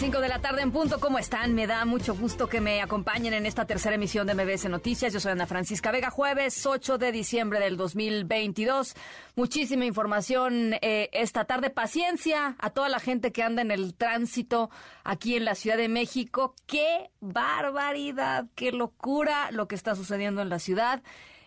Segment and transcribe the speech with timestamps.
[0.00, 1.54] 5 de la tarde en punto, ¿cómo están?
[1.54, 5.12] Me da mucho gusto que me acompañen en esta tercera emisión de MBS Noticias.
[5.12, 8.94] Yo soy Ana Francisca Vega, jueves 8 de diciembre del 2022.
[9.36, 11.68] Muchísima información eh, esta tarde.
[11.68, 14.70] Paciencia a toda la gente que anda en el tránsito
[15.04, 16.54] aquí en la Ciudad de México.
[16.66, 18.46] ¡Qué barbaridad!
[18.54, 21.02] ¡Qué locura lo que está sucediendo en la ciudad!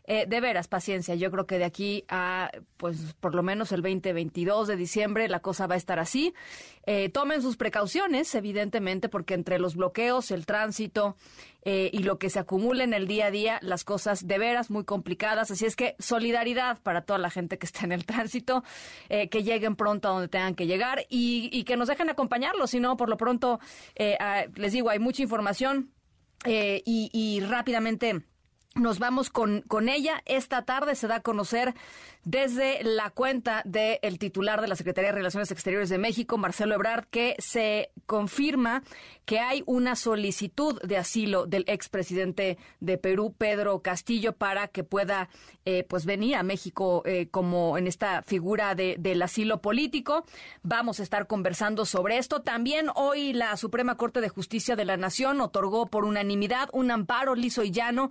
[0.06, 1.16] Eh, de veras, paciencia.
[1.16, 5.40] Yo creo que de aquí a, pues, por lo menos el 20-22 de diciembre la
[5.40, 6.34] cosa va a estar así.
[6.86, 11.16] Eh, tomen sus precauciones, evidentemente, porque entre los bloqueos, el tránsito
[11.64, 14.70] eh, y lo que se acumula en el día a día, las cosas de veras
[14.70, 15.52] muy complicadas.
[15.52, 18.66] Así es que solidaridad para toda la gente que está en el tránsito,
[19.08, 22.72] que lleguen pronto a donde tengan que llegar y, que nos dejen acompañarlos.
[22.72, 23.62] Si no, por lo pronto,
[23.96, 25.94] les digo, hay mucha información
[26.46, 28.24] y, y rápidamente
[28.76, 30.22] nos vamos con, con ella.
[30.26, 31.74] Esta tarde se da a conocer
[32.26, 37.06] desde la cuenta del titular de la Secretaría de Relaciones Exteriores de México, Marcelo Ebrard,
[37.06, 38.84] que se confirma
[39.26, 45.30] que hay una solicitud de asilo del expresidente de Perú, Pedro Castillo, para que pueda
[45.66, 50.26] eh, pues venir a México eh, como en esta figura de, del asilo político.
[50.62, 52.42] Vamos a estar conversando sobre esto.
[52.42, 57.36] También hoy la Suprema Corte de Justicia de la Nación otorgó por unanimidad un amparo
[57.36, 58.10] liso y llano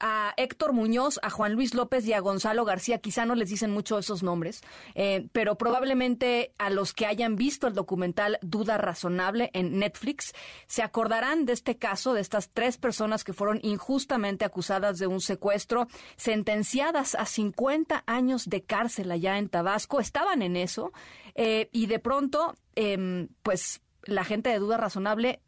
[0.00, 2.98] a Héctor Muñoz, a Juan Luis López y a Gonzalo García.
[2.98, 4.62] Quizá no dicen mucho esos nombres,
[4.94, 10.32] eh, pero probablemente a los que hayan visto el documental Duda Razonable en Netflix
[10.66, 15.20] se acordarán de este caso, de estas tres personas que fueron injustamente acusadas de un
[15.20, 20.00] secuestro, sentenciadas a 50 años de cárcel allá en Tabasco.
[20.00, 20.92] Estaban en eso
[21.34, 25.40] eh, y de pronto, em, pues la gente de Duda Razonable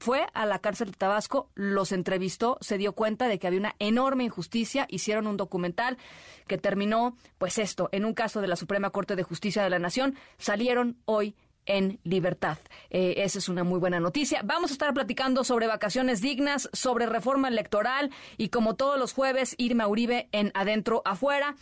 [0.00, 3.74] fue a la cárcel de Tabasco, los entrevistó, se dio cuenta de que había una
[3.78, 5.98] enorme injusticia, hicieron un documental
[6.46, 9.78] que terminó, pues esto, en un caso de la Suprema Corte de Justicia de la
[9.78, 11.34] Nación, salieron hoy
[11.66, 12.58] en libertad.
[12.90, 14.40] Eh, esa es una muy buena noticia.
[14.44, 19.54] Vamos a estar platicando sobre vacaciones dignas, sobre reforma electoral y como todos los jueves,
[19.58, 21.56] Irma Uribe en Adentro Afuera.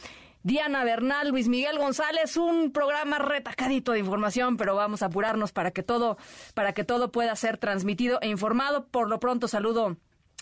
[0.44, 5.70] Diana Bernal, Luis Miguel González, un programa retacadito de información, pero vamos a apurarnos para
[5.70, 6.18] que todo,
[6.52, 8.86] para que todo pueda ser transmitido e informado.
[8.88, 9.96] Por lo pronto saludo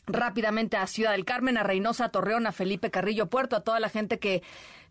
[0.06, 3.80] rápidamente a Ciudad del Carmen, a Reynosa, a Torreón, a Felipe Carrillo Puerto, a toda
[3.80, 4.42] la gente que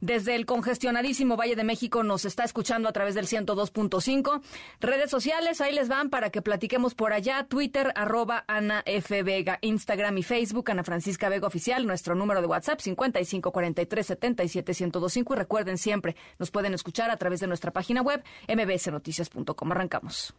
[0.01, 4.41] desde el congestionadísimo Valle de México nos está escuchando a través del 102.5.
[4.79, 7.43] Redes sociales, ahí les van para que platiquemos por allá.
[7.43, 9.23] Twitter, arroba Ana F.
[9.23, 9.59] Vega.
[9.61, 11.85] Instagram y Facebook, Ana Francisca Vega Oficial.
[11.85, 15.33] Nuestro número de WhatsApp, 5543-77-1025.
[15.33, 19.71] Y recuerden siempre, nos pueden escuchar a través de nuestra página web, mbsnoticias.com.
[19.71, 20.33] Arrancamos.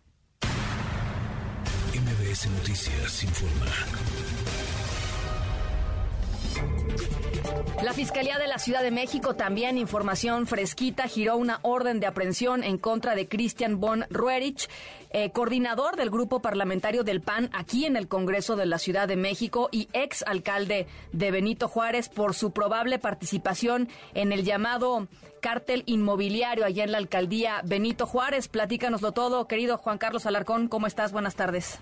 [1.94, 3.66] MBS Noticias informa.
[7.82, 12.62] La Fiscalía de la Ciudad de México, también información fresquita, giró una orden de aprehensión
[12.62, 14.68] en contra de Christian von Ruerich,
[15.10, 19.16] eh, coordinador del grupo parlamentario del PAN aquí en el Congreso de la Ciudad de
[19.16, 25.08] México y ex alcalde de Benito Juárez por su probable participación en el llamado
[25.40, 28.46] cártel inmobiliario allá en la alcaldía Benito Juárez.
[28.46, 31.10] Platícanoslo todo, querido Juan Carlos Alarcón, ¿cómo estás?
[31.10, 31.80] Buenas tardes.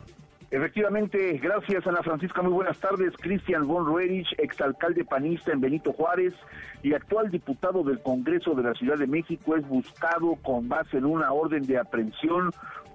[0.52, 3.16] Efectivamente, gracias Ana Francisca, muy buenas tardes.
[3.18, 6.34] Cristian von Roerich, exalcalde panista en Benito Juárez
[6.82, 11.04] y actual diputado del Congreso de la Ciudad de México, es buscado con base en
[11.04, 12.50] una orden de aprehensión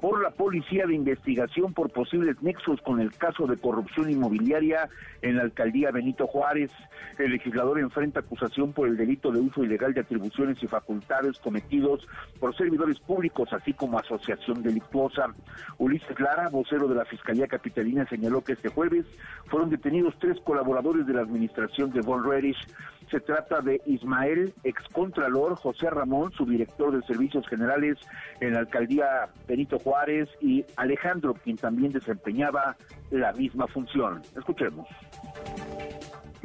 [0.06, 4.88] por la Policía de Investigación por posibles nexos con el caso de corrupción inmobiliaria
[5.24, 6.70] en la alcaldía Benito Juárez.
[7.18, 12.08] El legislador enfrenta acusación por el delito de uso ilegal de atribuciones y facultades cometidos
[12.40, 15.34] por servidores públicos, así como asociación delictuosa.
[15.80, 19.08] Ulises Lara, vocero de la Fiscalía Capitalina, señaló que este jueves
[19.48, 22.64] fueron detenidos tres colaboradores de la administración de Von Reddish
[23.10, 27.98] se trata de Ismael, excontralor, José Ramón, subdirector de Servicios Generales
[28.40, 32.76] en la alcaldía Benito Juárez, y Alejandro, quien también desempeñaba
[33.12, 34.22] la misma función.
[34.36, 34.88] Escuchemos.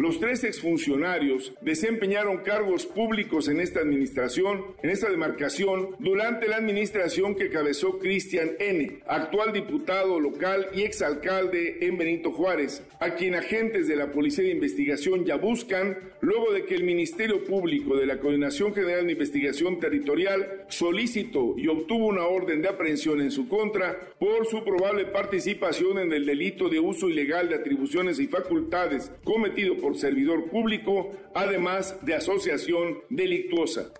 [0.00, 7.34] Los tres exfuncionarios desempeñaron cargos públicos en esta administración, en esta demarcación, durante la administración
[7.34, 13.88] que cabezó Cristian N., actual diputado local y exalcalde en Benito Juárez, a quien agentes
[13.88, 18.20] de la Policía de Investigación ya buscan luego de que el Ministerio Público de la
[18.20, 24.00] Coordinación General de Investigación Territorial solicitó y obtuvo una orden de aprehensión en su contra
[24.18, 29.76] por su probable participación en el delito de uso ilegal de atribuciones y facultades cometido
[29.76, 33.90] por servidor público, además de asociación delictuosa.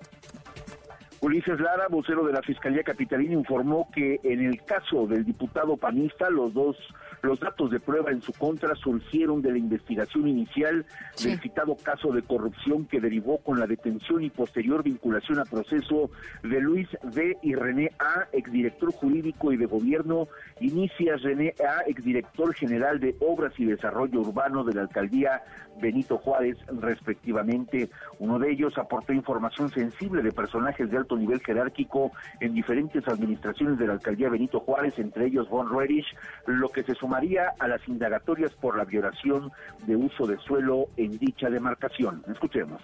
[1.20, 6.31] Ulises Lara, vocero de la Fiscalía Capitalina, informó que en el caso del diputado panista,
[6.31, 6.76] los dos
[7.22, 10.87] Los datos de prueba en su contra surgieron de la investigación inicial
[11.22, 16.11] del citado caso de corrupción que derivó con la detención y posterior vinculación a proceso
[16.43, 17.37] de Luis D.
[17.43, 20.28] y René A., exdirector jurídico y de gobierno,
[20.61, 25.43] inicia René A., exdirector general de Obras y Desarrollo Urbano de la alcaldía
[25.81, 27.90] Benito Juárez, respectivamente.
[28.19, 33.78] Uno de ellos aportó información sensible de personajes de alto nivel jerárquico en diferentes administraciones
[33.78, 36.06] de la alcaldía Benito Juárez, entre ellos Von Reddish,
[36.46, 39.51] lo que se sumaría a las indagatorias por la violación
[39.85, 42.23] de uso de suelo en dicha demarcación.
[42.31, 42.81] Escuchemos.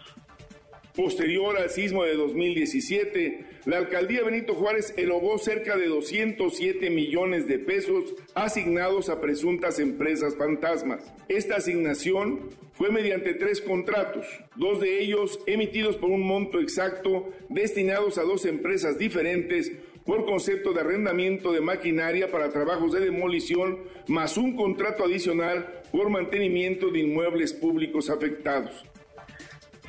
[0.97, 7.61] Posterior al sismo de 2017, la alcaldía Benito Juárez elogó cerca de 207 millones de
[7.61, 11.15] pesos asignados a presuntas empresas fantasmas.
[11.29, 14.27] Esta asignación fue mediante tres contratos,
[14.57, 19.71] dos de ellos emitidos por un monto exacto destinados a dos empresas diferentes
[20.07, 26.09] por concepto de arrendamiento de maquinaria para trabajos de demolición, más un contrato adicional por
[26.09, 28.85] mantenimiento de inmuebles públicos afectados.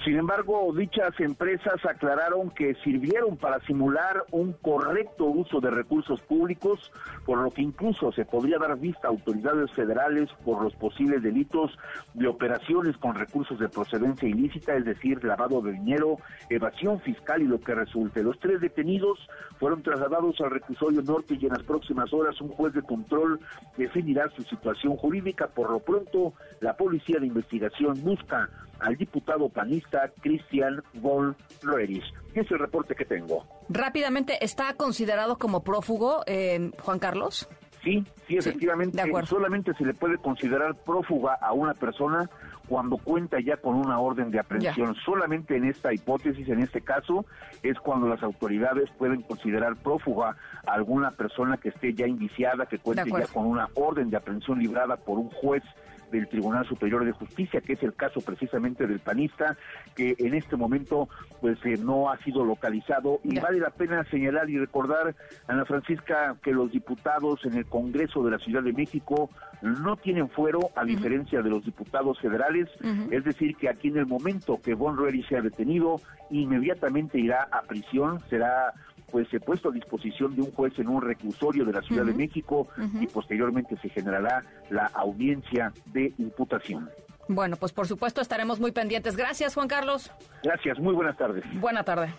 [0.03, 6.91] Sin embargo, dichas empresas aclararon que sirvieron para simular un correcto uso de recursos públicos,
[7.25, 11.77] por lo que incluso se podría dar vista a autoridades federales por los posibles delitos
[12.13, 16.17] de operaciones con recursos de procedencia ilícita, es decir, lavado de dinero,
[16.49, 18.23] evasión fiscal y lo que resulte.
[18.23, 19.19] Los tres detenidos
[19.59, 23.39] fueron trasladados al reclusorio norte y en las próximas horas un juez de control
[23.77, 25.47] definirá su situación jurídica.
[25.47, 32.03] Por lo pronto, la Policía de Investigación busca al diputado panista Cristian Von Redis.
[32.33, 33.45] Es el reporte que tengo.
[33.69, 37.49] Rápidamente, ¿está considerado como prófugo eh, Juan Carlos?
[37.83, 39.01] Sí, sí, efectivamente.
[39.25, 42.29] solamente se le puede considerar prófuga a una persona
[42.67, 44.95] cuando cuenta ya con una orden de aprehensión.
[45.05, 47.25] Solamente en esta hipótesis, en este caso,
[47.63, 50.35] es cuando las autoridades pueden considerar prófuga
[50.65, 54.59] a alguna persona que esté ya indiciada, que cuente ya con una orden de aprehensión
[54.59, 55.63] librada por un juez
[56.11, 59.57] del Tribunal Superior de Justicia, que es el caso precisamente del panista,
[59.95, 61.09] que en este momento
[61.41, 63.19] pues eh, no ha sido localizado.
[63.23, 65.15] Y vale la pena señalar y recordar,
[65.47, 69.29] Ana Francisca, que los diputados en el Congreso de la Ciudad de México
[69.61, 72.69] no tienen fuero, a diferencia de los diputados federales,
[73.11, 75.99] es decir, que aquí en el momento que Von Rueri sea detenido,
[76.29, 78.73] inmediatamente irá a prisión, será
[79.11, 82.13] pues se puesto a disposición de un juez en un reclusorio de la Ciudad de
[82.13, 82.67] México
[82.99, 86.89] y posteriormente se generará la audiencia de imputación.
[87.29, 89.17] Bueno, pues por supuesto estaremos muy pendientes.
[89.17, 90.11] Gracias, Juan Carlos.
[90.43, 91.43] Gracias, muy buenas tardes.
[91.59, 92.13] Buena tarde.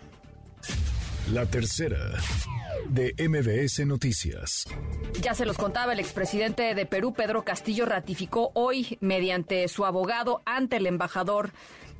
[1.32, 1.98] La tercera
[2.88, 4.66] de MBS Noticias.
[5.20, 10.42] Ya se los contaba, el expresidente de Perú, Pedro Castillo, ratificó hoy, mediante su abogado,
[10.46, 11.50] ante el embajador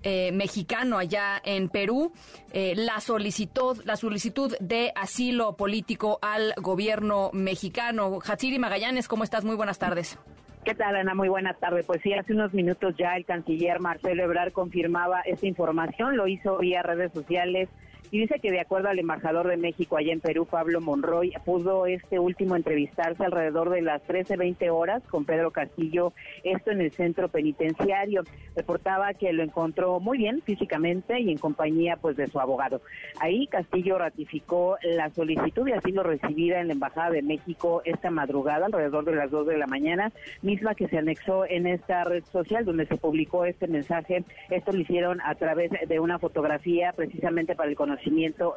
[0.03, 2.13] eh, mexicano allá en Perú
[2.53, 8.19] eh, la solicitud la solicitud de asilo político al gobierno mexicano.
[8.25, 9.45] Hatsiri Magallanes, ¿cómo estás?
[9.45, 10.19] Muy buenas tardes.
[10.65, 11.15] ¿Qué tal, Ana?
[11.15, 11.87] Muy buenas tardes.
[11.87, 16.59] Pues sí, hace unos minutos ya el canciller Marcelo Ebrard confirmaba esta información, lo hizo
[16.59, 17.69] vía redes sociales
[18.11, 21.87] y dice que de acuerdo al embajador de México allá en Perú, Pablo Monroy, pudo
[21.87, 26.13] este último entrevistarse alrededor de las 13-20 horas con Pedro Castillo,
[26.43, 28.23] esto en el centro penitenciario.
[28.57, 32.81] Reportaba que lo encontró muy bien físicamente y en compañía pues de su abogado.
[33.21, 38.67] Ahí Castillo ratificó la solicitud de asilo recibida en la Embajada de México esta madrugada,
[38.67, 40.13] alrededor de las 2 de la mañana,
[40.43, 44.25] misma que se anexó en esta red social donde se publicó este mensaje.
[44.51, 47.98] Esto lo hicieron a través de una fotografía precisamente para el conocimiento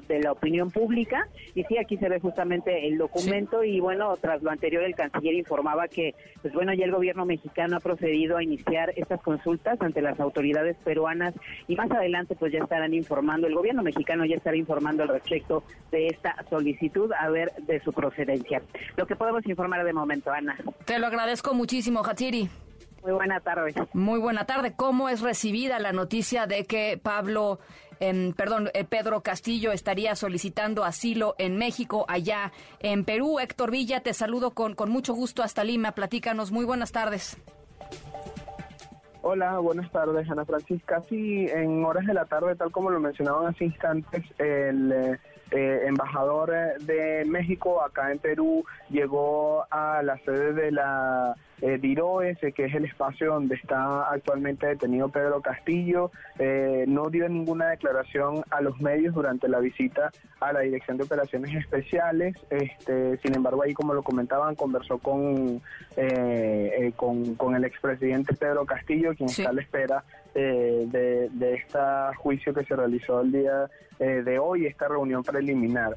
[0.08, 1.28] de la opinión pública.
[1.56, 5.36] Y sí, aquí se ve justamente el documento y bueno, tras lo anterior el canciller
[5.36, 10.02] informaba que, pues bueno, ya el gobierno mexicano ha procedido a iniciar estas consultas ante
[10.02, 11.34] las autoridades peruanas
[11.68, 15.64] y más adelante pues ya estarán informando, el gobierno mexicano ya estará informando al respecto
[15.92, 18.62] de esta solicitud a ver de su procedencia.
[18.96, 20.58] Lo que podemos informar de momento, Ana.
[20.86, 22.50] Te lo agradezco muchísimo, Hatsiri.
[23.04, 23.74] Muy buena tarde.
[23.94, 24.74] Muy buena tarde.
[24.76, 27.60] ¿Cómo es recibida la noticia de que Pablo
[28.36, 33.40] perdón, eh, Pedro Castillo estaría solicitando asilo en México, allá en Perú.
[33.40, 35.92] Héctor Villa, te saludo con, con mucho gusto hasta Lima.
[35.92, 36.52] Platícanos.
[36.52, 37.38] Muy buenas tardes.
[39.24, 41.02] Hola, buenas tardes, Ana Francisca.
[41.08, 45.20] Sí, en horas de la tarde, tal como lo mencionaban hace instantes, el
[45.52, 52.40] eh, embajador de México acá en Perú llegó a la sede de la eh, Diroes,
[52.40, 56.12] que es el espacio donde está actualmente detenido Pedro Castillo.
[56.40, 61.04] Eh, no dio ninguna declaración a los medios durante la visita a la Dirección de
[61.04, 62.36] Operaciones Especiales.
[62.50, 65.62] Este, sin embargo, ahí, como lo comentaban, conversó con,
[65.98, 70.04] eh, con, con, el expresidente Pedro Castillo, quien está a la espera
[70.34, 71.78] de, de este
[72.18, 73.70] juicio que se realizó el día
[74.02, 75.96] de hoy, esta reunión preliminar.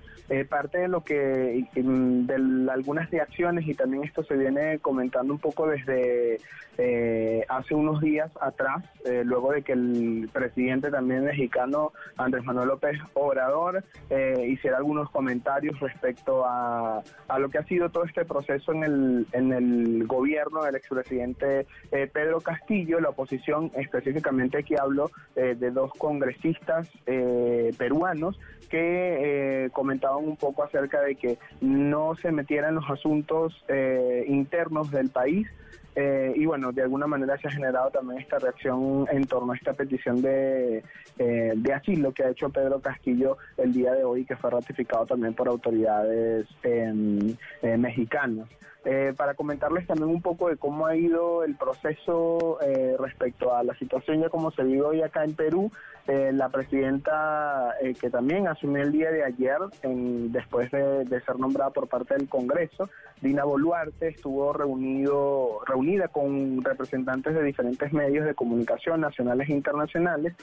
[0.48, 5.66] parte de lo que, de algunas reacciones, y también esto se viene comentando un poco
[5.66, 6.38] desde
[6.76, 12.68] eh, hace unos días atrás, eh, luego de que el presidente también mexicano, Andrés Manuel
[12.68, 18.24] López Obrador, eh, hiciera algunos comentarios respecto a, a, lo que ha sido todo este
[18.24, 25.10] proceso en el, en el gobierno del expresidente Pedro Castillo, la oposición específicamente aquí hablo
[25.34, 27.93] de dos congresistas peruanos
[28.70, 33.54] que comentaban un poco acerca de que no se metieran los asuntos
[34.26, 35.46] internos del país,
[35.96, 39.56] eh, y bueno, de alguna manera se ha generado también esta reacción en torno a
[39.56, 40.82] esta petición de,
[41.18, 45.06] eh, de asilo que ha hecho Pedro Castillo el día de hoy, que fue ratificado
[45.06, 48.48] también por autoridades em, eh, mexicanas.
[48.86, 53.62] Eh, para comentarles también un poco de cómo ha ido el proceso eh, respecto a
[53.62, 55.70] la situación ya como se vive hoy acá en Perú.
[56.06, 61.70] Eh, la presidenta que también asumió el día de ayer, en, después de, ser nombrada
[61.70, 62.90] por parte del Congreso,
[63.22, 70.34] Dina Boluarte, estuvo reunido, reunida con representantes de diferentes medios de comunicación nacionales e internacionales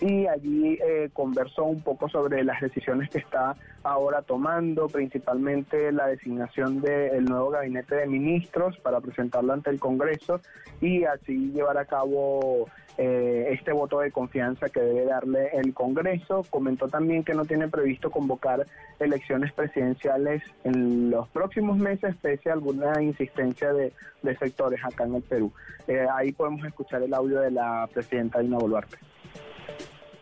[0.00, 0.78] y allí
[1.12, 7.50] conversó un poco sobre las decisiones que está ahora tomando, principalmente la designación del nuevo
[7.50, 10.40] gabinete de ministros para presentarlo ante el Congreso
[10.80, 12.68] y así llevar a cabo
[12.98, 16.44] eh, este voto de confianza que debe darle el Congreso.
[16.50, 18.66] Comentó también que no tiene previsto convocar
[18.98, 23.92] elecciones presidenciales en los próximos meses, pese a alguna insistencia de,
[24.38, 25.52] sectores acá en el Perú.
[25.88, 28.98] Eh, ahí podemos escuchar el audio de la presidenta Dina Boluarte.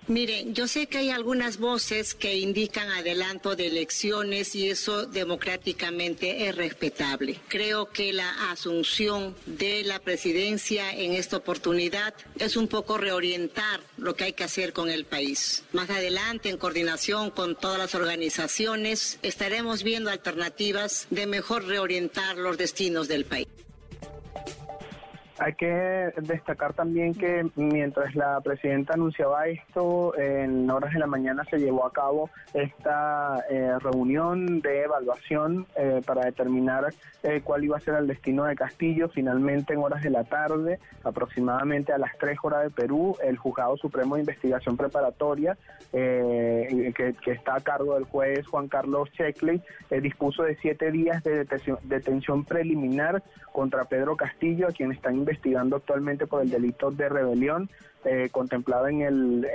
[0.09, 6.49] Mire, yo sé que hay algunas voces que indican adelanto de elecciones y eso democráticamente
[6.49, 7.39] es respetable.
[7.49, 14.17] Creo que la asunción de la presidencia en esta oportunidad es un poco reorientar lo
[14.17, 15.65] que hay que hacer con el país.
[15.75, 22.57] Más adelante, en coordinación con todas las organizaciones, estaremos viendo alternativas de mejor reorientar los
[22.57, 23.47] destinos del país.
[25.41, 31.45] Hay que destacar también que mientras la presidenta anunciaba esto, en horas de la mañana
[31.49, 36.93] se llevó a cabo esta eh, reunión de evaluación eh, para determinar
[37.23, 39.09] eh, cuál iba a ser el destino de Castillo.
[39.11, 43.77] Finalmente, en horas de la tarde, aproximadamente a las 3 horas de Perú, el Juzgado
[43.77, 45.57] Supremo de Investigación Preparatoria,
[45.93, 49.63] que, está a cargo del juez Juan Carlos Checkley,
[50.03, 51.45] dispuso de siete días de
[51.85, 55.28] detención, preliminar contra Pedro Castillo, a quien está investigando
[55.77, 57.69] actualmente por el delito de rebelión
[58.05, 59.47] eh, contemplado en el,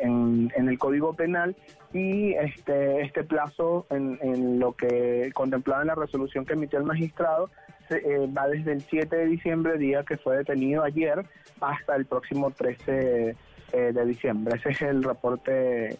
[0.00, 1.56] en, el Código Penal
[1.92, 7.48] y este, este plazo en, lo que contemplaba en la resolución que emitió el magistrado
[7.90, 11.24] eh, va desde el 7 de diciembre, día que fue detenido ayer,
[11.60, 13.36] hasta el próximo 13
[13.72, 14.56] eh, de diciembre.
[14.56, 15.96] Ese es el reporte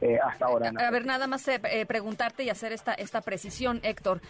[0.00, 0.72] eh, hasta ahora.
[0.78, 4.20] A ver, nada más eh, eh, preguntarte y hacer esta, esta precisión, Héctor.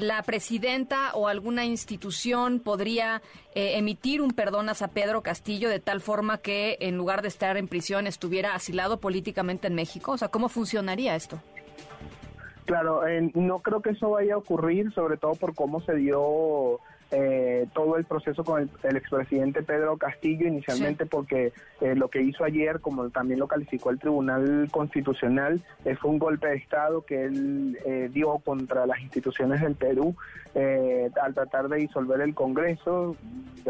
[0.00, 3.22] ¿La presidenta o alguna institución podría
[3.54, 7.68] emitir un perdón a Pedro Castillo de tal forma que en lugar de estar en
[7.68, 10.12] prisión estuviera asilado políticamente en México?
[10.12, 11.40] O sea, ¿cómo funcionaría esto?
[12.64, 13.02] Claro,
[13.34, 16.80] no creo que eso vaya a ocurrir, sobre todo por cómo se dio
[17.12, 22.42] eh, todo el proceso con el, expresidente Pedro Castillo, inicialmente porque eh, lo que hizo
[22.42, 27.24] ayer, como también lo calificó el Tribunal Constitucional, eh, fue un golpe de Estado que
[27.24, 27.78] él
[28.12, 30.16] dio contra las instituciones del Perú
[31.22, 33.14] al tratar de disolver el Congreso,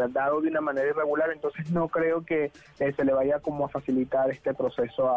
[0.09, 4.31] dado de una manera irregular, entonces no creo que se le vaya como a facilitar
[4.31, 5.09] este proceso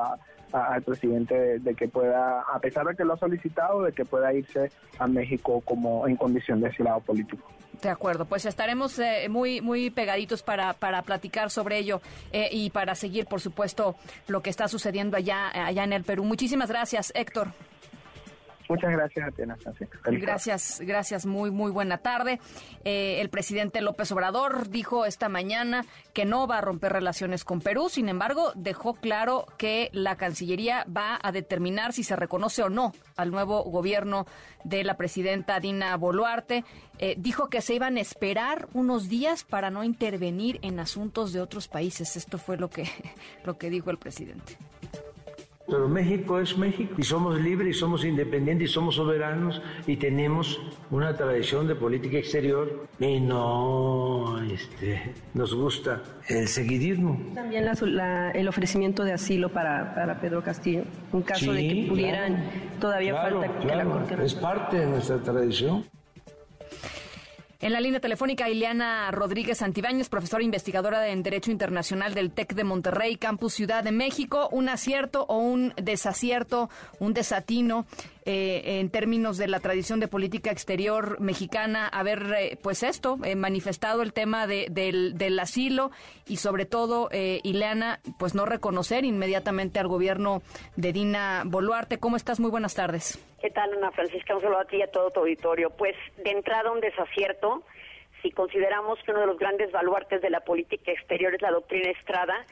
[0.52, 4.32] al presidente de, que pueda, a pesar de que lo ha solicitado, de que pueda
[4.32, 7.44] irse a México como en condición de asilado político.
[7.82, 12.70] De acuerdo, pues estaremos eh, muy muy pegaditos para, para platicar sobre ello eh, y
[12.70, 13.96] para seguir, por supuesto,
[14.28, 16.24] lo que está sucediendo allá, allá en el Perú.
[16.24, 17.48] Muchísimas gracias, Héctor.
[18.70, 19.42] Muchas gracias a ti,
[20.18, 21.26] Gracias, gracias.
[21.26, 22.38] Muy, muy buena tarde.
[22.84, 27.60] Eh, el presidente López Obrador dijo esta mañana que no va a romper relaciones con
[27.60, 27.88] Perú.
[27.88, 32.92] Sin embargo, dejó claro que la Cancillería va a determinar si se reconoce o no
[33.16, 34.24] al nuevo gobierno
[34.62, 36.64] de la presidenta Dina Boluarte.
[36.98, 41.40] Eh, dijo que se iban a esperar unos días para no intervenir en asuntos de
[41.40, 42.14] otros países.
[42.14, 42.84] Esto fue lo que,
[43.44, 44.56] lo que dijo el presidente.
[45.70, 46.94] Pero México es México.
[46.98, 50.60] Y somos libres y somos independientes y somos soberanos y tenemos
[50.90, 52.86] una tradición de política exterior.
[52.98, 57.18] Y no este, nos gusta el seguidismo.
[57.34, 57.64] También
[58.34, 62.50] el ofrecimiento de asilo para, para, Pedro Castillo, en caso de que pudieran,
[62.80, 64.16] todavía falta que la Corte...
[64.24, 65.84] Es parte de nuestra tradición.
[67.62, 72.64] En la línea telefónica, Ileana Rodríguez Santibáñez, profesora investigadora en Derecho Internacional del TEC de
[72.64, 74.48] Monterrey, Campus Ciudad de México.
[74.50, 77.84] ¿Un acierto o un desacierto, un desatino
[78.24, 84.02] eh, en términos de la tradición de política exterior mexicana haber, eh, pues esto, manifestado
[84.02, 85.90] el tema de, del, del, asilo
[86.26, 90.42] y sobre todo, Ileana, pues no reconocer inmediatamente al gobierno
[90.76, 91.98] de Dina Boluarte.
[91.98, 92.40] ¿Cómo estás?
[92.40, 93.18] Muy buenas tardes.
[93.40, 94.34] ¿Qué tal, Ana Francisca?
[94.34, 95.70] Un saludo a ti y a todo tu auditorio.
[95.70, 97.64] Pues de entrada un desacierto
[98.22, 101.90] si consideramos que uno de los grandes baluartes de la política exterior es la doctrina
[101.90, 102.44] Estrada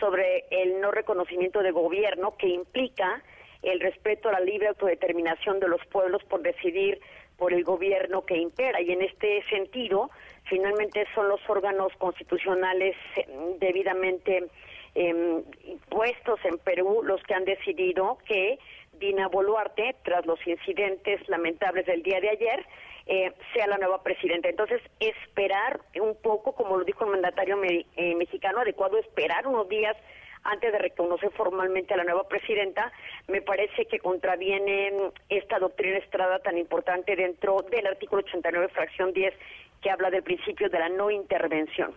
[0.00, 3.22] sobre el no reconocimiento de gobierno que implica
[3.62, 7.00] el respeto a la libre autodeterminación de los pueblos por decidir
[7.36, 8.80] por el gobierno que impera.
[8.80, 10.10] Y en este sentido,
[10.44, 13.26] finalmente son los órganos constitucionales eh,
[13.58, 14.48] debidamente
[14.94, 15.42] eh,
[15.88, 18.58] puestos en Perú los que han decidido que
[18.92, 22.66] Dina Boluarte, tras los incidentes lamentables del día de ayer,
[23.06, 24.48] eh, sea la nueva presidenta.
[24.48, 29.96] Entonces, esperar un poco, como lo dijo el mandatario eh, mexicano, adecuado esperar unos días
[30.44, 32.92] antes de reconocer formalmente a la nueva presidenta,
[33.28, 34.92] me parece que contraviene
[35.28, 39.34] esta doctrina estrada tan importante dentro del artículo 89, fracción 10,
[39.80, 41.94] que habla del principio de la no intervención.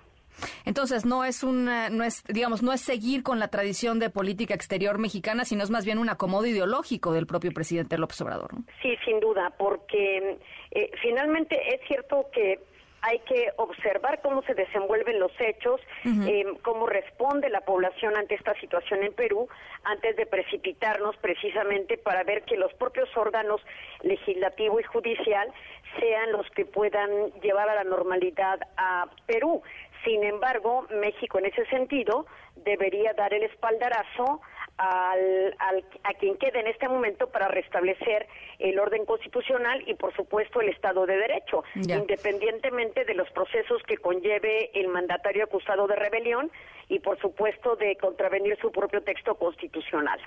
[0.66, 4.54] Entonces, no es un, no es, digamos, no es seguir con la tradición de política
[4.54, 8.52] exterior mexicana, sino es más bien un acomodo ideológico del propio presidente López Obrador.
[8.82, 10.38] Sí, sin duda, porque
[10.72, 12.60] eh, finalmente es cierto que
[13.08, 18.60] hay que observar cómo se desenvuelven los hechos, eh, cómo responde la población ante esta
[18.60, 19.48] situación en Perú,
[19.84, 23.62] antes de precipitarnos precisamente para ver que los propios órganos
[24.02, 25.54] legislativo y judicial
[26.00, 29.62] sean los que puedan llevar a la normalidad a Perú.
[30.04, 34.42] Sin embargo, México en ese sentido debería dar el espaldarazo
[34.78, 35.56] al,
[36.04, 38.28] a quien quede en este momento para restablecer
[38.60, 43.98] el orden constitucional y, por supuesto, el Estado de Derecho, independientemente de los procesos que
[43.98, 46.52] conlleve el mandatario acusado de rebelión
[46.90, 50.20] y, por supuesto, de contravenir su propio texto constitucional.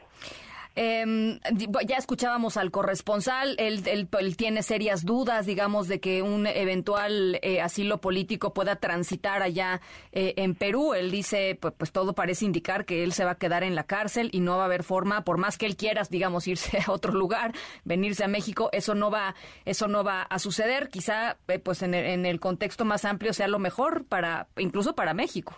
[0.81, 1.41] Eh,
[1.89, 3.83] ya escuchábamos al corresponsal, él,
[4.37, 9.81] tiene serias dudas, digamos, de que un eventual eh, asilo político pueda transitar allá
[10.13, 10.95] eh, en Perú.
[10.95, 13.83] Él dice, pues, pues, todo parece indicar que él se va a quedar en la
[13.83, 16.93] cárcel y no va a haber forma, por más que él quiera, digamos, irse a
[16.93, 20.91] otro lugar, venirse a México, eso no va, eso no va a suceder.
[20.91, 24.95] Quizá, eh, pues, en el, en el contexto más amplio sea lo mejor para, incluso
[24.95, 25.57] para México.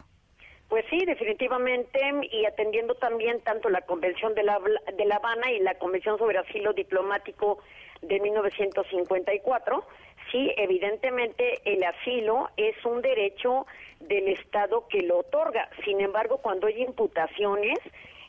[0.70, 4.60] Pues sí, definitivamente, y atendiendo también tanto la Convención de la,
[4.96, 7.58] de la Habana y la Convención sobre Asilo Diplomático
[8.02, 9.84] de 1954,
[10.30, 13.66] sí, evidentemente el asilo es un derecho
[13.98, 15.68] del Estado que lo otorga.
[15.84, 17.80] Sin embargo, cuando hay imputaciones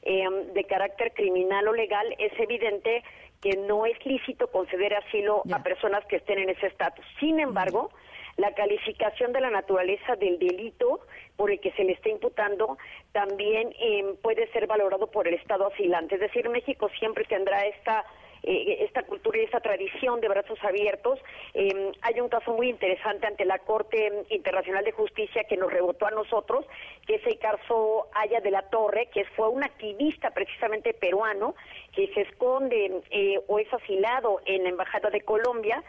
[0.02, 3.04] em, de carácter criminal o legal, es evidente
[3.40, 7.06] que no es lícito conceder asilo a personas que estén en ese estatus.
[7.20, 7.92] Sin embargo,
[8.38, 11.02] la calificación de la naturaleza del delito
[11.36, 12.78] por el que se le está imputando
[13.12, 16.15] también em, puede ser valorado por el Estado asilante.
[16.15, 18.06] Es decir, México siempre tendrá esta
[18.44, 21.20] eh, esta cultura y esta tradición de brazos abiertos.
[21.54, 26.08] Em, hay un caso muy interesante ante la Corte Internacional de Justicia que nos rebotó
[26.08, 26.65] a nosotros,
[27.06, 31.54] que es el caso Aya de la Torre, que fue un activista precisamente peruano
[31.94, 35.84] que se esconde eh, o es asilado en la Embajada de Colombia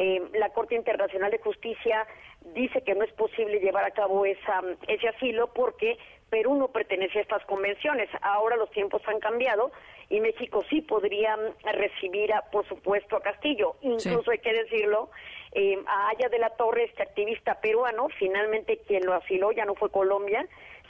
[0.00, 2.06] eh, la Corte Internacional de Justicia
[2.54, 5.98] dice que no es posible llevar a cabo esa, ese asilo porque
[6.30, 8.08] Perú no pertenece a estas convenciones.
[8.22, 9.72] Ahora los tiempos han cambiado
[10.08, 13.74] y México sí podría recibir, por supuesto, a Castillo.
[13.80, 15.10] Incluso hay que decirlo,
[15.50, 19.74] eh, a Aya de la Torre, este activista peruano, finalmente quien lo asiló ya no
[19.74, 20.46] fue Colombia,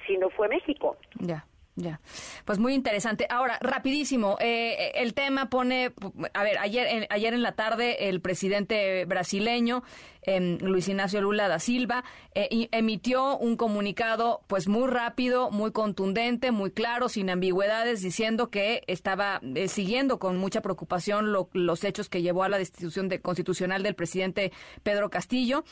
[0.07, 0.99] sino fue México.
[1.21, 1.47] Ya.
[1.81, 2.01] Ya,
[2.45, 3.29] pues muy interesante.
[3.31, 5.93] Ahora, rapidísimo, eh, el tema pone,
[6.35, 9.85] a ver, ayer en, ayer en la tarde el presidente brasileño
[10.23, 12.03] em, Luis Ignacio Lula da Silva
[12.35, 18.83] eh, emitió un comunicado, pues muy rápido, muy contundente, muy claro, sin ambigüedades, diciendo que
[18.89, 23.85] estaba eh, siguiendo con mucha preocupación los hechos que llevó a la destitución de, constitucional
[23.85, 24.51] del presidente
[24.83, 25.63] Pedro Castillo,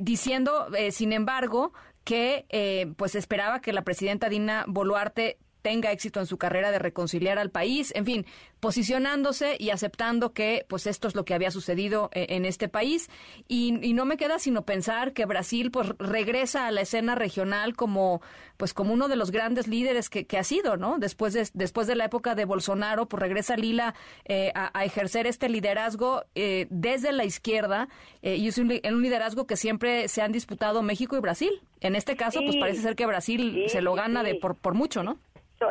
[0.00, 1.72] diciendo, sin embargo,
[2.04, 6.78] que eh, pues esperaba que la presidenta Dina Boluarte tenga éxito en su carrera de
[6.78, 8.26] reconciliar al país, en fin,
[8.60, 13.08] posicionándose y aceptando que pues esto es lo que había sucedido eh, en este país
[13.48, 18.22] y, no me queda sino pensar que Brasil pues regresa a la escena regional como
[18.56, 20.98] pues como uno de los grandes líderes que, ha sido, ¿no?
[20.98, 23.94] Después de, después de la época de Bolsonaro, pues regresa Lila
[24.24, 27.88] eh, a, ejercer este liderazgo desde la izquierda
[28.22, 31.62] y es un liderazgo que siempre se han disputado México y Brasil.
[31.80, 35.02] En este caso, pues parece ser que Brasil se lo gana de por, por mucho,
[35.02, 35.18] ¿no?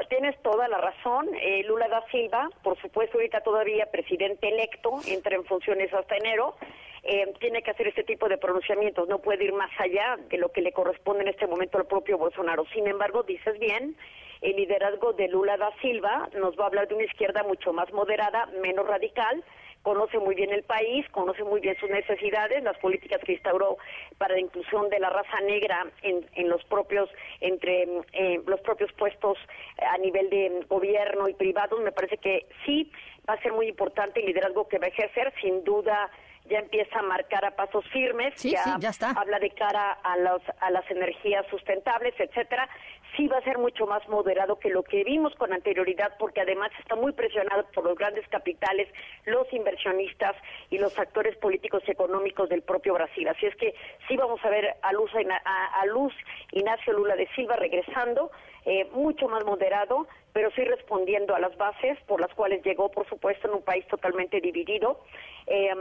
[0.10, 1.27] Tienes toda la razón.
[1.41, 6.56] Eh, Lula da Silva, por supuesto, ahorita todavía presidente electo, entra en funciones hasta enero,
[7.04, 10.51] eh, tiene que hacer este tipo de pronunciamientos, no puede ir más allá de lo
[10.51, 12.65] que le corresponde en este momento al propio Bolsonaro.
[12.73, 13.95] Sin embargo, dices bien,
[14.41, 17.91] el liderazgo de Lula da Silva nos va a hablar de una izquierda mucho más
[17.91, 19.43] moderada, menos radical,
[19.84, 23.78] conoce muy bien el país, conoce muy bien sus necesidades, las políticas que instauró
[24.17, 28.91] para la inclusión de la raza negra en, en los propios entre eh, los propios
[28.94, 29.38] puestos
[29.78, 32.91] a nivel de gobierno y privados, me parece que sí
[33.28, 36.10] va a ser muy importante el liderazgo que va a ejercer, sin duda
[36.52, 38.78] ya empieza a marcar a pasos firmes, ya,
[39.16, 42.68] habla de cara a, los, a las energías sustentables, etcétera.
[43.16, 46.72] Sí va a ser mucho más moderado que lo que vimos con anterioridad, porque además
[46.80, 48.88] está muy presionado por los grandes capitales,
[49.26, 50.36] los inversionistas
[50.70, 53.28] y los actores políticos y económicos del propio Brasil.
[53.28, 53.74] Así es que
[54.08, 56.14] sí vamos a ver a Luz, a, a Luz
[56.52, 58.32] Ignacio Lula de Silva regresando,
[58.66, 63.08] eh, mucho más moderado, pero sí respondiendo a las bases por las cuales llegó, por
[63.08, 65.04] supuesto, en un país totalmente dividido
[65.48, 65.74] eh,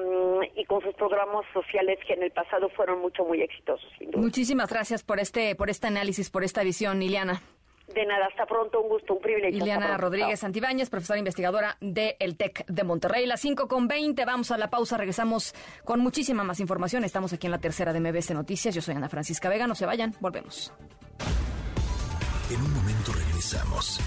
[0.56, 3.90] y con sus programas sociales que en el pasado fueron mucho, muy exitosos.
[4.14, 7.40] Muchísimas gracias por este, por este análisis, por esta visión, Iliana.
[7.94, 9.58] De nada, hasta pronto, un gusto, un privilegio.
[9.58, 13.26] Iliana Rodríguez Santibáñez, profesora investigadora del el TEC de Monterrey.
[13.26, 17.02] Las 5 con 20, vamos a la pausa, regresamos con muchísima más información.
[17.02, 18.74] Estamos aquí en la tercera de MBC Noticias.
[18.74, 20.72] Yo soy Ana Francisca Vega, no se vayan, volvemos.
[22.48, 24.00] En un momento regresamos.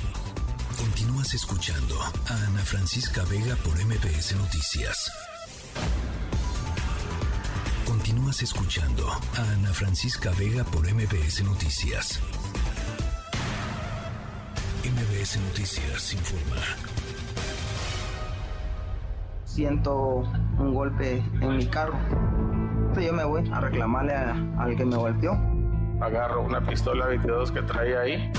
[0.77, 5.12] Continúas escuchando a Ana Francisca Vega por MBS Noticias.
[7.86, 12.19] Continúas escuchando a Ana Francisca Vega por MBS Noticias.
[14.83, 16.62] MBS Noticias informa.
[19.45, 20.23] Siento
[20.57, 21.97] un golpe en mi carro.
[22.99, 25.33] Yo me voy a reclamarle al que me golpeó.
[26.01, 28.31] Agarro una pistola 22 que traía ahí.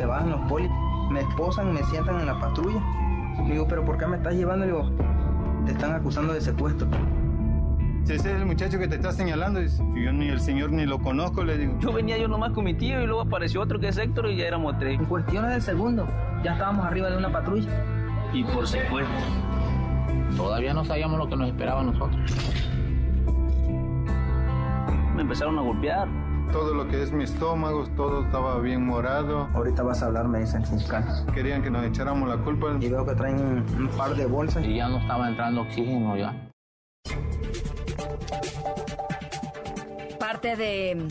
[0.00, 0.70] Se bajan los polis,
[1.10, 2.80] me esposan, me sientan en la patrulla.
[3.44, 4.64] Le digo, pero ¿por qué me estás llevando?
[4.64, 4.90] Le digo,
[5.66, 6.88] te están acusando de secuestro.
[8.04, 9.60] Ese es el muchacho que te está señalando.
[9.60, 11.78] Yo ni el señor ni lo conozco, le digo.
[11.80, 14.36] Yo venía yo nomás con mi tío y luego apareció otro que es Héctor y
[14.36, 14.98] ya éramos tres.
[14.98, 16.08] En cuestiones de segundo,
[16.42, 17.68] ya estábamos arriba de una patrulla.
[18.32, 19.14] Y por secuestro.
[20.34, 22.18] Todavía no sabíamos lo que nos esperaba a nosotros.
[25.14, 26.08] Me empezaron a golpear.
[26.52, 29.48] Todo lo que es mi estómago, todo estaba bien morado.
[29.54, 31.04] Ahorita vas a hablar, me dice el fiscal.
[31.32, 32.76] Querían que nos echáramos la culpa.
[32.80, 34.64] Y veo que traen un, un par de bolsas.
[34.64, 36.50] Y ya no estaba entrando oxígeno ya.
[40.18, 41.08] Parte de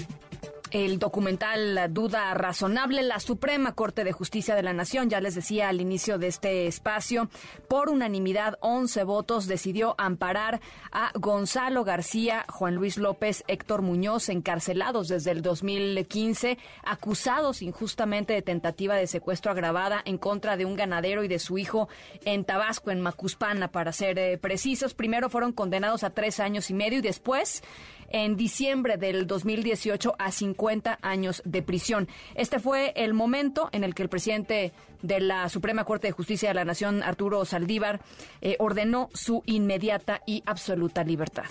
[0.71, 5.69] el documental Duda Razonable, la Suprema Corte de Justicia de la Nación, ya les decía
[5.69, 7.29] al inicio de este espacio,
[7.67, 15.07] por unanimidad, 11 votos, decidió amparar a Gonzalo García, Juan Luis López, Héctor Muñoz, encarcelados
[15.07, 21.23] desde el 2015, acusados injustamente de tentativa de secuestro agravada en contra de un ganadero
[21.23, 21.89] y de su hijo
[22.25, 24.93] en Tabasco, en Macuspana, para ser eh, precisos.
[24.93, 27.63] Primero fueron condenados a tres años y medio y después
[28.11, 32.07] en diciembre del 2018 a 50 años de prisión.
[32.35, 36.49] Este fue el momento en el que el presidente de la Suprema Corte de Justicia
[36.49, 38.01] de la Nación, Arturo Saldívar,
[38.41, 41.45] eh, ordenó su inmediata y absoluta libertad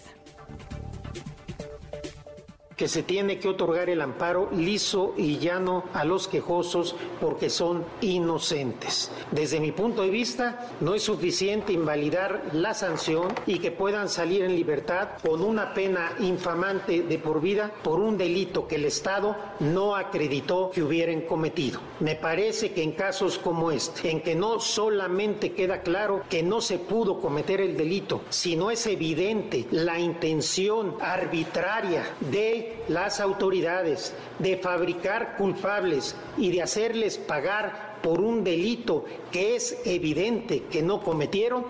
[2.79, 7.85] que se tiene que otorgar el amparo liso y llano a los quejosos porque son
[8.01, 9.11] inocentes.
[9.33, 14.45] Desde mi punto de vista, no es suficiente invalidar la sanción y que puedan salir
[14.45, 19.37] en libertad con una pena infamante de por vida por un delito que el Estado
[19.59, 21.81] no acreditó que hubieran cometido.
[21.99, 26.61] Me parece que en casos como este, en que no solamente queda claro que no
[26.61, 34.57] se pudo cometer el delito, sino es evidente la intención arbitraria de las autoridades de
[34.57, 41.67] fabricar culpables y de hacerles pagar por un delito que es evidente que no cometieron,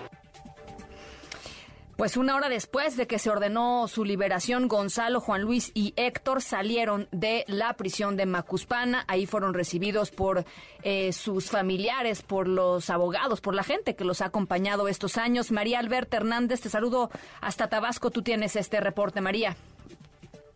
[1.98, 6.42] pues una hora después de que se ordenó su liberación, Gonzalo, Juan Luis y Héctor
[6.42, 9.04] salieron de la prisión de Macuspana.
[9.08, 10.44] Ahí fueron recibidos por
[10.84, 15.50] eh, sus familiares, por los abogados, por la gente que los ha acompañado estos años.
[15.50, 18.12] María Alberta Hernández, te saludo hasta Tabasco.
[18.12, 19.56] Tú tienes este reporte, María.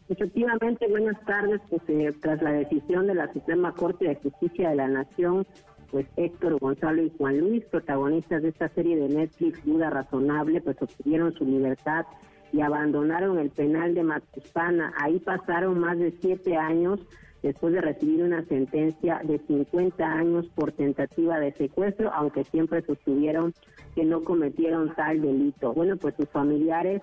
[0.09, 1.61] Efectivamente, buenas tardes.
[1.71, 5.47] Pues eh, tras la decisión de la Suprema Corte de Justicia de la Nación,
[5.91, 10.77] pues Héctor Gonzalo y Juan Luis, protagonistas de esta serie de Netflix Duda Razonable, pues
[10.81, 12.07] obtuvieron su libertad
[12.53, 14.93] y abandonaron el penal de Macuspana.
[14.99, 17.01] Ahí pasaron más de siete años
[17.43, 23.53] después de recibir una sentencia de 50 años por tentativa de secuestro, aunque siempre sostuvieron
[23.95, 25.73] que no cometieron tal delito.
[25.73, 27.03] Bueno, pues sus familiares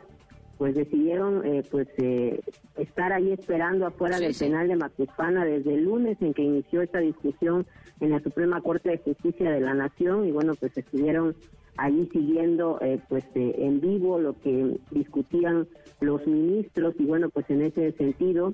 [0.60, 2.42] pues decidieron eh, pues eh,
[2.76, 7.00] estar ahí esperando afuera del penal de Macuspana desde el lunes en que inició esta
[7.00, 7.66] discusión
[8.02, 11.34] en la Suprema Corte de Justicia de la Nación y bueno pues estuvieron
[11.78, 15.66] allí siguiendo eh, pues en vivo lo que discutían
[16.02, 18.52] los ministros y bueno pues en ese sentido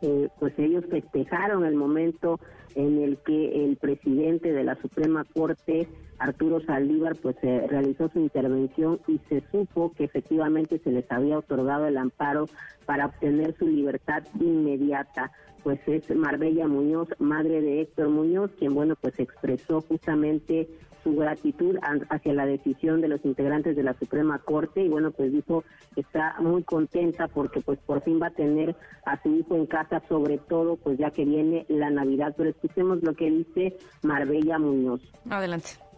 [0.00, 2.40] eh, pues ellos festejaron el momento
[2.74, 8.20] en el que el presidente de la Suprema Corte, Arturo Saldívar, pues eh, realizó su
[8.20, 12.48] intervención y se supo que efectivamente se les había otorgado el amparo
[12.86, 15.32] para obtener su libertad inmediata.
[15.62, 20.68] Pues es Marbella Muñoz, madre de Héctor Muñoz, quien bueno pues expresó justamente
[21.02, 25.32] su gratitud hacia la decisión de los integrantes de la Suprema Corte y bueno pues
[25.32, 29.56] dijo que está muy contenta porque pues por fin va a tener a su hijo
[29.56, 33.76] en casa sobre todo pues ya que viene la Navidad pero escuchemos lo que dice
[34.02, 35.00] Marbella Muñoz.
[35.28, 35.89] Adelante.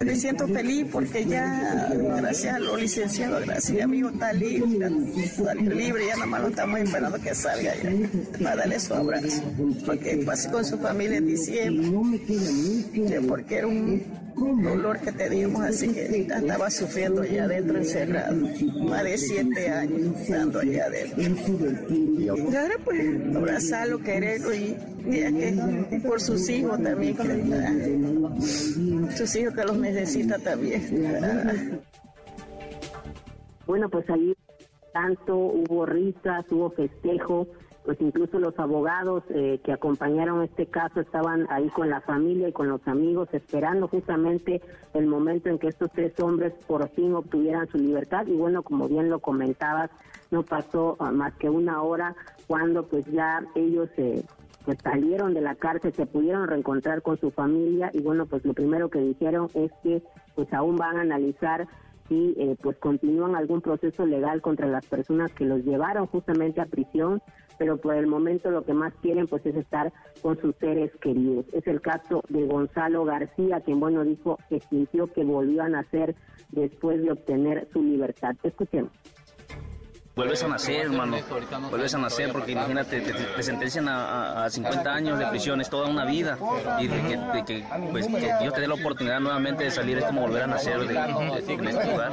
[0.00, 4.90] Me siento feliz porque ya, gracias a los licenciados, gracias a mi hijo está libre,
[5.74, 7.90] libre, ya nada más lo estamos esperando que salga ya,
[8.42, 9.42] para darle su abrazo,
[9.86, 14.02] porque pasé con su familia en diciembre, porque era un
[14.36, 18.36] dolor que teníamos, así que estaba sufriendo ya adentro encerrado,
[18.80, 21.22] más de siete años estando allá adentro.
[22.18, 23.00] Y ahora pues
[23.34, 27.16] abrazarlo, quererlo y, que por sus hijos también,
[29.16, 31.80] sus hijos que los necesita también.
[33.66, 34.36] Bueno, pues ahí
[34.92, 37.46] tanto hubo risas, hubo festejo,
[37.84, 42.52] pues incluso los abogados eh, que acompañaron este caso estaban ahí con la familia y
[42.52, 44.60] con los amigos esperando justamente
[44.92, 48.86] el momento en que estos tres hombres por fin obtuvieran su libertad y bueno, como
[48.86, 49.90] bien lo comentabas,
[50.30, 52.14] no pasó ah, más que una hora
[52.46, 54.22] cuando pues ya ellos eh,
[54.64, 58.54] pues salieron de la cárcel, se pudieron reencontrar con su familia y bueno, pues lo
[58.54, 60.02] primero que dijeron es que
[60.34, 61.68] pues aún van a analizar
[62.08, 66.66] si eh, pues continúan algún proceso legal contra las personas que los llevaron justamente a
[66.66, 67.22] prisión,
[67.58, 71.46] pero por el momento lo que más quieren pues es estar con sus seres queridos.
[71.52, 76.14] Es el caso de Gonzalo García, quien bueno dijo que sintió que volvió a nacer
[76.50, 78.34] después de obtener su libertad.
[78.42, 78.92] Escuchemos
[80.14, 81.18] vuelves a nacer, hermano.
[81.70, 86.04] Vuelves a nacer porque imagínate, te, sentencian a, 50 años de prisión, es toda una
[86.04, 86.38] vida.
[86.78, 90.22] Y de que, pues, que Dios te dé la oportunidad nuevamente de salir es como
[90.22, 92.12] volver a nacer de, en este lugar.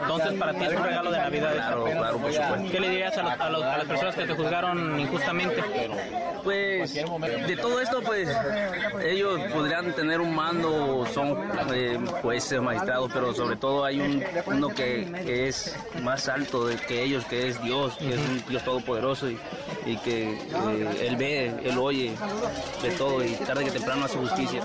[0.00, 1.52] Entonces, para ti es un regalo de Navidad.
[1.52, 2.70] Claro, claro, por supuesto.
[2.70, 5.62] ¿Qué le dirías a, a, las personas que te juzgaron injustamente?
[6.42, 8.28] Pues, de todo esto, pues,
[9.02, 11.36] ellos podrían tener un mando, son
[11.72, 16.76] eh, jueces, magistrados, pero sobre todo hay un, uno que, que es más alto de
[16.76, 19.38] que ellos, que es Dios, que es un Dios todopoderoso y,
[19.86, 22.12] y que eh, Él ve, Él oye
[22.82, 24.62] de todo y tarde que temprano hace justicia.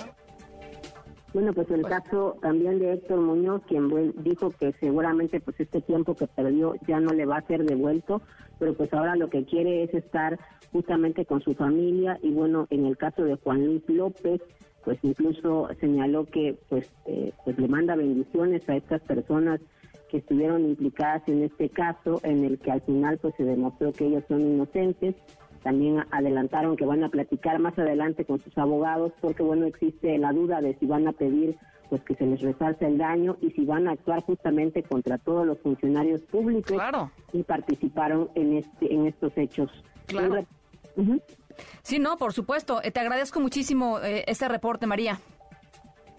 [1.34, 3.90] Bueno, pues el caso también de Héctor Muñoz, quien
[4.22, 8.22] dijo que seguramente pues este tiempo que perdió ya no le va a ser devuelto,
[8.60, 10.38] pero pues ahora lo que quiere es estar
[10.74, 14.42] justamente con su familia y bueno, en el caso de Juan Luis López,
[14.84, 19.62] pues incluso señaló que pues, eh, pues le manda bendiciones a estas personas
[20.12, 24.06] que estuvieron implicadas en este caso, en el que al final pues se demostró que
[24.06, 25.16] ellos son inocentes.
[25.64, 30.34] También adelantaron que van a platicar más adelante con sus abogados porque bueno existe la
[30.34, 31.56] duda de si van a pedir
[31.90, 35.46] pues que se les resarce el daño y si van a actuar justamente contra todos
[35.46, 36.82] los funcionarios públicos
[37.32, 39.72] y participaron en este en estos hechos.
[40.08, 40.44] Claro.
[41.84, 42.82] Sí, no, por supuesto.
[42.84, 45.20] Eh, te agradezco muchísimo eh, este reporte, María.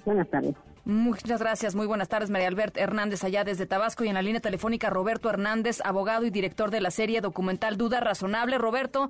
[0.05, 0.55] Buenas tardes.
[0.85, 4.41] Muchas gracias, muy buenas tardes, María Albert Hernández, allá desde Tabasco y en la línea
[4.41, 8.59] telefónica Roberto Hernández, abogado y director de la serie documental Duda Razonable.
[8.59, 9.09] Roberto,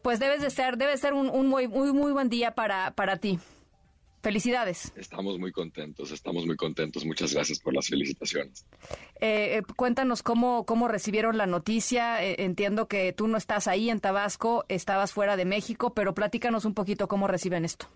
[0.00, 3.38] pues debes de ser, debe ser un, muy, muy, muy buen día para, para ti.
[4.22, 4.92] Felicidades.
[4.96, 7.04] Estamos muy contentos, estamos muy contentos.
[7.04, 8.64] Muchas gracias por las felicitaciones.
[9.20, 12.24] Eh, eh, cuéntanos cómo, cómo recibieron la noticia.
[12.24, 16.64] Eh, entiendo que tú no estás ahí en Tabasco, estabas fuera de México, pero platícanos
[16.64, 17.88] un poquito cómo reciben esto.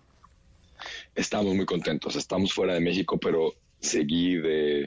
[1.17, 4.83] Estamos muy contentos, estamos fuera de México, pero seguí de,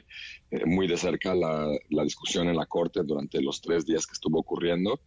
[0.49, 4.39] eh, muy de cerca la, discusión en la Corte durante los tres días que estuvo
[4.39, 5.01] ocurriendo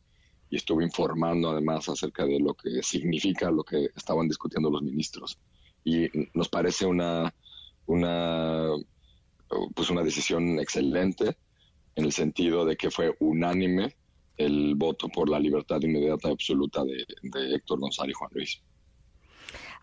[0.50, 5.38] y estuve informando además acerca de lo que significa lo que estaban discutiendo los ministros.
[5.82, 7.34] Y nos parece una,
[7.86, 8.68] una,
[9.74, 11.38] pues una decisión excelente
[11.96, 13.96] en el sentido de que fue unánime
[14.36, 18.62] el voto por la libertad inmediata y absoluta de, de Héctor González y Juan Luis.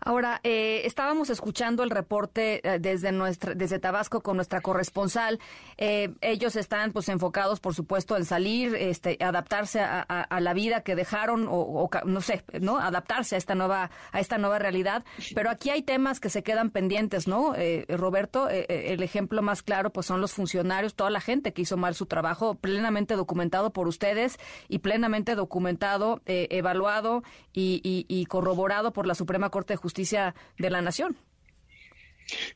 [0.04, 5.38] Ahora, eh, estábamos escuchando el reporte eh, desde nuestra, desde Tabasco con nuestra corresponsal.
[5.78, 10.96] Eh, ellos están, pues, enfocados, por supuesto, en salir, este, adaptarse a, la vida que
[10.96, 15.04] dejaron, o, no sé, no, adaptarse a esta nueva, a esta nueva realidad.
[15.34, 17.54] Pero aquí hay temas que se quedan pendientes, ¿no,
[17.88, 18.48] Roberto?
[18.48, 22.06] el ejemplo más claro, pues, son los funcionarios, toda la gente que hizo mal su
[22.06, 24.38] trabajo, plenamente documentado por ustedes
[24.68, 30.70] y plenamente documentado, evaluado y, y corroborado por la Suprema Corte de Justicia Justicia de
[30.70, 31.18] la Nación.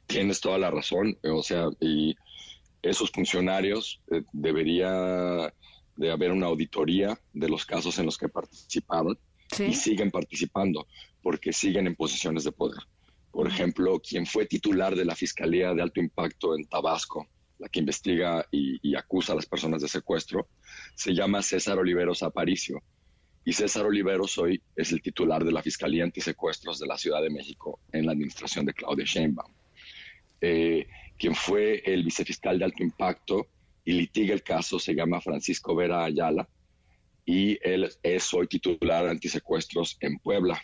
[0.07, 2.17] Tienes toda la razón, o sea, y
[2.81, 5.53] esos funcionarios eh, debería
[5.97, 9.19] de haber una auditoría de los casos en los que participaron
[9.59, 10.87] y siguen participando
[11.23, 12.81] porque siguen en posiciones de poder.
[13.31, 17.81] Por ejemplo, quien fue titular de la Fiscalía de Alto Impacto en Tabasco, la que
[17.81, 20.49] investiga y, acusa a las personas de secuestro,
[20.95, 22.83] se llama César Oliveros Aparicio.
[23.49, 27.31] Y César Oliveros hoy es el titular de la Fiscalía Antisecuestros de la Ciudad de
[27.31, 29.53] México en la administración de Claudia Sheinbaum.
[30.41, 33.47] Eh, quien fue el vicefiscal de alto impacto
[33.85, 36.49] y litiga el caso se llama Francisco Vera Ayala
[37.25, 40.61] y él es hoy titular antisecuestros en Puebla.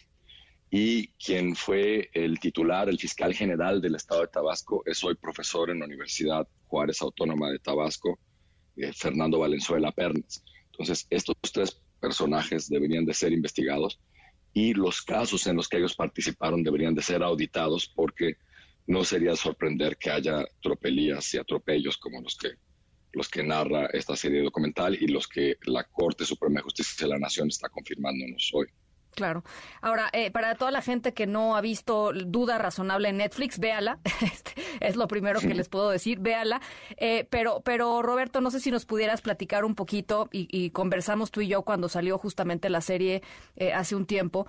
[0.68, 5.71] Y quien fue el titular, el fiscal general del estado de Tabasco, es hoy profesor
[5.71, 8.18] en la Universidad Juárez Autónoma de Tabasco,
[8.75, 10.42] eh, Fernando Valenzuela Pernes.
[10.73, 14.01] Entonces, estos tres personajes deberían de ser investigados
[14.53, 18.38] y los casos en los que ellos participaron deberían de ser auditados porque
[18.88, 22.51] no sería sorprender que haya tropelías y atropellos como los que
[23.15, 27.12] los que narra esta serie documental y los que la Corte Suprema de Justicia de
[27.12, 28.67] la Nación está confirmándonos hoy.
[29.14, 29.44] Claro.
[29.83, 33.98] Ahora, eh, para toda la gente que no ha visto Duda Razonable en Netflix, véala.
[34.22, 36.62] Este, es lo primero que les puedo decir, véala.
[36.96, 41.40] Eh, pero, pero Roberto, no sé si nos pudieras platicar un poquito y, conversamos tú
[41.40, 43.22] y yo cuando salió justamente la serie
[43.57, 44.46] eh, hace un tiempo.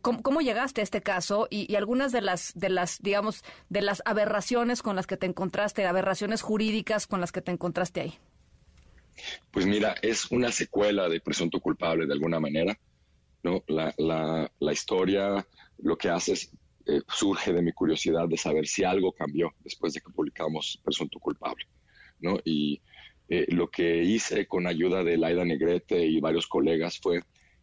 [0.00, 4.00] ¿cómo, llegaste a este caso y, y, algunas de las, de las, digamos, de las
[4.06, 8.18] aberraciones con las que te encontraste, aberraciones jurídicas con las que te encontraste ahí?
[9.50, 12.78] Pues mira, es una secuela de Presunto Culpable de alguna manera
[13.42, 13.62] ¿no?
[13.68, 13.94] La,
[14.58, 15.46] la, historia
[15.78, 16.52] lo que hace es,
[16.86, 21.18] eh, surge de mi curiosidad de saber si algo cambió después de que publicamos Presunto
[21.18, 21.66] Culpable,
[22.20, 22.38] ¿no?
[22.44, 22.80] Y
[23.28, 27.22] eh, lo que hice con ayuda de Laida Negrete y varios colegas fue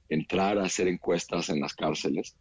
[0.09, 2.37] entrar a hacer encuestas en las cárceles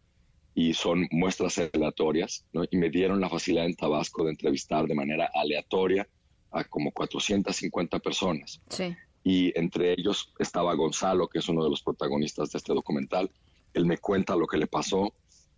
[0.55, 2.65] y son muestras aleatorias, ¿no?
[2.71, 6.09] Y me dieron la facilidad en Tabasco de entrevistar de manera aleatoria
[6.53, 8.63] a como 450 personas.
[8.71, 8.97] Sí
[9.29, 13.29] y entre ellos estaba Gonzalo, que es uno de los protagonistas de este documental.
[13.75, 15.15] Él me cuenta lo que le pasó.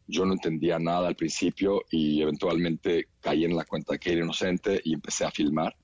[0.06, 4.24] Yo no entendía nada al principio y eventualmente caí en la cuenta de que era
[4.24, 5.76] inocente y empecé a filmar.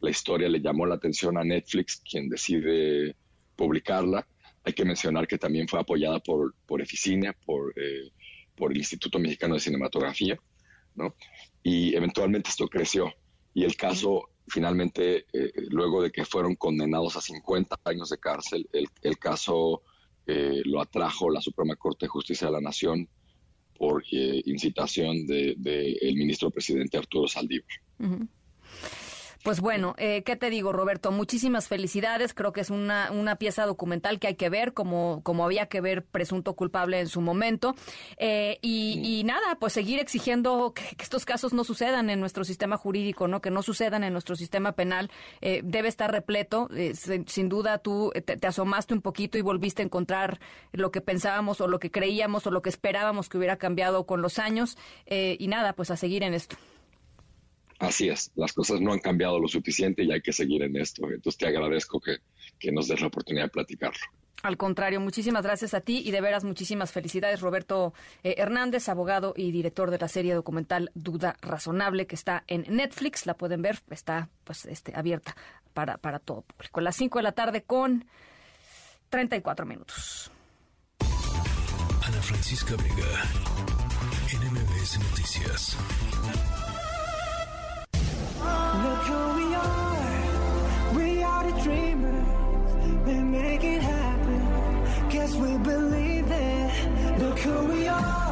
[0.00, 3.14] La historia le llamó la atención a Netflix, quien decide
[3.56, 4.26] publicarla.
[4.64, 8.10] Hay que mencionar que también fue apoyada por, por Eficine, por, eh,
[8.56, 10.40] por el Instituto Mexicano de Cinematografía,
[10.94, 11.14] ¿no?
[11.62, 13.12] Y eventualmente esto creció
[13.52, 18.68] y el caso finalmente, eh, luego de que fueron condenados a 50 años de cárcel,
[18.72, 19.82] el, caso
[20.26, 23.08] eh, lo atrajo la Suprema Corte de Justicia de la Nación
[23.76, 27.68] por eh, incitación del de, ministro presidente Arturo Saldívar.
[29.48, 31.10] Pues bueno, eh, ¿qué te digo, Roberto?
[31.10, 32.34] Muchísimas felicidades.
[32.34, 35.80] Creo que es una, una pieza documental que hay que ver, como, como había que
[35.80, 37.74] ver Presunto Culpable en su momento.
[38.18, 43.26] Eh, y, nada, pues seguir exigiendo que, estos casos no sucedan en nuestro sistema jurídico,
[43.26, 43.40] ¿no?
[43.40, 45.10] Que no sucedan en nuestro sistema penal.
[45.40, 46.68] Eh, debe estar repleto.
[47.26, 50.40] sin, duda, tú te, te, asomaste un poquito y volviste a encontrar
[50.72, 54.20] lo que pensábamos o lo que creíamos o lo que esperábamos que hubiera cambiado con
[54.20, 54.76] los años.
[55.06, 56.58] y nada, pues a seguir en esto.
[57.78, 61.08] Así es, las cosas no han cambiado lo suficiente y hay que seguir en esto.
[61.10, 62.18] Entonces te agradezco que,
[62.72, 64.00] nos des la oportunidad de platicarlo.
[64.42, 69.32] Al contrario, muchísimas gracias a ti y de veras muchísimas felicidades, Roberto eh, Hernández, abogado
[69.36, 73.26] y director de la serie documental Duda Razonable, que está en Netflix.
[73.26, 75.36] La pueden ver, está pues este, abierta
[75.72, 76.80] para, para todo público.
[76.80, 78.06] A las 5 de la tarde con
[79.10, 80.30] 34 minutos.
[82.08, 83.24] Ana Francisca Vega,
[84.32, 85.76] NMBS Noticias.
[95.34, 97.18] We believe it.
[97.18, 98.27] Look who we are.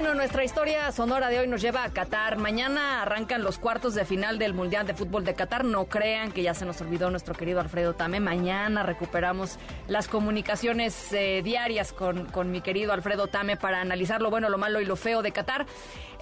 [0.00, 2.38] Bueno, nuestra historia sonora de hoy nos lleva a Qatar.
[2.38, 5.64] Mañana arrancan los cuartos de final del Mundial de Fútbol de Qatar.
[5.64, 8.20] No crean que ya se nos olvidó nuestro querido Alfredo Tame.
[8.20, 9.58] Mañana recuperamos
[9.88, 14.80] las comunicaciones eh, diarias con, mi querido Alfredo Tame para analizar lo bueno, lo malo
[14.80, 15.66] y lo feo de Qatar.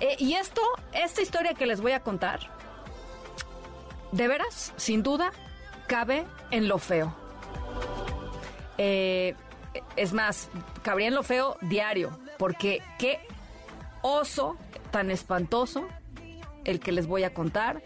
[0.00, 0.62] Eh, y esto,
[0.94, 2.40] esta historia que les voy a contar,
[4.10, 5.32] de veras, sin duda,
[5.86, 7.14] cabe en lo feo.
[8.78, 9.34] Eh,
[9.96, 10.48] es más,
[10.82, 13.20] cabría en lo feo diario, porque qué
[14.06, 14.56] oso
[14.92, 15.86] tan espantoso
[16.64, 17.82] el que les voy a contar.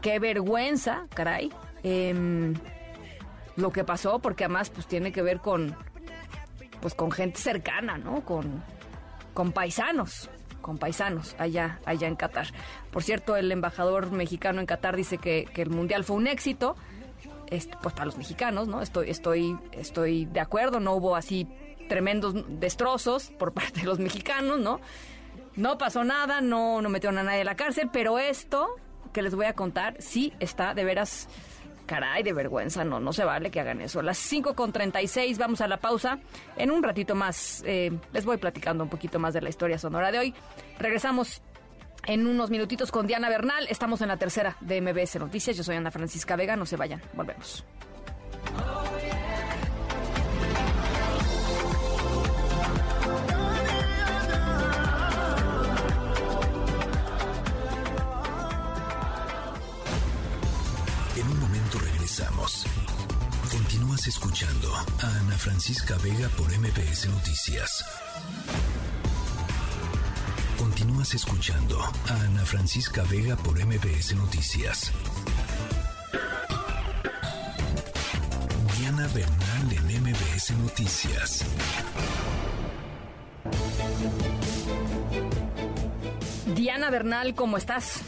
[0.00, 1.52] Qué vergüenza, caray.
[1.84, 2.54] Em,
[3.56, 5.76] lo que pasó, porque además pues tiene que ver con
[6.80, 8.24] pues con gente cercana, ¿no?
[8.24, 8.64] Con,
[9.34, 10.28] con paisanos,
[10.60, 12.48] con paisanos allá, allá en Qatar.
[12.90, 16.74] Por cierto, el embajador mexicano en Qatar dice que, el mundial fue un éxito.
[17.48, 18.82] pues para los mexicanos, ¿no?
[18.82, 21.46] Estoy, estoy, estoy de acuerdo, no hubo así
[21.88, 24.80] tremendos destrozos por parte de los mexicanos, ¿no?
[25.56, 28.76] No pasó nada, no, no metieron a nadie a la cárcel, pero esto
[29.12, 31.28] que les voy a contar sí está de veras
[31.86, 34.00] caray, de vergüenza, no, no se vale que hagan eso.
[34.00, 36.18] Las 5 con 36, vamos a la pausa.
[36.56, 40.10] En un ratito más eh, les voy platicando un poquito más de la historia sonora
[40.10, 40.34] de hoy.
[40.78, 41.42] Regresamos
[42.06, 43.66] en unos minutitos con Diana Bernal.
[43.68, 45.56] Estamos en la tercera de MBS Noticias.
[45.56, 47.64] Yo soy Ana Francisca Vega, no se vayan, volvemos.
[64.06, 67.84] Escuchando a Ana Francisca Vega por MPS Noticias.
[70.58, 74.92] Continúas escuchando a Ana Francisca Vega por MPS Noticias.
[78.76, 81.44] Diana Bernal en MBS Noticias.
[86.56, 88.02] Diana Bernal, ¿cómo estás?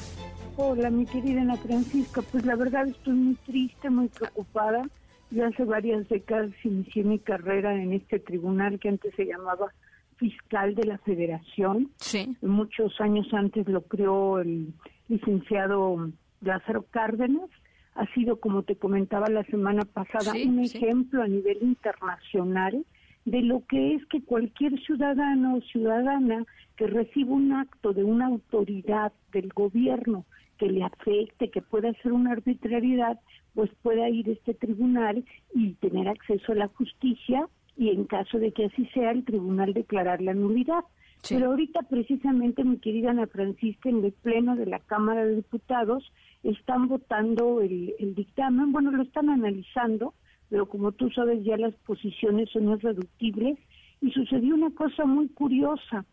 [0.57, 2.21] Hola, mi querida Ana Francisca.
[2.21, 4.89] Pues la verdad estoy muy triste, muy preocupada.
[5.31, 9.73] Ya hace varias décadas inicié mi carrera en este tribunal que antes se llamaba
[10.17, 11.91] Fiscal de la Federación.
[11.97, 12.37] Sí.
[12.41, 14.73] Muchos años antes lo creó el
[15.09, 16.11] licenciado
[16.41, 17.51] Lázaro Cárdenas.
[17.95, 22.85] Ha sido, como te comentaba la semana pasada, un ejemplo a nivel internacional
[23.25, 26.45] de lo que es que cualquier ciudadano o ciudadana
[26.77, 30.25] que reciba un acto de una autoridad del gobierno
[30.59, 33.19] que le afecte, que pueda ser una arbitrariedad,
[33.55, 35.25] pues pueda ir este tribunal
[35.55, 39.73] y tener acceso a la justicia y en caso de que así sea, el tribunal
[39.73, 40.85] declarar la nulidad.
[41.27, 46.13] Pero ahorita precisamente, mi querida Ana Francisca, en el Pleno de la Cámara de Diputados,
[46.43, 50.13] están votando el, el dictamen, bueno, lo están analizando,
[50.51, 53.59] pero como tú sabes ya las posiciones son irreductibles
[54.03, 56.05] y sucedió una cosa muy curiosa.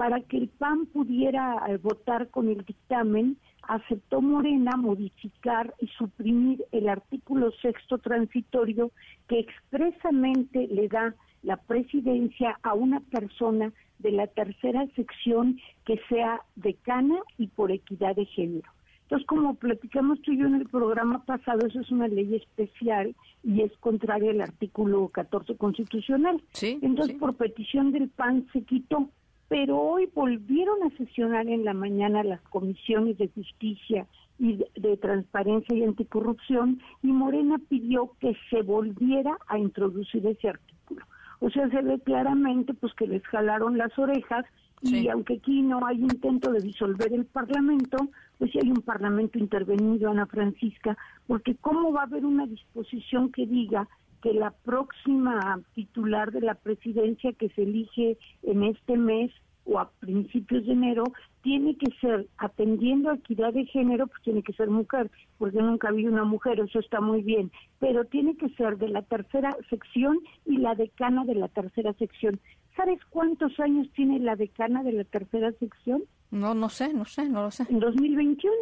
[0.00, 3.36] Para que el PAN pudiera eh, votar con el dictamen,
[3.68, 8.92] aceptó Morena modificar y suprimir el artículo sexto transitorio
[9.28, 16.40] que expresamente le da la presidencia a una persona de la tercera sección que sea
[16.56, 18.70] decana y por equidad de género.
[19.02, 23.14] Entonces, como platicamos tú y yo en el programa pasado, eso es una ley especial
[23.44, 26.42] y es contraria al artículo 14 constitucional.
[26.62, 29.10] Entonces, por petición del PAN se quitó
[29.50, 34.06] pero hoy volvieron a sesionar en la mañana las comisiones de justicia
[34.38, 41.04] y de, transparencia y anticorrupción y Morena pidió que se volviera a introducir ese artículo.
[41.40, 44.46] O sea, se ve claramente pues que les jalaron las orejas
[44.82, 47.98] y aunque aquí no hay intento de disolver el Parlamento,
[48.38, 50.96] pues sí hay un Parlamento intervenido, Ana Francisca,
[51.26, 53.88] porque ¿cómo va a haber una disposición que diga
[54.22, 59.30] que la próxima titular de la presidencia que se elige en este mes
[59.64, 61.04] o a principios de enero
[61.42, 65.88] tiene que ser, atendiendo a equidad de género, pues tiene que ser mujer, porque nunca
[65.88, 70.18] habido una mujer, eso está muy bien, pero tiene que ser de la tercera sección
[70.44, 72.40] y la decana de la tercera sección.
[72.76, 76.02] ¿Sabes cuántos años tiene la decana de la tercera sección?
[76.30, 77.66] No, no sé, no sé, no lo sé.
[77.68, 78.52] En 2021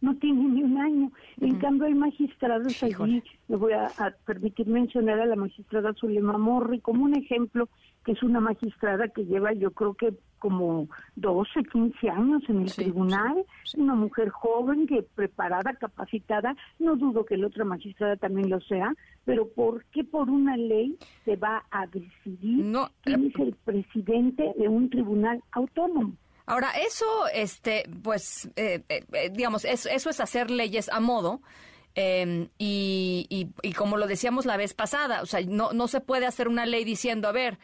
[0.00, 1.12] no tiene ni un año.
[1.40, 3.88] En cambio, hay magistrados allí, me voy a,
[4.24, 7.68] permitir mencionar a la magistrada Zulema Morri como un ejemplo,
[8.04, 12.72] que es una magistrada que lleva, yo creo que como 12, 15 años en el
[12.72, 13.44] tribunal,
[13.76, 18.94] una mujer joven, que preparada, capacitada, no dudo que la otra magistrada también lo sea,
[19.26, 20.96] pero ¿por qué por una ley
[21.26, 26.14] se va a decidir quién es el presidente de un tribunal autónomo?
[26.50, 31.42] Ahora, eso, este, pues, eh, eh, eh, digamos, eso, eso, es hacer leyes a modo.
[31.94, 36.00] Em, y, y, y, como lo decíamos la vez pasada, o sea, no, no se
[36.00, 37.60] puede hacer una ley diciendo, a ver,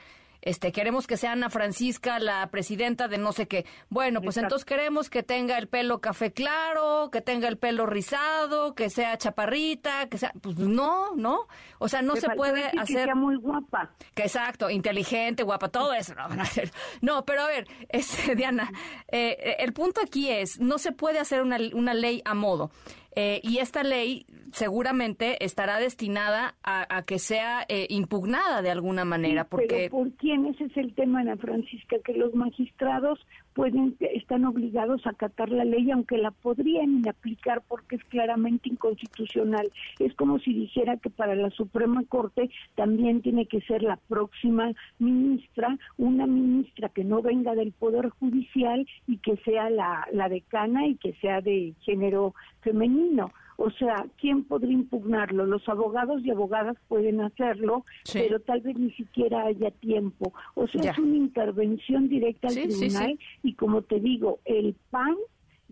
[0.46, 3.66] este, queremos que sea Ana Francisca la presidenta de no sé qué.
[3.88, 8.76] Bueno, pues entonces queremos que tenga el pelo café claro, que tenga el pelo rizado,
[8.76, 11.48] que sea chaparrita, que sea, pues no, no.
[11.78, 12.84] O sea, no se puede hacer.
[12.86, 13.90] Que sea muy guapa.
[14.14, 16.14] Que exacto, inteligente, guapa, todo eso.
[16.14, 16.28] No,
[17.02, 18.70] no pero a ver, este, Diana,
[19.08, 22.70] eh, el punto aquí es, no se puede hacer una, una ley a modo.
[23.18, 29.44] Eh, y esta ley seguramente estará destinada a, que sea eh, impugnada de alguna manera.
[29.44, 29.66] porque...
[29.68, 30.44] Pero ¿por quién?
[30.46, 33.18] Ese es el tema, Ana Francisca, que los magistrados
[33.56, 39.72] pueden están obligados a acatar la ley aunque la podrían aplicar porque es claramente inconstitucional.
[39.98, 44.72] Es como si dijera que para la Suprema Corte también tiene que ser la próxima
[44.98, 50.86] ministra, una ministra que no venga del Poder Judicial y que sea la, la decana
[50.86, 53.32] y que sea de género femenino.
[53.56, 55.46] O sea, ¿quién podría impugnarlo?
[55.46, 60.32] Los abogados y abogadas pueden hacerlo, pero tal vez ni siquiera haya tiempo.
[60.54, 65.16] O sea, es una intervención directa al tribunal y como te digo, el PAN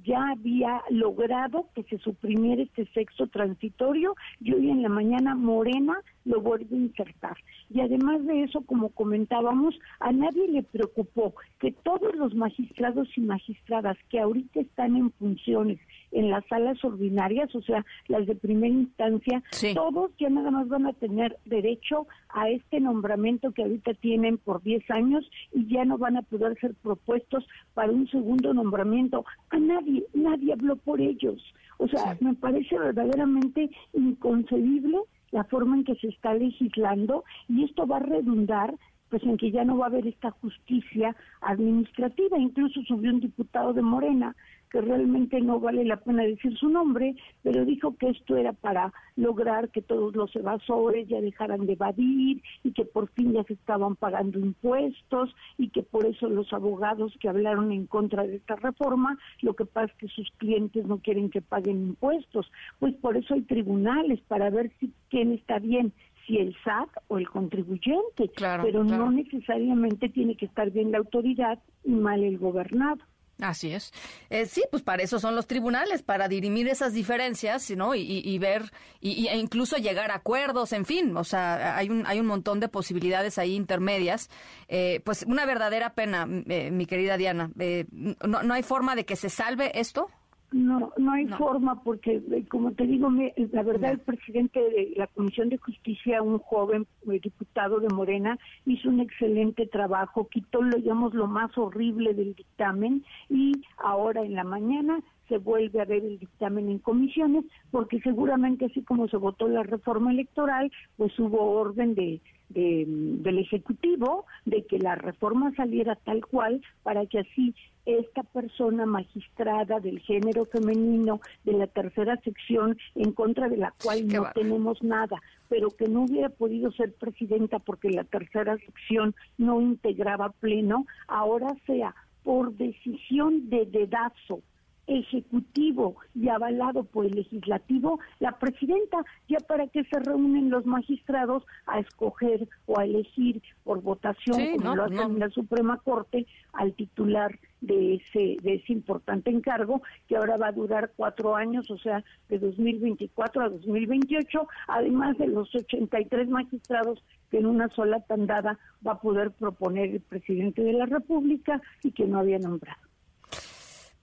[0.05, 5.99] ya había logrado que se suprimiera este sexo transitorio y hoy en la mañana Morena
[6.25, 7.37] lo vuelve a insertar.
[7.71, 13.21] Y además de eso, como comentábamos, a nadie le preocupó que todos los magistrados y
[13.23, 15.79] magistradas que ahorita están en funciones
[16.15, 19.43] en las salas ordinarias, o sea, las de primera instancia,
[19.75, 24.63] todos ya nada más van a tener derecho a este nombramiento que ahorita tienen por
[24.63, 27.45] 10 años y ya no van a poder ser propuestos
[27.75, 29.25] para un segundo nombramiento.
[29.51, 31.43] A nadie, nadie habló por ellos.
[31.79, 34.99] O sea, me parece verdaderamente inconcebible
[35.33, 38.75] la forma en que se está legislando y esto va a redundar
[39.15, 42.37] pues en que ya no va a haber esta justicia administrativa.
[42.37, 44.35] Incluso subió un diputado de Morena
[44.73, 48.93] que realmente no vale la pena decir su nombre, pero dijo que esto era para
[49.15, 53.53] lograr que todos los evasores ya dejaran de evadir y que por fin ya se
[53.53, 58.57] estaban pagando impuestos y que por eso los abogados que hablaron en contra de esta
[58.57, 62.51] reforma, lo que pasa es que sus clientes no quieren que paguen impuestos.
[62.81, 65.93] Pues por eso hay tribunales para ver si quién está bien,
[66.27, 71.59] si el SAT o el contribuyente, pero no necesariamente tiene que estar bien la autoridad
[71.85, 73.03] y mal el gobernado.
[73.41, 73.93] Así es.
[74.31, 77.95] Eh, sí, pues para eso son los tribunales, para dirimir esas diferencias, ¿no?
[77.95, 78.71] Y, ver,
[79.01, 82.61] y, e incluso llegar a acuerdos, en fin, o sea, hay un, hay un montón
[82.61, 84.31] de posibilidades ahí intermedias.
[84.69, 87.51] Eh, pues una verdadera pena, eh, mi querida Diana.
[87.91, 90.09] no, ¿No hay forma de que se salve esto?
[90.55, 93.11] No, no hay forma porque, eh, como te digo,
[93.51, 98.39] la verdad el presidente de la Comisión de Justicia, un joven eh, diputado de Morena,
[98.65, 104.35] hizo un excelente trabajo, quitó, lo digamos, lo más horrible del dictamen y ahora en
[104.35, 109.17] la mañana se vuelve a ver el dictamen en comisiones, porque seguramente así como se
[109.17, 112.21] votó la reforma electoral, pues hubo orden de,
[112.51, 117.55] del Ejecutivo de que la reforma saliera tal cual para que así
[117.87, 124.07] esta persona magistrada del género femenino de la tercera sección en contra de la cual
[124.07, 129.61] no tenemos nada, pero que no hubiera podido ser presidenta porque la tercera sección no
[129.61, 134.41] integraba pleno, ahora sea por decisión de dedazo
[134.87, 141.45] ejecutivo y avalado por el legislativo, la presidenta, ya para que se reúnen los magistrados
[141.67, 146.73] a escoger o a elegir por votación, como lo hacen en la Suprema Corte, al
[146.75, 151.79] titular de ese, de ese importante encargo, que ahora va a durar cuatro años, o
[151.79, 158.59] sea, de 2024 a 2028, además de los 83 magistrados que en una sola tandada
[158.87, 162.94] va a poder proponer el presidente de la República y que no había nombrado.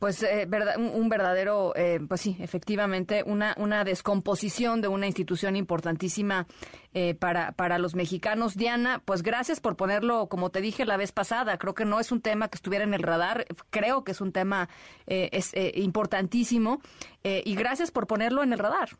[0.02, 0.47] Pues eh,
[0.80, 6.47] un verdadero, eh, pues sí, efectivamente, una, una descomposición de una institución importantísima
[6.95, 8.58] eh, para, para los mexicanos.
[8.58, 12.12] Diana, pues gracias por ponerlo, como te dije la vez pasada, creo que no es
[12.12, 14.70] un tema que estuviera en el radar, creo que es un tema
[15.06, 16.82] es, importantísimo
[17.24, 18.97] y gracias por ponerlo en el radar.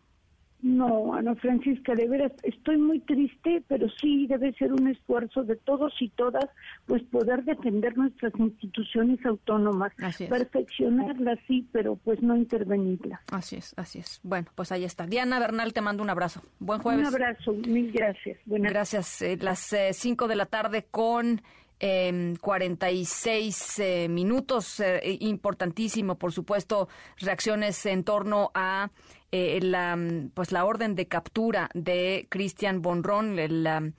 [0.62, 5.56] No, Ana Francisca, de veras, estoy muy triste, pero sí debe ser un esfuerzo de
[5.56, 6.46] todos y todas,
[6.86, 9.92] pues poder defender nuestras instituciones autónomas,
[10.30, 13.22] perfeccionarlas sí, pero pues no intervenirlas.
[13.32, 14.20] Así es, así es.
[14.24, 15.08] Bueno, pues ahí está.
[15.08, 16.42] Diana Bernal, te mando un abrazo.
[16.60, 17.08] Buen jueves.
[17.08, 18.38] Un abrazo, mil gracias.
[18.46, 18.72] Buenas.
[18.72, 19.22] Gracias.
[19.22, 21.42] Eh, las 5 eh, de la tarde con
[21.82, 24.80] eh, 46 eh, minutos.
[24.80, 28.92] Eh, importantísimo, por supuesto, reacciones en torno a
[29.32, 29.98] eh, la,
[30.34, 33.94] pues la orden de captura de Cristian Bonrón, el,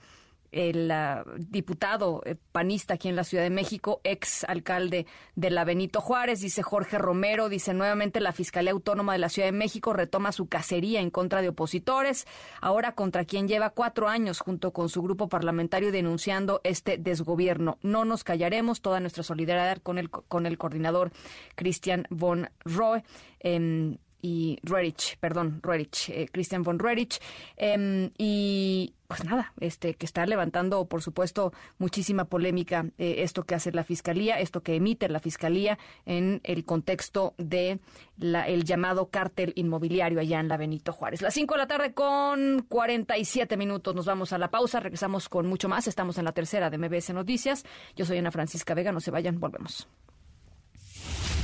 [0.52, 0.92] el
[1.38, 6.40] diputado eh, panista aquí en la Ciudad de México, ex alcalde de la Benito Juárez,
[6.40, 10.46] dice Jorge Romero, dice nuevamente la Fiscalía Autónoma de la Ciudad de México retoma su
[10.46, 12.26] cacería en contra de opositores,
[12.60, 17.78] ahora contra quien lleva cuatro años junto con su grupo parlamentario denunciando este desgobierno.
[17.82, 21.10] No nos callaremos, toda nuestra solidaridad con el, con el coordinador
[21.54, 23.02] Cristian Von Roe.
[23.40, 27.18] Em, y Ruerich, perdón, Ruerich, eh, Christian von Ruerich.
[27.56, 33.54] Em, y pues nada, este que está levantando, por supuesto, muchísima polémica eh, esto que
[33.54, 37.80] hace la Fiscalía, esto que emite la Fiscalía en el contexto de
[38.16, 41.20] la, el llamado cártel inmobiliario allá en la Benito Juárez.
[41.20, 43.94] Las 5 de la tarde con 47 minutos.
[43.94, 45.88] Nos vamos a la pausa, regresamos con mucho más.
[45.88, 47.64] Estamos en la tercera de MBS Noticias.
[47.96, 49.88] Yo soy Ana Francisca Vega, no se vayan, volvemos.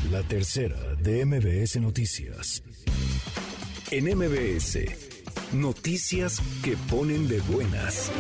[0.05, 2.62] La tercera de MBS Noticias.
[3.90, 4.78] En MBS,
[5.53, 8.11] noticias que ponen de buenas.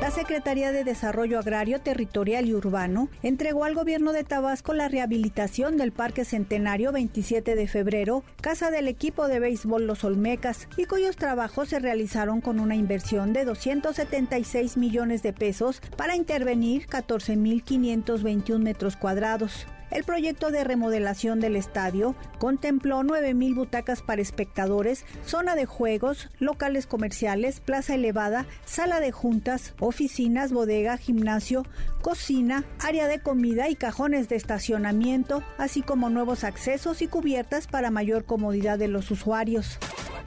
[0.00, 5.76] La Secretaría de Desarrollo Agrario, Territorial y Urbano entregó al gobierno de Tabasco la rehabilitación
[5.76, 11.16] del Parque Centenario 27 de febrero, casa del equipo de béisbol Los Olmecas, y cuyos
[11.16, 18.96] trabajos se realizaron con una inversión de 276 millones de pesos para intervenir 14.521 metros
[18.96, 19.66] cuadrados.
[19.90, 26.86] El proyecto de remodelación del estadio contempló 9.000 butacas para espectadores, zona de juegos, locales
[26.86, 31.64] comerciales, plaza elevada, sala de juntas, oficinas, bodega, gimnasio,
[32.02, 37.90] cocina, área de comida y cajones de estacionamiento, así como nuevos accesos y cubiertas para
[37.90, 39.78] mayor comodidad de los usuarios.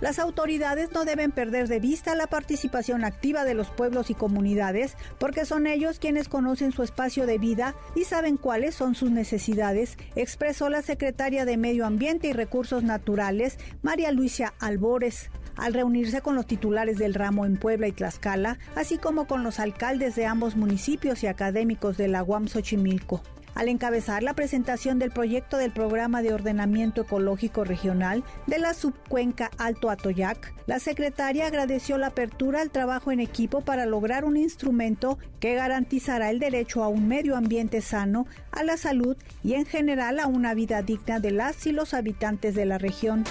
[0.01, 4.97] Las autoridades no deben perder de vista la participación activa de los pueblos y comunidades,
[5.17, 9.52] porque son ellos quienes conocen su espacio de vida y saben cuáles son sus necesidades,
[10.15, 16.35] expresó la secretaria de Medio Ambiente y Recursos Naturales, María Luisa Albores al reunirse con
[16.35, 20.55] los titulares del ramo en Puebla y Tlaxcala, así como con los alcaldes de ambos
[20.55, 23.21] municipios y académicos de la UAM Xochimilco.
[23.55, 29.51] Al encabezar la presentación del proyecto del Programa de Ordenamiento Ecológico Regional de la subcuenca
[29.59, 35.19] Alto Atoyac, la secretaria agradeció la apertura al trabajo en equipo para lograr un instrumento
[35.39, 40.19] que garantizará el derecho a un medio ambiente sano, a la salud y en general
[40.19, 43.23] a una vida digna de las y los habitantes de la región.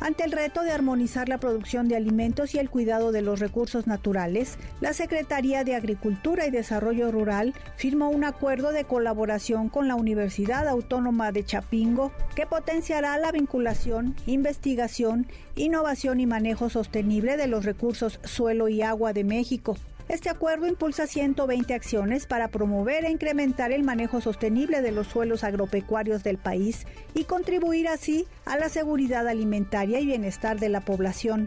[0.00, 3.86] Ante el reto de armonizar la producción de alimentos y el cuidado de los recursos
[3.86, 9.94] naturales, la Secretaría de Agricultura y Desarrollo Rural firmó un acuerdo de colaboración con la
[9.94, 17.64] Universidad Autónoma de Chapingo que potenciará la vinculación, investigación, innovación y manejo sostenible de los
[17.64, 19.76] recursos suelo y agua de México.
[20.10, 25.44] Este acuerdo impulsa 120 acciones para promover e incrementar el manejo sostenible de los suelos
[25.44, 31.46] agropecuarios del país y contribuir así a la seguridad alimentaria y bienestar de la población.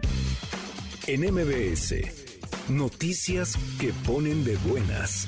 [1.07, 1.93] En MBS,
[2.69, 5.27] noticias que ponen de buenas.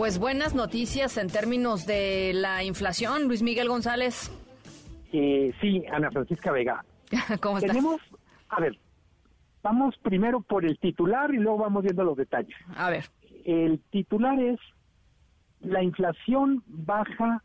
[0.00, 4.32] Pues buenas noticias en términos de la inflación, Luis Miguel González.
[5.12, 6.82] Eh, sí, Ana Francisca Vega.
[7.42, 7.72] ¿Cómo estás?
[7.72, 8.00] Tenemos,
[8.48, 8.78] a ver,
[9.62, 12.56] vamos primero por el titular y luego vamos viendo los detalles.
[12.76, 13.04] A ver.
[13.44, 14.58] El titular es
[15.60, 17.42] la inflación baja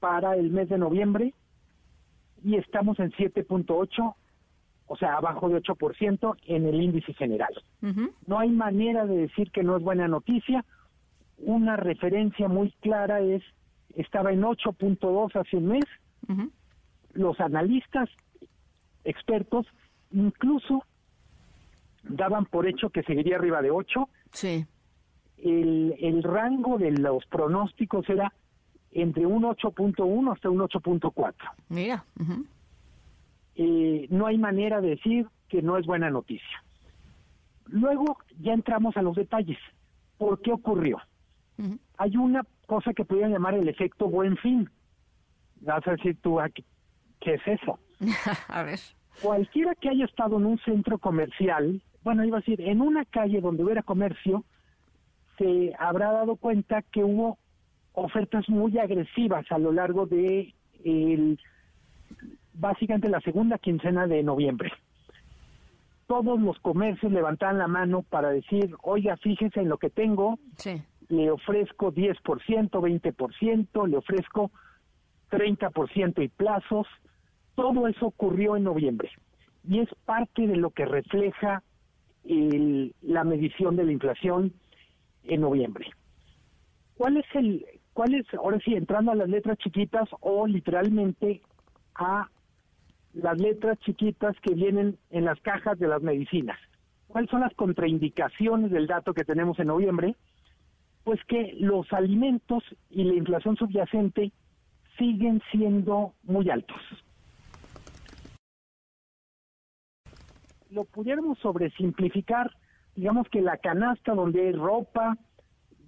[0.00, 1.32] para el mes de noviembre
[2.42, 4.14] y estamos en 7.8,
[4.88, 7.54] o sea, abajo de 8% en el índice general.
[8.26, 10.64] No hay manera de decir que no es buena noticia.
[11.38, 13.42] Una referencia muy clara es,
[13.94, 15.84] estaba en 8.2 hace un mes.
[17.12, 18.08] Los analistas
[19.04, 19.66] expertos
[20.12, 20.84] incluso
[22.02, 24.08] daban por hecho que seguiría arriba de 8.
[24.32, 24.66] Sí.
[25.38, 28.32] El, el rango de los pronósticos era
[28.90, 31.34] entre un 8.1 hasta un 8.4.
[31.68, 32.04] Mira.
[33.54, 36.64] Eh, no hay manera de decir que no es buena noticia.
[37.66, 39.58] Luego ya entramos a los detalles.
[40.16, 40.98] ¿Por qué ocurrió?
[41.96, 44.68] Hay una cosa que podrían llamar el efecto buen fin.
[45.60, 46.64] Vas a decir tú, ¿qué,
[47.20, 47.78] qué es eso?
[48.48, 48.78] a ver.
[49.22, 53.40] Cualquiera que haya estado en un centro comercial, bueno, iba a decir, en una calle
[53.40, 54.44] donde hubiera comercio,
[55.36, 57.38] se habrá dado cuenta que hubo
[57.92, 60.54] ofertas muy agresivas a lo largo de
[60.84, 61.38] el,
[62.54, 64.72] básicamente la segunda quincena de noviembre.
[66.06, 70.82] Todos los comercios levantaban la mano para decir, oiga, fíjese en lo que tengo, sí.
[71.08, 74.50] Le ofrezco 10%, 20%, le ofrezco
[75.30, 76.86] 30% y plazos.
[77.54, 79.10] Todo eso ocurrió en noviembre
[79.68, 81.62] y es parte de lo que refleja
[82.24, 84.52] el, la medición de la inflación
[85.24, 85.86] en noviembre.
[86.94, 91.42] ¿Cuál es el, cuál es, ahora sí, entrando a las letras chiquitas o literalmente
[91.94, 92.28] a
[93.14, 96.58] las letras chiquitas que vienen en las cajas de las medicinas?
[97.06, 100.16] ¿Cuáles son las contraindicaciones del dato que tenemos en noviembre?
[101.08, 104.30] Pues que los alimentos y la inflación subyacente
[104.98, 106.76] siguen siendo muy altos.
[110.68, 112.54] Lo pudiéramos sobresimplificar,
[112.94, 115.16] digamos que la canasta donde hay ropa,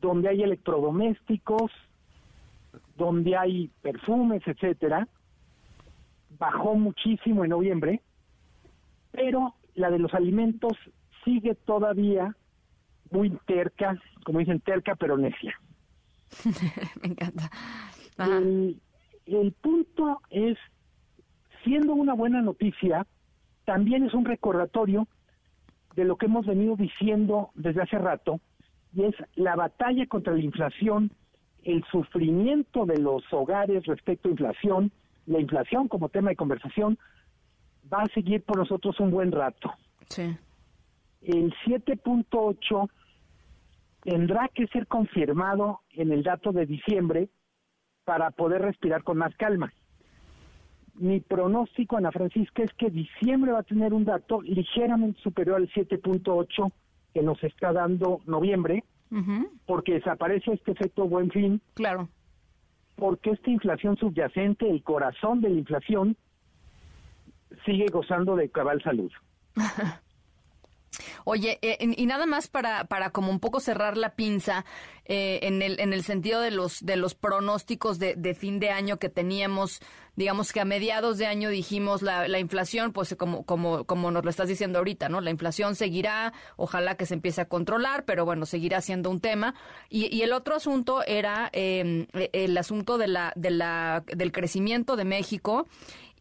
[0.00, 1.70] donde hay electrodomésticos,
[2.96, 5.06] donde hay perfumes, etcétera,
[6.38, 8.00] bajó muchísimo en noviembre,
[9.10, 10.72] pero la de los alimentos
[11.26, 12.34] sigue todavía
[13.10, 15.54] muy terca, como dicen terca pero necia.
[17.02, 17.50] Me encanta.
[18.18, 18.80] El,
[19.26, 20.58] el punto es,
[21.64, 23.06] siendo una buena noticia,
[23.64, 25.06] también es un recordatorio
[25.96, 28.40] de lo que hemos venido diciendo desde hace rato,
[28.94, 31.12] y es la batalla contra la inflación,
[31.62, 34.92] el sufrimiento de los hogares respecto a inflación,
[35.26, 36.98] la inflación como tema de conversación,
[37.92, 39.72] va a seguir por nosotros un buen rato.
[40.08, 40.36] Sí.
[41.22, 42.90] El 7.8
[44.02, 47.28] tendrá que ser confirmado en el dato de diciembre
[48.04, 49.72] para poder respirar con más calma.
[50.94, 55.68] Mi pronóstico, Ana Francisca, es que diciembre va a tener un dato ligeramente superior al
[55.68, 56.72] 7.8
[57.14, 58.84] que nos está dando noviembre,
[59.66, 61.60] porque desaparece este efecto buen fin.
[61.74, 62.08] Claro.
[62.96, 66.16] Porque esta inflación subyacente, el corazón de la inflación,
[67.64, 69.10] sigue gozando de cabal salud.
[71.24, 74.64] Oye, eh, y nada más para, para como un poco cerrar la pinza
[75.04, 78.70] eh, en, el, en el sentido de los, de los pronósticos de, de, fin de
[78.70, 79.80] año que teníamos,
[80.16, 84.24] digamos que a mediados de año dijimos la, la inflación, pues como, como, como nos
[84.24, 85.20] lo estás diciendo ahorita, ¿no?
[85.20, 89.54] La inflación seguirá, ojalá que se empiece a controlar, pero bueno, seguirá siendo un tema.
[89.88, 94.96] Y, y el otro asunto era eh, el asunto de la, de la, del crecimiento
[94.96, 95.66] de México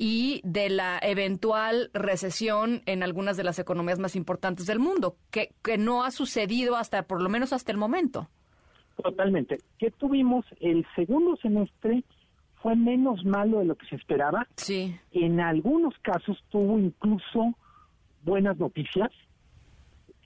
[0.02, 5.52] y de la eventual recesión en algunas de las economías más importantes del mundo, que,
[5.62, 8.30] que no ha sucedido hasta, por lo menos hasta el momento.
[9.04, 9.60] Totalmente.
[9.78, 10.46] ¿Qué tuvimos?
[10.62, 12.04] El segundo semestre
[12.62, 14.48] fue menos malo de lo que se esperaba.
[14.56, 14.96] Sí.
[15.12, 17.54] En algunos casos tuvo incluso
[18.24, 19.12] buenas noticias.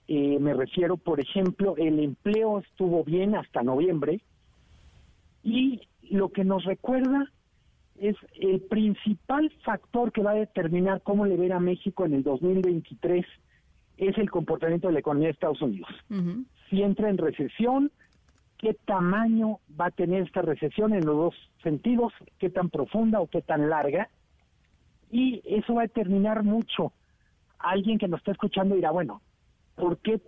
[0.07, 4.21] Eh, me refiero, por ejemplo, el empleo estuvo bien hasta noviembre.
[5.43, 7.31] Y lo que nos recuerda
[7.99, 12.23] es el principal factor que va a determinar cómo le ver a México en el
[12.23, 13.25] 2023
[13.97, 15.89] es el comportamiento de la economía de Estados Unidos.
[16.69, 17.91] Si entra en recesión,
[18.57, 23.27] qué tamaño va a tener esta recesión en los dos sentidos, qué tan profunda o
[23.27, 24.09] qué tan larga,
[25.11, 26.91] y eso va a determinar mucho.
[27.59, 29.21] Alguien que nos está escuchando dirá, bueno,
[29.75, 30.19] ¿por qué,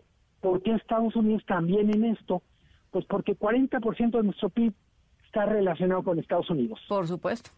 [0.42, 2.44] por qué Estados Unidos también en esto?
[2.92, 4.74] Pues porque 40% de nuestro PIB
[5.36, 6.80] está relacionado con Estados Unidos.
[6.88, 7.50] Por supuesto.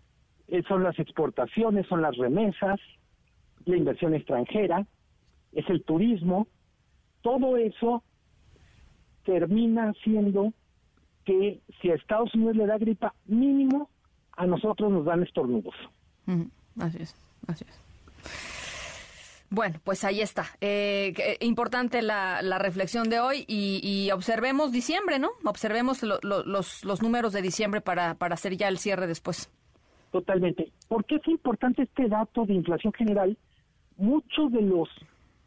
[0.48, 2.80] Eh, son las exportaciones, son las remesas,
[3.66, 4.88] la inversión extranjera,
[5.52, 6.48] es el turismo.
[7.22, 8.04] Todo eso
[9.24, 10.54] termina siendo
[11.24, 13.90] que si a Estados Unidos le da gripa, mínimo
[14.36, 15.76] a nosotros nos dan estornudos.
[16.80, 17.16] Así es,
[17.48, 18.57] así es.
[19.50, 20.46] Bueno, pues ahí está.
[20.60, 25.30] Eh, importante la, la, reflexión de hoy y, observemos diciembre, ¿no?
[25.46, 29.50] Observemos lo, lo, los, los números de diciembre para, para hacer ya el cierre después.
[30.12, 30.72] Totalmente.
[30.90, 33.38] ¿Por qué es importante este dato de inflación general?
[33.98, 34.90] Muchos de los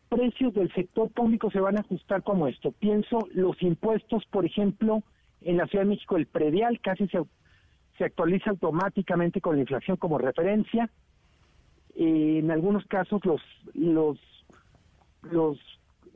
[0.08, 2.72] precios del sector público se van a ajustar como esto.
[2.72, 5.02] Pienso los impuestos, por ejemplo,
[5.42, 7.20] en la Ciudad de México el predial casi se,
[7.98, 10.90] se actualiza automáticamente con la inflación como referencia
[11.94, 13.40] en algunos casos los
[13.74, 14.18] los
[15.22, 15.58] los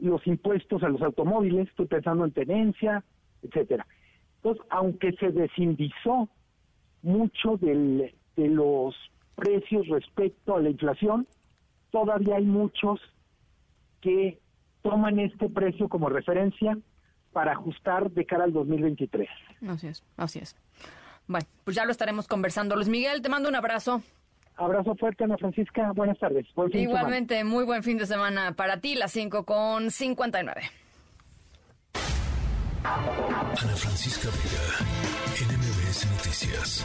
[0.01, 3.05] los impuestos a los automóviles, estoy pensando en tenencia,
[3.43, 3.87] etcétera.
[4.37, 6.29] Entonces, aunque se desindizó
[7.03, 8.95] mucho del, de los
[9.37, 11.27] precios respecto a la inflación,
[11.91, 13.01] todavía hay muchos
[14.01, 14.41] que
[14.83, 16.77] toman este precio como referencia
[17.33, 19.29] para ajustar de cara al 2023.
[19.69, 20.57] Así es, así es.
[21.27, 22.77] Bueno, pues ya lo estaremos conversando.
[22.77, 24.03] Luis Miguel, te mando un abrazo.
[24.57, 25.93] Abrazo fuerte, Ana Francisca.
[25.95, 26.47] Buenas tardes.
[26.73, 30.63] Igualmente, muy buen fin de semana para ti, las 5 con 59.
[32.85, 34.77] Ana Francisca Vega,
[35.49, 36.85] NMBS Noticias.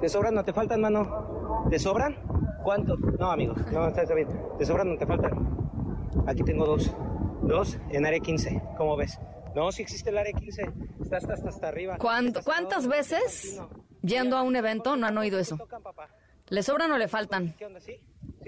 [0.00, 0.34] ¿Te sobran?
[0.34, 1.66] ¿No te faltan, mano?
[1.68, 2.16] ¿Te sobran?
[2.62, 2.96] ¿Cuánto?
[2.96, 4.28] No, amigo, no, está bien.
[4.58, 4.90] ¿Te sobran?
[4.90, 5.32] ¿No te faltan?
[6.26, 6.94] Aquí tengo dos.
[7.42, 8.62] Dos en área 15.
[8.76, 9.18] ¿Cómo ves?
[9.58, 10.70] No, sí existe el área 15.
[11.02, 11.98] Está hasta, hasta, hasta arriba.
[11.98, 13.60] ¿Cuántas veces
[14.02, 15.58] yendo a un evento no han oído eso?
[16.48, 17.56] ¿Le sobran o le faltan?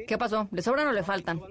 [0.07, 0.49] ¿Qué pasó?
[0.53, 1.43] ¿Le sobran o le faltan?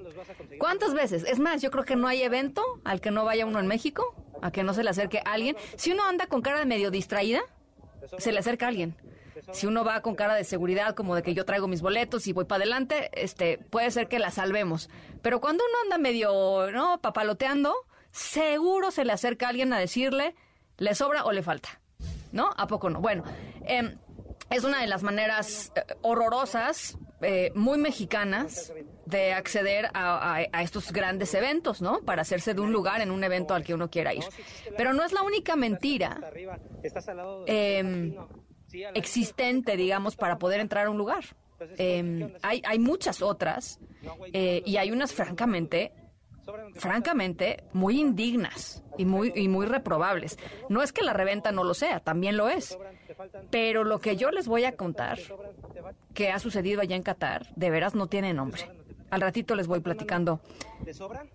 [0.60, 1.26] ¿Cuántas veces?
[1.26, 4.16] Es más, yo creo que no hay evento al que no vaya uno en México,
[4.42, 5.58] a que no se le acerque a alguien.
[5.76, 7.42] Si uno anda con cara de medio distraída,
[8.18, 8.96] se le acerca a alguien.
[9.52, 12.34] Si uno va con cara de seguridad, como de que yo traigo mis boletos y
[12.34, 14.90] voy para adelante, este, puede ser que la salvemos.
[15.22, 17.02] Pero cuando uno anda medio, ¿no?
[17.02, 17.74] Papaloteando,
[18.12, 20.36] seguro se le acerca alguien a decirle,
[20.78, 21.82] ¿le sobra o le falta?
[22.32, 22.50] ¿No?
[22.58, 23.02] ¿A poco no?
[23.02, 23.24] Bueno,
[23.66, 23.96] eh,
[24.50, 28.74] es una de las maneras eh, horrorosas, eh, muy mexicanas,
[29.06, 32.02] de acceder a, estos grandes eventos, ¿no?
[32.02, 34.24] Para hacerse de un lugar en un evento al que uno quiera ir.
[34.78, 36.20] Pero no es la única mentira
[37.48, 38.16] eh,
[38.94, 41.26] existente, digamos, para poder entrar a un lugar.
[41.78, 43.80] hay, hay muchas otras
[44.32, 45.92] y hay unas, francamente,
[46.76, 50.38] francamente, muy indignas y muy, y muy reprobables.
[50.70, 52.78] No es que la reventa no lo sea, también lo es.
[53.50, 55.20] Pero lo que yo les voy a contar,
[56.14, 58.62] que ha sucedido allá en Qatar, de veras no tiene nombre.
[59.10, 60.40] Al ratito les voy platicando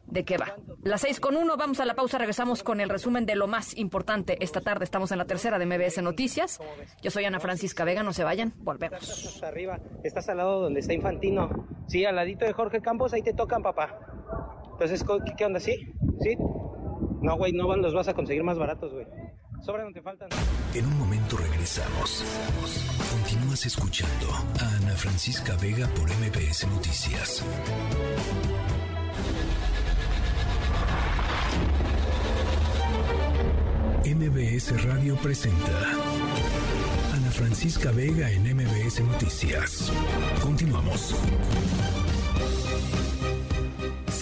[0.07, 0.55] de qué va.
[0.83, 3.77] Las seis con uno, vamos a la pausa, regresamos con el resumen de lo más
[3.77, 4.85] importante esta tarde.
[4.85, 6.61] Estamos en la tercera de MBS Noticias.
[7.03, 9.43] Yo soy Ana Francisca Vega, no se vayan, volvemos.
[9.43, 11.67] Arriba, estás al lado donde está Infantino.
[11.89, 13.99] Sí, al ladito de Jorge Campos, ahí te tocan, papá.
[14.75, 15.05] Entonces,
[15.37, 15.61] ¿qué, onda?
[15.61, 15.93] ¿Sí?
[16.21, 16.37] ¿Sí?
[17.23, 19.07] No, güey, no los vas a conseguir más baratos, güey.
[19.63, 20.29] Sobra no te faltan.
[20.75, 22.25] En un momento regresamos.
[23.13, 24.27] Continúas escuchando
[24.61, 27.45] a Ana Francisca Vega por MBS Noticias.
[34.05, 35.73] MBS Radio presenta
[37.15, 39.91] Ana Francisca Vega en MBS Noticias.
[40.43, 41.15] Continuamos.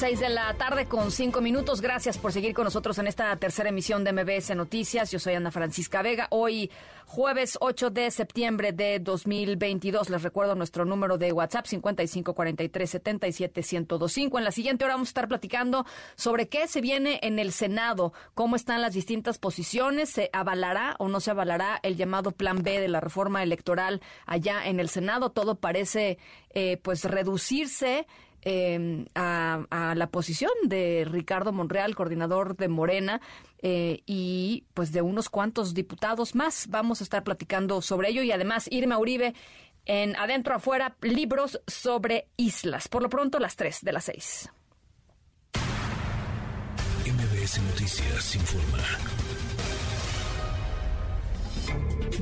[0.02, 1.80] 6 de la tarde con cinco minutos.
[1.80, 5.12] Gracias por seguir con nosotros en esta tercera emisión de MBS Noticias.
[5.12, 6.26] Yo soy Ana Francisca Vega.
[6.30, 6.72] Hoy,
[7.06, 10.10] jueves 8 de septiembre de 2022.
[10.10, 14.38] Les recuerdo nuestro número de WhatsApp 5543771025.
[14.38, 15.86] En la siguiente hora vamos a estar platicando
[16.16, 21.06] sobre qué se viene en el Senado, cómo están las distintas posiciones, se avalará o
[21.06, 25.30] no se avalará el llamado Plan B de la reforma electoral allá en el Senado.
[25.30, 26.18] Todo parece
[26.54, 28.08] eh, pues reducirse
[28.44, 33.20] Em, a, la posición de Ricardo Monreal, coordinador de Morena,
[33.62, 36.66] eh, y pues de unos cuantos diputados más.
[36.68, 39.34] Vamos a estar platicando sobre ello y además Irma Uribe
[39.84, 42.88] en Adentro Afuera, libros sobre islas.
[42.88, 44.50] Por lo pronto, las tres de las seis.
[47.06, 49.21] MBS Noticias informa.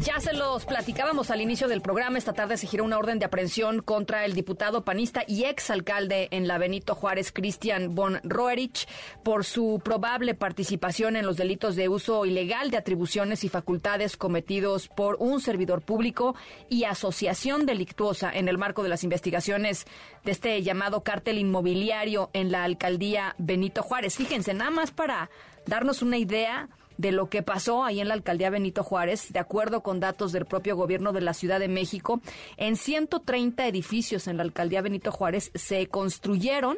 [0.02, 2.16] Ya se los platicábamos al inicio del programa.
[2.16, 6.48] Esta tarde se giró una orden de aprehensión contra el diputado panista y exalcalde en
[6.48, 8.88] la Benito Juárez, Cristian von Roerich,
[9.22, 14.88] por su probable participación en los delitos de uso ilegal de atribuciones y facultades cometidos
[14.88, 16.34] por un servidor público
[16.70, 19.86] y asociación delictuosa en el marco de las investigaciones
[20.24, 24.16] de este llamado cártel inmobiliario en la alcaldía Benito Juárez.
[24.16, 25.28] Fíjense, nada más para
[25.66, 26.70] darnos una idea
[27.00, 30.44] de lo que pasó ahí en la alcaldía Benito Juárez, de acuerdo con datos del
[30.44, 32.20] propio gobierno de la Ciudad de México,
[32.58, 36.76] en 130 edificios en la alcaldía Benito Juárez se construyeron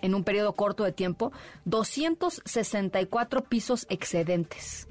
[0.00, 1.32] en un periodo corto de tiempo
[1.64, 4.86] 264 pisos excedentes.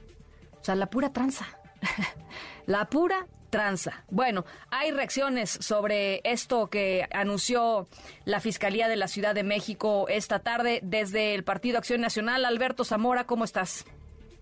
[0.60, 1.48] O sea, la pura tranza.
[2.66, 4.04] la pura tranza.
[4.10, 7.88] Bueno, hay reacciones sobre esto que anunció
[8.26, 12.44] la Fiscalía de la Ciudad de México esta tarde desde el Partido Acción Nacional.
[12.44, 13.86] Alberto Zamora, ¿cómo estás?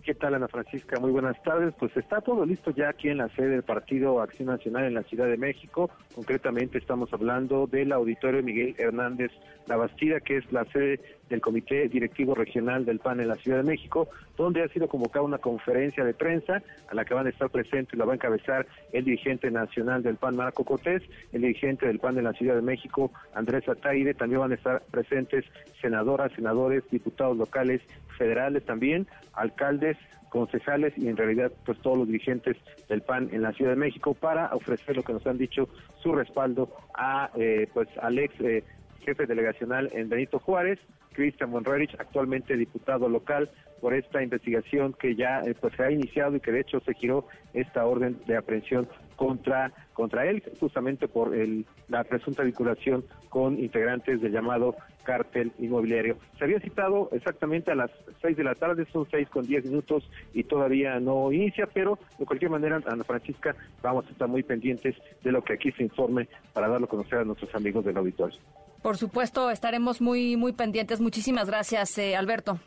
[0.10, 1.00] ¿Qué tal, Ana Francisca?
[1.00, 1.72] Muy buenas tardes.
[1.78, 5.04] Pues está todo listo ya aquí en la sede del Partido Acción Nacional en la
[5.04, 5.92] Ciudad de México.
[6.16, 9.30] Concretamente estamos hablando del Auditorio Miguel Hernández
[9.68, 11.00] La Bastida, que es la sede
[11.30, 15.24] del Comité Directivo Regional del PAN en la Ciudad de México, donde ha sido convocada
[15.24, 18.16] una conferencia de prensa a la que van a estar presentes y la va a
[18.16, 22.56] encabezar el dirigente nacional del PAN, Marco Cortés, el dirigente del PAN de la Ciudad
[22.56, 25.46] de México, Andrés Ataide, también van a estar presentes
[25.82, 27.82] senadoras, senadores, diputados locales,
[28.18, 29.98] federales también, alcaldes,
[30.30, 32.56] concejales y en realidad pues todos los dirigentes
[32.88, 35.68] del PAN en la Ciudad de México para ofrecer lo que nos han dicho
[36.02, 38.64] su respaldo a eh, pues al ex eh,
[39.00, 40.80] jefe delegacional en Benito Juárez,
[41.14, 43.50] Cristian Monroerich, actualmente diputado local
[43.82, 46.94] por esta investigación que ya eh, pues se ha iniciado y que de hecho se
[46.94, 48.88] giró esta orden de aprehensión
[49.20, 56.18] contra contra él justamente por el, la presunta vinculación con integrantes del llamado cártel inmobiliario.
[56.38, 57.92] Se había citado exactamente a las
[58.22, 62.26] seis de la tarde, son seis con diez minutos y todavía no inicia, pero de
[62.26, 66.30] cualquier manera, Ana Francisca, vamos a estar muy pendientes de lo que aquí se informe
[66.54, 68.40] para darlo a conocer a nuestros amigos del auditorio.
[68.82, 71.02] Por supuesto, estaremos muy, muy pendientes.
[71.02, 72.58] Muchísimas gracias, eh, Alberto.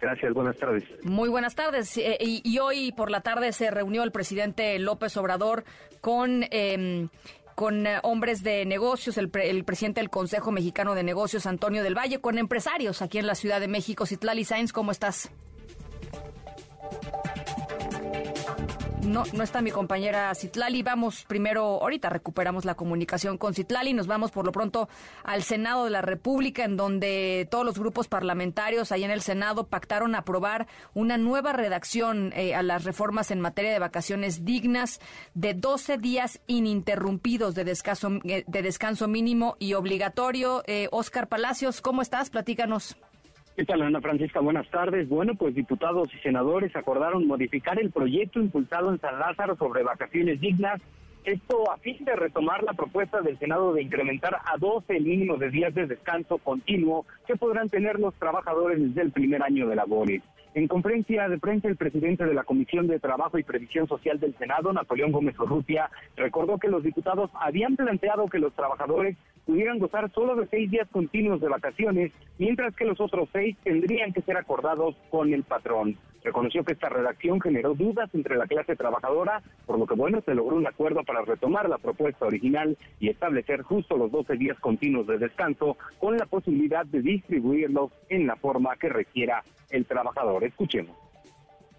[0.00, 0.84] Gracias, buenas tardes.
[1.04, 1.96] Muy buenas tardes.
[1.98, 5.64] Eh, y, hoy por la tarde se reunió el presidente López Obrador
[6.00, 6.44] con...
[6.50, 7.08] Em,
[7.56, 11.94] con eh, hombres de negocios, el, el, presidente del Consejo Mexicano de Negocios, Antonio del
[11.94, 14.06] Valle, con empresarios aquí en la Ciudad de México.
[14.06, 15.30] Citlali Sainz, ¿cómo estás?
[19.02, 20.82] No, no está mi compañera Citlali.
[20.82, 23.92] Vamos primero, ahorita recuperamos la comunicación con Citlali.
[23.92, 24.88] Nos vamos por lo pronto
[25.24, 29.66] al Senado de la República, en donde todos los grupos parlamentarios ahí en el Senado
[29.66, 35.00] pactaron aprobar una nueva redacción eh, a las reformas en materia de vacaciones dignas
[35.34, 40.62] de 12 días ininterrumpidos de descanso, eh, de descanso mínimo y obligatorio.
[40.66, 42.30] Eh, Oscar Palacios, ¿cómo estás?
[42.30, 42.96] Platícanos.
[43.56, 44.40] ¿Qué tal, Ana Francisca?
[44.40, 45.08] Buenas tardes.
[45.08, 50.40] Bueno, pues diputados y senadores acordaron modificar el proyecto impulsado en San Lázaro sobre vacaciones
[50.40, 50.80] dignas
[51.24, 55.36] Esto a fin de retomar la propuesta del Senado de incrementar a 12 el mínimo
[55.36, 59.76] de días de descanso continuo que podrán tener los trabajadores desde el primer año de
[59.76, 60.22] labores.
[60.52, 64.36] En conferencia de prensa, el presidente de la Comisión de Trabajo y Previsión Social del
[64.36, 70.10] Senado, Napoleón Gómez Urrutia, recordó que los diputados habían planteado que los trabajadores pudieran gozar
[70.12, 74.36] solo de seis días continuos de vacaciones, mientras que los otros seis tendrían que ser
[74.36, 75.96] acordados con el patrón.
[76.22, 80.34] Reconoció que esta redacción generó dudas entre la clase trabajadora, por lo que bueno, se
[80.34, 85.06] logró un acuerdo para retomar la propuesta original y establecer justo los 12 días continuos
[85.06, 90.44] de descanso con la posibilidad de distribuirlos en la forma que requiera el trabajador.
[90.44, 91.09] Escuchemos.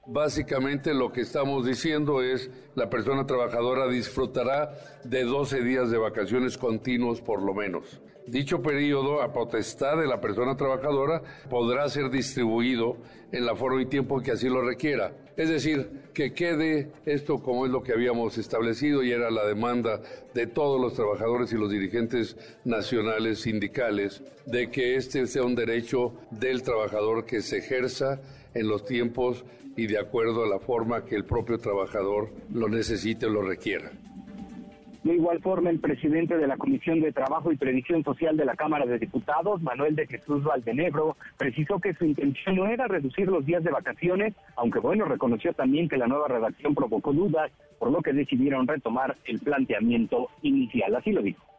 [0.07, 4.73] Básicamente lo que estamos diciendo es la persona trabajadora disfrutará
[5.03, 8.01] de 12 días de vacaciones continuos por lo menos.
[8.25, 12.97] Dicho periodo, a potestad de la persona trabajadora, podrá ser distribuido
[13.31, 15.13] en la forma y tiempo que así lo requiera.
[15.37, 20.01] Es decir, que quede esto como es lo que habíamos establecido y era la demanda
[20.33, 26.13] de todos los trabajadores y los dirigentes nacionales sindicales de que este sea un derecho
[26.31, 28.19] del trabajador que se ejerza
[28.53, 29.45] en los tiempos
[29.75, 33.91] y de acuerdo a la forma que el propio trabajador lo necesite o lo requiera.
[35.03, 38.55] De igual forma, el presidente de la Comisión de Trabajo y Previsión Social de la
[38.55, 43.43] Cámara de Diputados, Manuel de Jesús Valdenebro, precisó que su intención no era reducir los
[43.43, 48.01] días de vacaciones, aunque bueno, reconoció también que la nueva redacción provocó dudas, por lo
[48.01, 50.95] que decidieron retomar el planteamiento inicial.
[50.95, 51.50] Así lo dijo.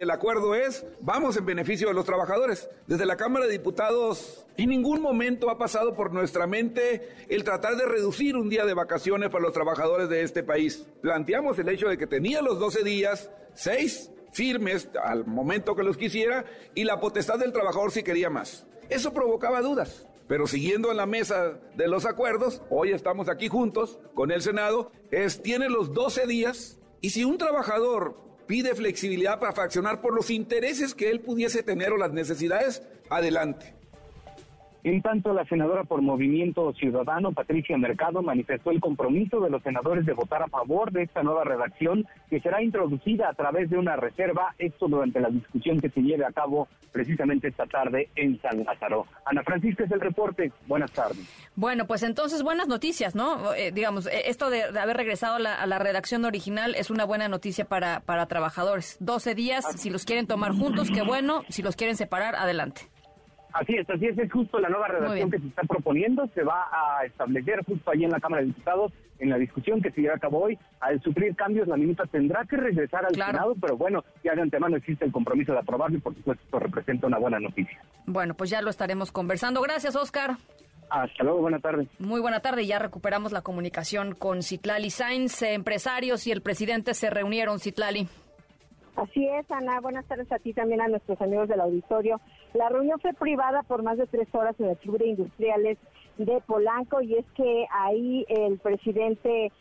[0.00, 2.70] El acuerdo es, vamos en beneficio de los trabajadores.
[2.86, 7.76] Desde la Cámara de Diputados, en ningún momento ha pasado por nuestra mente el tratar
[7.76, 10.86] de reducir un día de vacaciones para los trabajadores de este país.
[11.02, 15.98] Planteamos el hecho de que tenía los 12 días, 6 firmes al momento que los
[15.98, 18.66] quisiera y la potestad del trabajador si quería más.
[18.88, 20.06] Eso provocaba dudas.
[20.28, 24.92] Pero siguiendo en la mesa de los acuerdos, hoy estamos aquí juntos con el Senado,
[25.10, 30.28] es tiene los 12 días y si un trabajador pide flexibilidad para fraccionar por los
[30.28, 33.76] intereses que él pudiese tener o las necesidades, adelante.
[34.82, 40.06] En tanto, la senadora por Movimiento Ciudadano, Patricia Mercado, manifestó el compromiso de los senadores
[40.06, 43.96] de votar a favor de esta nueva redacción que será introducida a través de una
[43.96, 48.64] reserva, esto durante la discusión que se lleve a cabo precisamente esta tarde en San
[48.64, 49.06] Lázaro.
[49.26, 50.50] Ana Francisca es el reporte.
[50.66, 51.18] Buenas tardes.
[51.56, 53.52] Bueno, pues entonces buenas noticias, ¿no?
[53.54, 57.66] Eh, digamos, eh, esto de, haber regresado a la, redacción original es una buena noticia
[57.66, 58.96] para, para trabajadores.
[59.00, 61.42] 12 días, si los quieren tomar juntos, qué bueno.
[61.48, 62.82] Si los quieren separar, adelante.
[63.52, 66.68] Así es, así es, es justo la nueva redacción que se está proponiendo, se va
[66.72, 70.14] a establecer justo allí en la Cámara de Diputados, en la discusión que se lleva
[70.14, 70.58] a cabo hoy.
[70.80, 74.76] Al sufrir cambios, la minuta tendrá que regresar al Senado, pero bueno, ya de antemano
[74.76, 77.82] existe el compromiso de aprobarlo y por supuesto esto representa una buena noticia.
[78.06, 79.60] Bueno, pues ya lo estaremos conversando.
[79.62, 80.36] Gracias, Oscar.
[80.88, 81.86] Hasta luego, buena tarde.
[81.98, 85.42] Muy buena tarde, ya recuperamos la comunicación con Citlali Sainz.
[85.42, 88.08] Empresarios y el presidente se reunieron, Citlali.
[88.96, 89.80] Así es, Ana.
[89.80, 92.20] Buenas tardes a ti también a nuestros amigos del auditorio.
[92.54, 95.78] La reunión fue privada por más de tres horas en Club de Industriales
[96.18, 99.52] de Polanco y es que ahí el presidente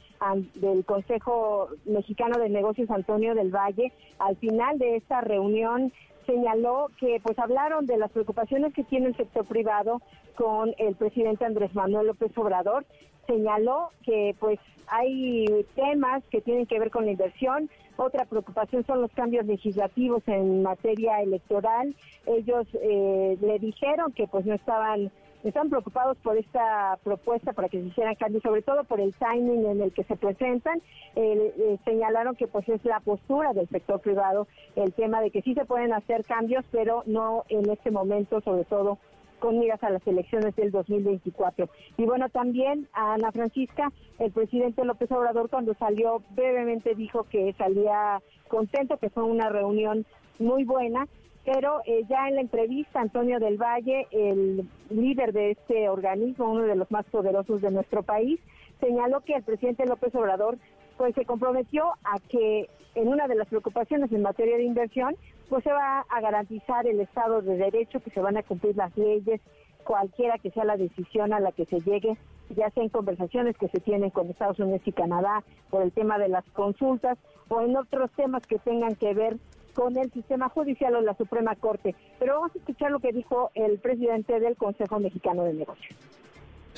[0.56, 5.94] del Consejo Mexicano de Negocios, Antonio del Valle, al final de esta reunión
[6.26, 10.02] señaló que pues hablaron de las preocupaciones que tiene el sector privado
[10.36, 12.86] con el presidente Andrés Manuel López Obrador
[13.30, 17.70] señaló que pues hay temas que tienen que ver con la inversión.
[18.02, 21.94] Otra preocupación son los cambios legislativos en materia electoral.
[22.26, 25.12] Ellos eh, le dijeron que pues no estaban
[25.44, 29.66] están preocupados por esta propuesta para que se hicieran cambios, sobre todo por el timing
[29.66, 30.82] en el que se presentan.
[31.18, 34.48] Eh, señalaron que pues es la postura del sector privado,
[34.78, 38.64] el tema de que sí se pueden hacer cambios, pero no en este momento, sobre
[38.64, 38.98] todo
[39.40, 41.70] con miras a las elecciones del 2024.
[41.98, 47.54] Y bueno, también a Ana Francisca, el presidente López Obrador cuando salió brevemente dijo que
[47.58, 50.06] salía contento, que fue una reunión
[50.40, 51.08] muy buena,
[51.46, 56.64] pero eh, ya en la entrevista Antonio del Valle, el líder de este organismo, uno
[56.64, 58.40] de los más poderosos de nuestro país,
[58.80, 60.58] señaló que el presidente López Obrador
[61.00, 65.16] pues se comprometió a que en una de las preocupaciones en materia de inversión
[65.48, 68.96] pues se va a garantizar el Estado de Derecho, que se van a cumplir las
[68.98, 69.40] leyes,
[69.86, 72.18] cualquiera que sea la decisión a la que se llegue,
[72.50, 76.20] ya sea en conversaciones que se tienen con Estados Unidos y Canadá por el tema
[76.20, 79.38] de las consultas o en otros temas que tengan que ver
[79.74, 81.96] con el sistema judicial o la Suprema Corte.
[82.20, 85.96] Pero vamos a escuchar lo que dijo el presidente del Consejo Mexicano de Negocios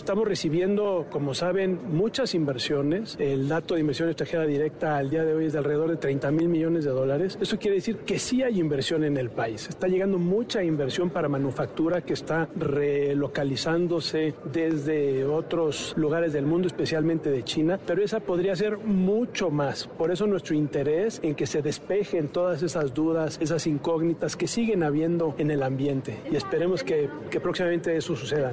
[0.02, 3.16] Estamos recibiendo, como saben, muchas inversiones.
[3.20, 6.32] El dato de inversión extranjera directa al día de hoy es de alrededor de 30
[6.32, 7.38] mil millones de dólares.
[7.40, 9.70] Eso quiere decir que sí hay inversión en el país.
[9.70, 17.30] Está llegando mucha inversión para manufactura que está relocalizándose desde otros lugares del mundo, especialmente
[17.30, 19.86] de China, pero esa podría ser mucho más.
[19.86, 24.82] Por eso nuestro interés en que se despejen todas esas dudas, esas incógnitas que siguen
[24.82, 26.18] habiendo en el ambiente.
[26.32, 27.08] Y esperemos que,
[27.40, 28.52] próximamente eso suceda.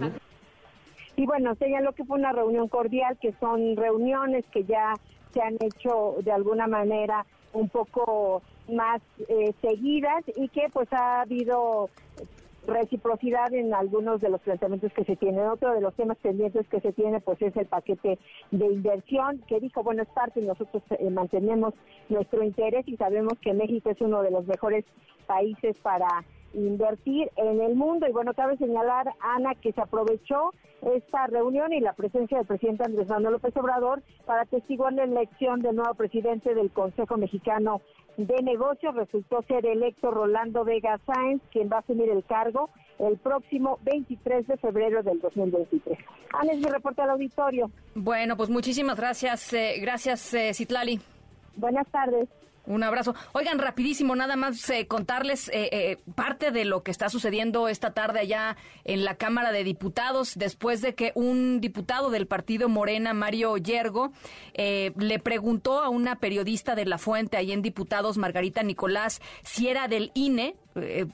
[1.18, 4.94] Y bueno, señaló que fue una reunión cordial, que son reuniones que ya
[5.32, 11.22] se han hecho de alguna manera un poco más eh, seguidas y que pues ha
[11.22, 11.90] habido
[12.68, 15.48] reciprocidad en algunos de los planteamientos que se tienen.
[15.48, 18.20] Otro de los temas pendientes que se tiene pues es el paquete
[18.52, 21.74] de inversión que dijo, bueno, es parte nosotros eh, mantenemos
[22.08, 24.84] nuestro interés y sabemos que México es uno de los mejores
[25.26, 26.06] países para
[26.54, 28.06] invertir en el mundo.
[28.08, 32.84] Y bueno, cabe señalar, Ana, que se aprovechó esta reunión y la presencia del presidente
[32.84, 37.80] Andrés Manuel López Obrador para testiguar la elección del nuevo presidente del Consejo Mexicano
[38.16, 38.94] de Negocios.
[38.94, 44.46] Resultó ser electo Rolando Vega Sáenz, quien va a asumir el cargo el próximo 23
[44.46, 45.98] de febrero del 2023.
[46.32, 47.70] Ana, es mi reporte al auditorio.
[47.94, 49.52] Bueno, pues muchísimas gracias.
[49.52, 51.00] Eh, gracias, eh, Citlali.
[51.56, 52.28] Buenas tardes.
[52.66, 53.14] Un abrazo.
[53.32, 57.94] Oigan, rapidísimo, nada más eh, contarles eh, eh, parte de lo que está sucediendo esta
[57.94, 63.14] tarde allá en la Cámara de Diputados, después de que un diputado del partido Morena,
[63.14, 64.12] Mario Yergo,
[64.54, 69.88] le preguntó a una periodista de La Fuente, ahí en Diputados, Margarita Nicolás, si era
[69.88, 71.06] del INE, eh,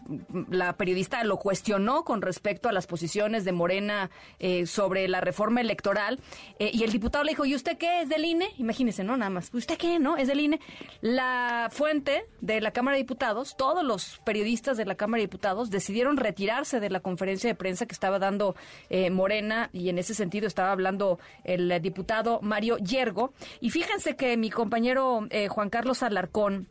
[0.50, 5.60] la periodista lo cuestionó con respecto a las posiciones de Morena eh, sobre la reforma
[5.60, 6.20] electoral
[6.58, 8.48] eh, y el diputado le dijo, ¿y usted qué es del INE?
[8.58, 9.16] Imagínese, ¿no?
[9.16, 9.98] Nada más, ¿usted qué?
[9.98, 10.16] ¿No?
[10.16, 10.60] Es del INE.
[11.00, 15.70] La fuente de la Cámara de Diputados, todos los periodistas de la Cámara de Diputados
[15.70, 18.54] decidieron retirarse de la conferencia de prensa que estaba dando
[19.10, 23.32] Morena y en ese sentido estaba hablando el diputado Mario Yergo.
[23.60, 26.68] Y fíjense que mi compañero Juan Carlos Alarcón,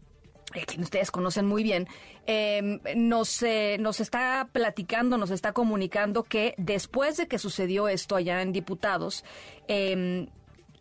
[0.61, 1.87] que ustedes conocen muy bien,
[2.25, 8.15] em, nos, eh, nos está platicando, nos está comunicando que después de que sucedió esto
[8.15, 9.23] allá en diputados,
[9.67, 10.27] em,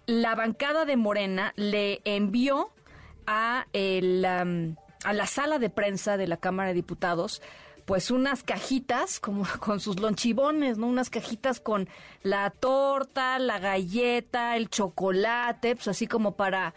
[0.07, 2.73] la bancada de Morena le envió
[3.27, 7.41] a, a la sala de prensa de la Cámara de Diputados
[7.85, 10.87] pues unas cajitas como con sus lonchibones, ¿no?
[10.87, 11.89] Unas cajitas con
[12.23, 16.75] la torta, la galleta, el chocolate, pues así como para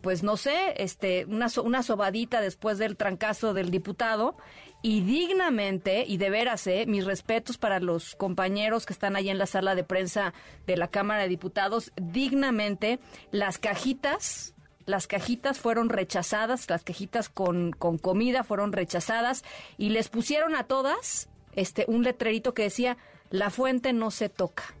[0.00, 4.36] pues no sé, este, una, una sobadita después del trancazo del diputado
[4.82, 9.38] y dignamente, y de veras, eh, mis respetos para los compañeros que están ahí en
[9.38, 10.32] la sala de prensa
[10.66, 12.98] de la Cámara de Diputados, dignamente,
[13.30, 14.54] las cajitas,
[14.86, 19.44] las cajitas fueron rechazadas, las cajitas con, con comida fueron rechazadas
[19.76, 22.96] y les pusieron a todas este, un letrerito que decía,
[23.28, 24.74] la fuente no se toca.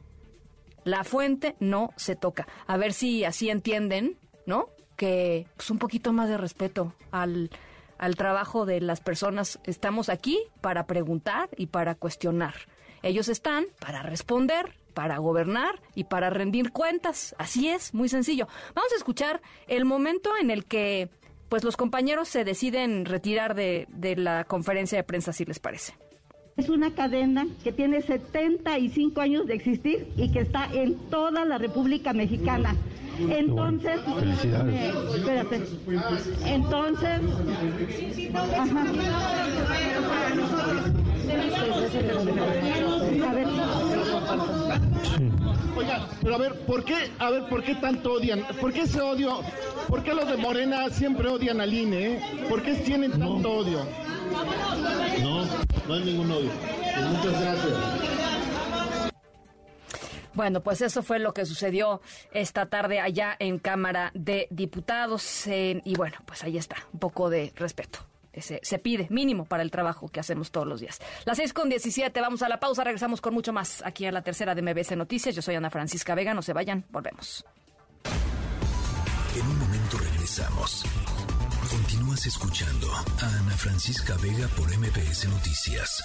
[0.84, 2.48] La fuente no se toca.
[2.66, 4.16] A ver si así entienden,
[4.46, 4.70] ¿no?
[5.00, 7.48] Que pues, un poquito más de respeto al,
[7.96, 9.58] al trabajo de las personas.
[9.64, 12.52] Estamos aquí para preguntar y para cuestionar.
[13.02, 17.34] Ellos están para responder, para gobernar y para rendir cuentas.
[17.38, 18.46] Así es, muy sencillo.
[18.74, 21.08] Vamos a escuchar el momento en el que
[21.48, 25.94] pues los compañeros se deciden retirar de, de la conferencia de prensa, si les parece.
[26.60, 31.56] Es una cadena que tiene 75 años de existir y que está en toda la
[31.56, 32.76] República Mexicana.
[33.30, 33.98] Entonces,
[34.44, 35.62] eh, espérate.
[36.44, 37.20] Entonces,
[38.58, 38.84] ajá.
[43.26, 43.48] A ver.
[45.76, 48.44] Oiga, pero a ver, ¿por qué, a ver, por qué tanto odian?
[48.60, 49.40] ¿Por qué ese odio?
[49.88, 52.14] ¿Por qué los de Morena siempre odian al INE?
[52.14, 52.46] Eh?
[52.48, 53.86] ¿Por qué tienen tanto odio?
[55.22, 55.44] No,
[55.88, 56.50] no hay ningún odio.
[57.10, 58.10] Muchas gracias.
[60.34, 62.00] Bueno, pues eso fue lo que sucedió
[62.32, 65.46] esta tarde allá en Cámara de Diputados.
[65.46, 68.00] y bueno, pues ahí está, un poco de respeto.
[68.34, 71.00] Se, se, pide mínimo para el trabajo que hacemos todos los días.
[71.24, 74.22] Las seis con 17, vamos a la pausa, regresamos con mucho más aquí a la
[74.22, 75.34] tercera de MBC Noticias.
[75.34, 77.44] Yo soy Ana Francisca Vega, no se vayan, volvemos.
[79.36, 80.84] En un momento regresamos.
[81.70, 86.02] Continúas escuchando a Ana Francisca Vega por MBS Noticias.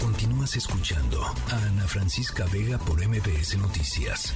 [0.00, 4.34] Continúas escuchando a Ana Francisca Vega por MBS Noticias.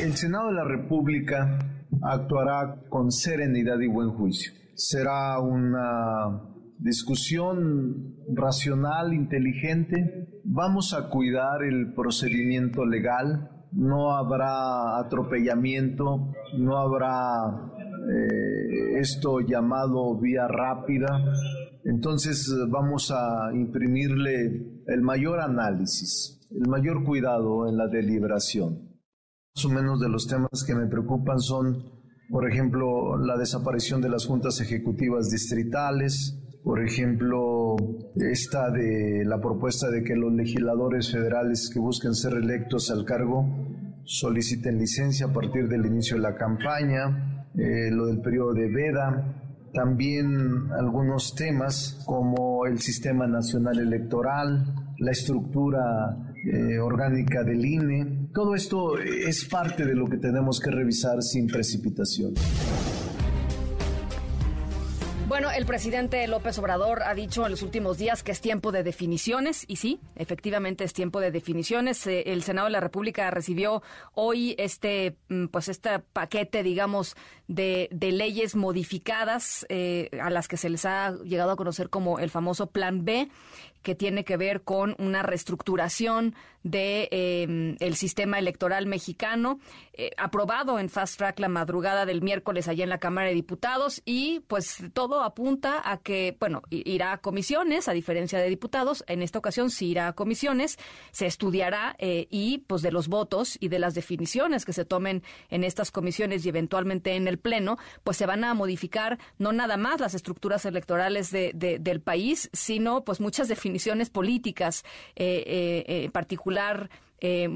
[0.00, 1.58] El Senado de la República
[2.02, 4.52] actuará con serenidad y buen juicio.
[4.74, 6.42] Será una
[6.78, 10.40] discusión racional, inteligente.
[10.44, 13.48] Vamos a cuidar el procedimiento legal.
[13.72, 17.72] No habrá atropellamiento, no habrá
[18.10, 21.06] eh, esto llamado vía rápida
[21.84, 28.91] Entonces vamos a imprimirle el mayor análisis, el mayor cuidado en la deliberación.
[29.54, 31.84] Más o menos de los temas que me preocupan son,
[32.30, 37.76] por ejemplo, la desaparición de las juntas ejecutivas distritales, por ejemplo,
[38.16, 43.44] esta de la propuesta de que los legisladores federales que busquen ser electos al cargo
[44.04, 49.42] soliciten licencia a partir del inicio de la campaña, eh, lo del periodo de veda,
[49.74, 55.82] también algunos temas como el sistema nacional electoral, la estructura
[56.44, 58.21] eh, orgánica del INE.
[58.32, 62.32] Todo esto es parte de lo que tenemos que revisar sin precipitación.
[65.28, 68.82] Bueno, el presidente López Obrador ha dicho en los últimos días que es tiempo de
[68.82, 72.06] definiciones y sí, efectivamente es tiempo de definiciones.
[72.06, 73.82] Eh, el Senado de la República recibió
[74.14, 77.16] hoy este, mm, pues este paquete, digamos,
[77.48, 82.28] de, leyes modificadas eh, a las que se les ha llegado a conocer como el
[82.28, 83.30] famoso Plan B
[83.82, 89.58] que tiene que ver con una reestructuración de em, el sistema electoral mexicano,
[89.94, 94.00] eh, aprobado en fast track la madrugada del miércoles allá en la Cámara de Diputados
[94.04, 99.22] y pues todo apunta a que, bueno, irá a comisiones, a diferencia de diputados, en
[99.22, 100.78] esta ocasión sí irá a comisiones,
[101.10, 105.22] se estudiará eh, y pues de los votos y de las definiciones que se tomen
[105.50, 109.76] en estas comisiones y eventualmente en el Pleno, pues se van a modificar no nada
[109.76, 114.84] más las estructuras electorales de, del país, sino pues muchas definiciones definiciones políticas,
[115.16, 116.90] eh, eh, en particular
[117.22, 117.48] eh,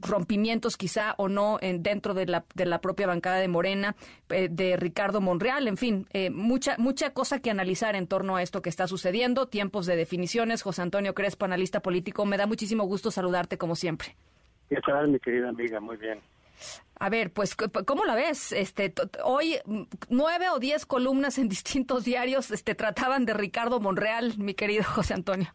[0.00, 3.94] rompimientos quizá o no en, dentro de la, de la propia bancada de Morena,
[4.28, 8.70] de Ricardo Monreal, en fin, mucha, mucha cosa que analizar en torno a esto que
[8.70, 10.62] está sucediendo, tiempos de definiciones.
[10.62, 14.16] José Antonio Crespo, analista político, me da muchísimo gusto saludarte como siempre.
[14.68, 15.80] ¿Qué tal, mi querida amiga?
[15.80, 16.18] Muy bien.
[17.02, 18.52] A ver, pues, ¿cómo la ves?
[18.52, 18.92] Este,
[19.24, 19.56] hoy
[20.10, 25.14] nueve o diez columnas en distintos diarios este, trataban de Ricardo Monreal, mi querido José
[25.14, 25.48] Antonio.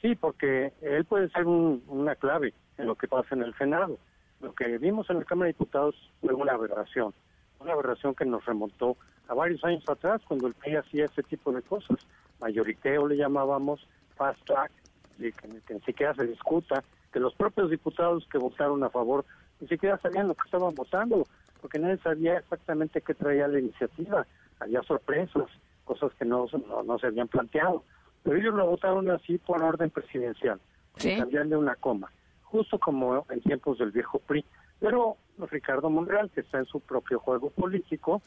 [0.00, 3.98] Sí, porque él puede ser una clave en lo que pasa en el Senado.
[4.40, 7.12] Lo que vimos en la Cámara de Diputados fue una aberración,
[7.60, 8.96] una aberración que nos remontó
[9.28, 11.98] a varios años atrás, cuando el PRI hacía ese tipo de cosas.
[12.40, 13.86] Mayoriteo le llamábamos,
[14.16, 14.72] fast track,
[15.18, 15.32] que,
[15.66, 16.82] que ni siquiera se discuta,
[17.12, 19.26] que los propios diputados que votaron a favor
[19.62, 21.24] ni siquiera sabían lo que estaban votando,
[21.60, 24.26] porque nadie sabía exactamente qué traía la iniciativa.
[24.58, 25.44] Había sorpresas,
[25.84, 26.46] cosas que no,
[26.84, 27.84] no, se habían planteado.
[28.24, 30.60] Pero ellos lo votaron así por orden presidencial,
[30.96, 31.14] ¿Sí?
[31.14, 32.10] de una coma,
[32.42, 34.44] justo como en tiempos del viejo PRI.
[34.80, 38.20] Pero Ricardo Monreal, que está en su propio juego político,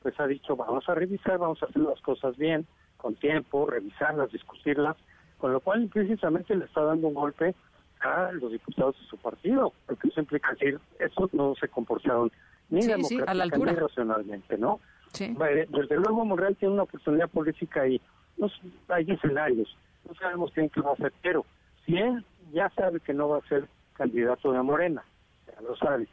[0.00, 2.66] pues ha dicho, vamos a revisar, vamos a hacer las cosas bien,
[2.96, 4.96] con tiempo, revisarlas, discutirlas,
[5.36, 7.54] con lo cual precisamente le está dando un golpe
[8.00, 12.30] a los diputados de su partido, porque eso implica decir, esos no se comportaron
[12.70, 14.80] ni democráticamente ni racionalmente, ¿no?
[15.18, 18.00] Desde luego Monreal tiene una oportunidad política y
[18.36, 18.50] no,
[18.88, 19.76] hay escenarios,
[20.06, 21.44] no sabemos quién que va a ser, pero
[21.84, 25.02] si él ya sabe que no va a ser candidato de Morena,
[25.46, 26.06] ya lo sabe,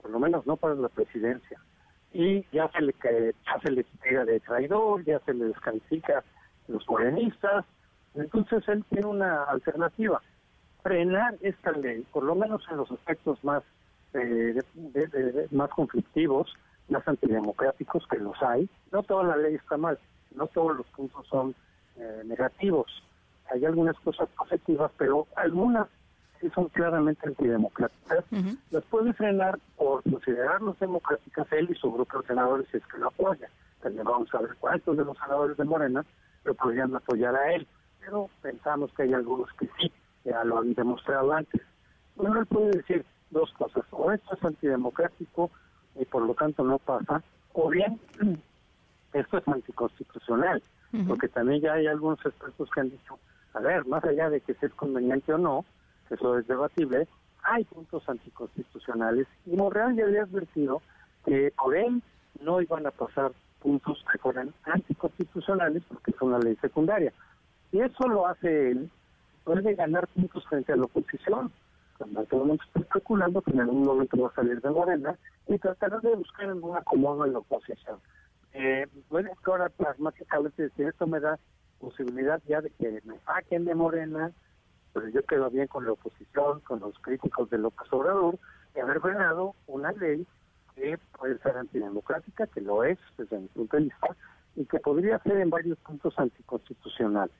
[0.00, 1.58] por lo menos no para la presidencia,
[2.12, 6.22] y ya se le, ya se le tira de traidor, ya se le descalifica
[6.68, 7.64] los morenistas,
[8.14, 10.20] entonces él tiene una alternativa
[10.82, 13.62] frenar esta ley, por lo menos en los aspectos más,
[14.14, 14.60] eh,
[15.50, 16.52] más conflictivos,
[16.88, 18.68] más antidemocráticos que los hay.
[18.90, 19.98] No toda la ley está mal,
[20.34, 21.54] no todos los puntos son
[21.96, 23.02] eh, negativos.
[23.52, 25.86] Hay algunas cosas positivas, pero algunas
[26.40, 28.24] sí son claramente antidemocráticas.
[28.70, 32.98] Las puede frenar por considerarlos democráticas él y su grupo de senadores si es que
[32.98, 33.48] lo apoya.
[33.80, 36.04] También vamos a ver cuántos de los senadores de Morena
[36.44, 37.66] lo podrían apoyar a él.
[38.00, 39.92] Pero pensamos que hay algunos que sí
[40.24, 41.60] ya lo han demostrado antes.
[42.16, 45.50] Bueno, él puede decir dos cosas, o esto es antidemocrático
[45.98, 47.22] y por lo tanto no pasa,
[47.52, 47.98] o bien
[49.12, 50.62] esto es anticonstitucional,
[51.08, 53.18] porque también ya hay algunos expertos que han dicho,
[53.54, 55.64] a ver, más allá de que sea conveniente o no,
[56.10, 57.08] eso es debatible,
[57.42, 60.82] hay puntos anticonstitucionales y Morreal ya había advertido
[61.24, 62.02] que por él
[62.40, 67.12] no iban a pasar puntos que fueran anticonstitucionales porque es una ley secundaria.
[67.70, 68.90] Y eso lo hace él
[69.44, 71.52] puede ganar puntos frente a la oposición.
[71.98, 75.16] Cuando todo el mundo está especulando que en algún momento va a salir de Morena
[75.46, 77.98] y tratará de buscar algún acomodo en la oposición.
[78.54, 81.38] Eh, puede ahora pragmáticamente decir, esto me da
[81.78, 84.32] posibilidad ya de que me saquen de Morena,
[84.92, 88.38] pero yo quedo bien con la oposición, con los críticos de López Obrador,
[88.74, 90.26] y haber ganado una ley
[90.74, 94.16] que puede ser antidemocrática, que lo es desde mi punto de vista,
[94.56, 97.30] y que podría ser en varios puntos anticonstitucional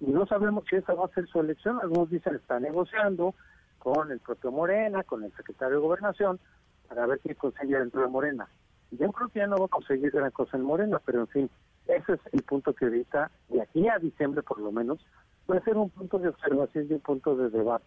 [0.00, 1.78] y no sabemos si esa va a ser su elección.
[1.80, 3.34] Algunos dicen está negociando
[3.78, 6.40] con el propio Morena, con el secretario de Gobernación,
[6.88, 8.48] para ver qué consigue dentro de Morena.
[8.90, 11.50] Yo creo que ya no va a conseguir gran cosa en Morena, pero en fin,
[11.86, 15.04] Ese es el punto que ahorita, de aquí a diciembre por lo menos,
[15.46, 17.84] puede ser un punto de observación y un punto de debate.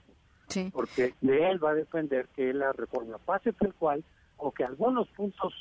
[0.48, 0.70] Sí.
[0.74, 4.04] Porque de él va a depender que la reforma pase tal cual
[4.38, 5.54] o que algunos puntos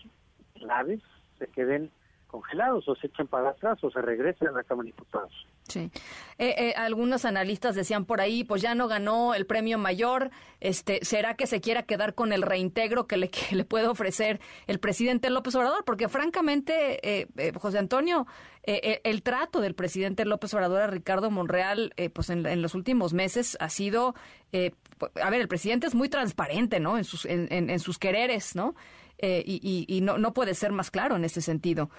[0.55, 1.01] claves
[1.39, 1.91] se queden
[2.32, 5.46] congelados o se echen para atrás o se regresen a la Cámara de Diputados.
[5.68, 5.90] Sí.
[6.38, 10.30] Eh, eh, algunos analistas decían por ahí, pues ya no ganó el premio mayor,
[10.60, 14.40] este, ¿será que se quiera quedar con el reintegro que le, que le puede ofrecer
[14.66, 15.84] el presidente López Obrador?
[15.84, 18.26] Porque francamente, eh, José Antonio,
[18.64, 23.68] el trato del presidente López Obrador a Ricardo Monreal, pues en, los últimos meses ha
[23.68, 24.14] sido,
[24.52, 26.96] a ver, el presidente es muy transparente, ¿no?
[26.96, 28.76] En sus, en, sus quereres, ¿no?
[29.18, 31.90] y, y, no, no puede ser más claro en ese sentido.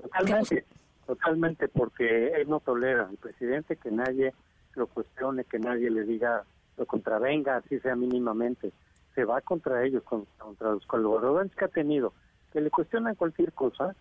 [0.00, 0.64] Totalmente,
[1.06, 4.32] totalmente, porque él no tolera al presidente que nadie
[4.74, 6.44] lo cuestione, que nadie le diga,
[6.76, 8.72] lo contravenga, así sea mínimamente.
[9.14, 12.12] Se va contra ellos, contra los colaboradores que ha tenido,
[12.52, 13.96] que le cuestionan cualquier cosa,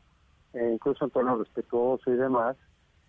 [0.54, 2.56] eh, incluso en tono respetuoso y demás.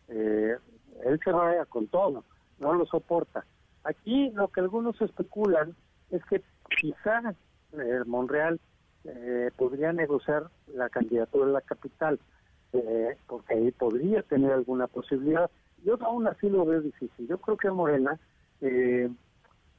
[0.09, 0.57] Eh,
[1.05, 2.25] él se va con todo,
[2.59, 3.45] no lo soporta.
[3.85, 5.77] Aquí lo que algunos especulan
[6.11, 6.43] es que
[6.81, 7.35] quizá
[7.73, 8.59] eh, Monreal
[9.11, 12.19] eh, podría negociar la candidatura en la capital,
[12.73, 15.51] eh, porque ahí podría tener alguna posibilidad.
[15.85, 17.27] Yo aún así lo veo difícil.
[17.27, 18.19] Yo creo que Morena
[18.61, 19.09] eh,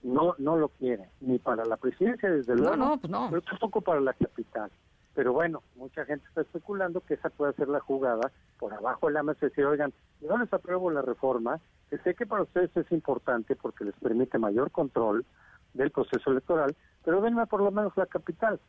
[0.01, 3.27] no no lo quiere, ni para la presidencia, desde luego, no, pues no.
[3.29, 4.71] pero tampoco para la capital.
[5.13, 9.13] Pero bueno, mucha gente está especulando que esa puede ser la jugada por abajo de
[9.13, 12.91] la mesa, decir, oigan, yo les apruebo la reforma, que sé que para ustedes es
[12.91, 15.25] importante porque les permite mayor control
[15.73, 18.59] del proceso electoral, pero denme por lo menos la capital.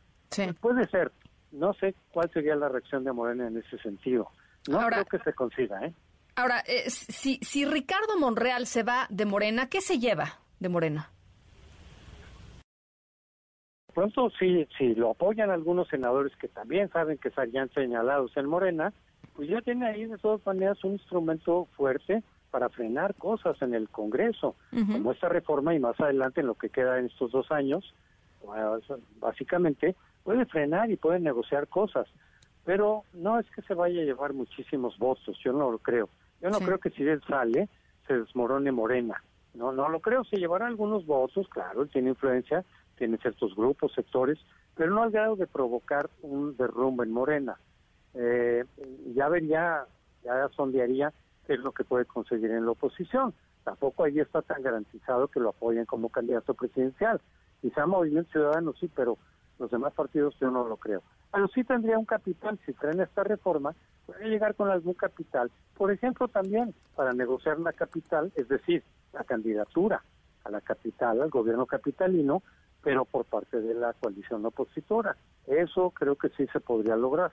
[0.59, 1.11] Puede ser.
[1.51, 4.29] No sé cuál sería la reacción de Morena en ese sentido.
[4.69, 5.93] No creo que se consiga, ¿eh?
[6.35, 11.11] Ahora, eh, si, si Ricardo Monreal se va de Morena, ¿qué se lleva de Morena?
[13.93, 18.93] Pronto, si, si lo apoyan algunos senadores que también saben que estarían señalados en Morena,
[19.35, 23.89] pues ya tiene ahí de todas maneras un instrumento fuerte para frenar cosas en el
[23.89, 27.93] Congreso, como esta reforma y más adelante en lo que queda en estos dos años,
[29.19, 32.07] básicamente puede frenar y puede negociar cosas,
[32.63, 36.09] pero no es que se vaya a llevar muchísimos votos, yo no lo creo.
[36.41, 37.69] Yo no creo que si él sale
[38.07, 39.23] se desmorone Morena.
[39.53, 42.63] No, no lo creo, se llevará algunos votos, claro, él tiene influencia,
[42.97, 44.39] tiene ciertos grupos, sectores,
[44.75, 47.57] pero no al grado de provocar un derrumbe en Morena.
[48.13, 48.65] Eh,
[49.13, 49.85] ya vería,
[50.23, 51.13] ya sondearía
[51.45, 53.33] qué es lo que puede conseguir en la oposición.
[53.63, 57.21] Tampoco ahí está tan garantizado que lo apoyen como candidato presidencial.
[57.61, 59.17] Quizá Movimiento Ciudadano sí, pero
[59.59, 61.01] los demás partidos yo no lo creo.
[61.31, 63.73] Pero sí tendría un capital, si traen esta reforma,
[64.05, 65.51] podría llegar con algún capital.
[65.75, 68.83] Por ejemplo, también para negociar una capital, es decir,
[69.13, 70.03] la candidatura
[70.43, 72.41] a la capital, al gobierno capitalino,
[72.83, 75.15] pero por parte de la coalición opositora.
[75.47, 77.31] Eso creo que sí se podría lograr.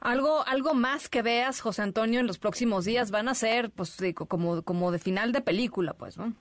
[0.00, 3.96] Algo, algo más que veas, José Antonio, en los próximos días van a ser, pues,
[4.28, 6.32] como, como de final de película, pues, ¿no?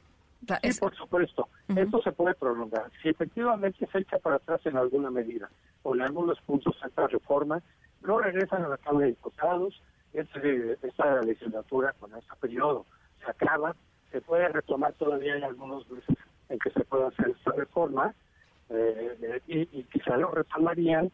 [0.62, 1.50] Sí, por supuesto.
[1.76, 2.92] Esto se puede prolongar.
[3.02, 5.50] Si efectivamente se echa para atrás en alguna medida
[5.84, 7.62] o en algunos puntos esta reforma,
[8.02, 9.82] no regresan a la Cámara de Diputados,
[10.14, 12.86] esta legislatura con este periodo
[13.24, 13.76] se acaba,
[14.12, 16.18] se puede retomar todavía hay algunos meses
[16.50, 18.14] en que se pueda hacer esta reforma
[18.70, 21.12] eh, y, y, quizá lo retomarían,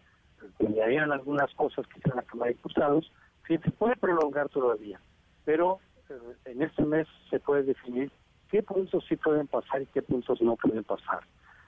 [0.57, 3.11] cambiarían algunas cosas quizá en la Cámara de Diputados,
[3.47, 4.99] sí, se puede prolongar todavía,
[5.45, 5.79] pero
[6.09, 8.11] eh, en este mes se puede definir
[8.49, 11.21] qué puntos sí pueden pasar y qué puntos no pueden pasar.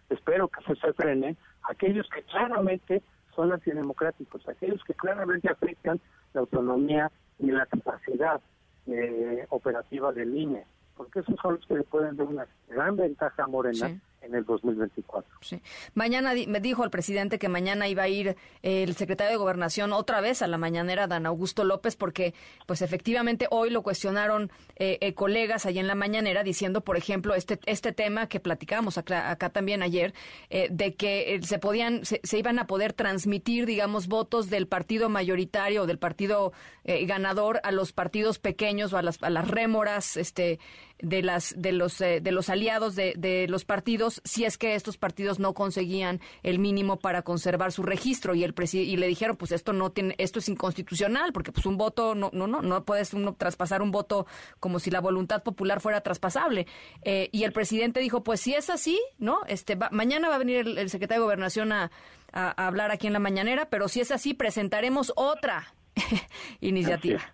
[0.09, 3.01] Espero que se frene aquellos que claramente
[3.35, 5.99] son antidemocráticos, aquellos que claramente afectan
[6.33, 8.41] la autonomía y la capacidad
[8.87, 10.65] eh, operativa del INE,
[10.97, 14.45] porque esos son los que le pueden dar una gran ventaja a Morena en el
[14.45, 15.29] 2024.
[15.41, 15.61] Sí.
[15.93, 20.21] Mañana me dijo el presidente que mañana iba a ir el secretario de Gobernación otra
[20.21, 22.33] vez a la mañanera, Dan Augusto López, porque
[22.65, 27.35] pues efectivamente hoy lo cuestionaron eh, eh, colegas allá en la mañanera diciendo, por ejemplo,
[27.35, 30.13] este este tema que platicábamos acá, también ayer,
[30.49, 35.83] eh, de que se podían, se, iban a poder transmitir, digamos, votos del partido mayoritario
[35.83, 36.53] o del partido
[36.85, 40.59] ganador a los partidos pequeños o a las, a las rémoras, este
[41.01, 44.97] de las de los de los aliados de, de los partidos si es que estos
[44.97, 48.35] partidos no conseguían el mínimo para conservar su registro.
[48.35, 51.77] Y el y le dijeron pues esto no tiene esto es inconstitucional porque pues un
[51.77, 54.27] voto no no no no puedes uno traspasar un voto
[54.59, 56.67] como si la voluntad popular fuera traspasable.
[57.03, 60.57] Eh, y el presidente dijo pues si es así no este mañana va a venir
[60.77, 61.91] el, secretario de gobernación a,
[62.33, 65.73] a, hablar aquí en la mañanera pero si es así presentaremos otra
[66.61, 67.33] iniciativa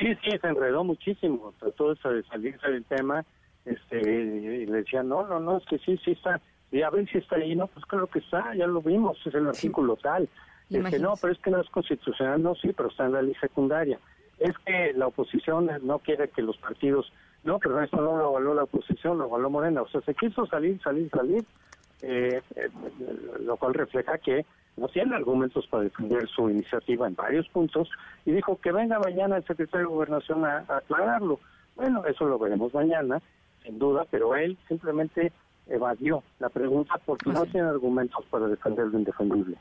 [0.00, 3.24] sí sí se enredó muchísimo trató de salirse del tema
[3.64, 6.40] este y le decía no no no es que sí sí está
[6.72, 9.34] y a ver si está ahí no pues claro que está ya lo vimos es
[9.34, 10.28] el artículo tal
[10.70, 13.22] Es que no, pero es que no es constitucional, no, sí, pero está en la
[13.22, 13.98] ley secundaria.
[14.38, 17.12] Es que la oposición no quiere que los partidos,
[17.42, 20.46] no, pero esto no lo avaló la oposición, lo avaló Morena, o sea, se quiso
[20.46, 21.44] salir, salir, salir,
[22.02, 22.68] eh, eh,
[23.40, 27.90] lo cual refleja que no tiene argumentos para defender su iniciativa en varios puntos
[28.24, 31.38] y dijo que venga mañana el secretario de Gobernación a, a aclararlo.
[31.76, 33.20] Bueno, eso lo veremos mañana,
[33.62, 35.32] sin duda, pero él simplemente
[35.66, 39.56] evadió la pregunta porque no tiene argumentos para defender lo indefendible.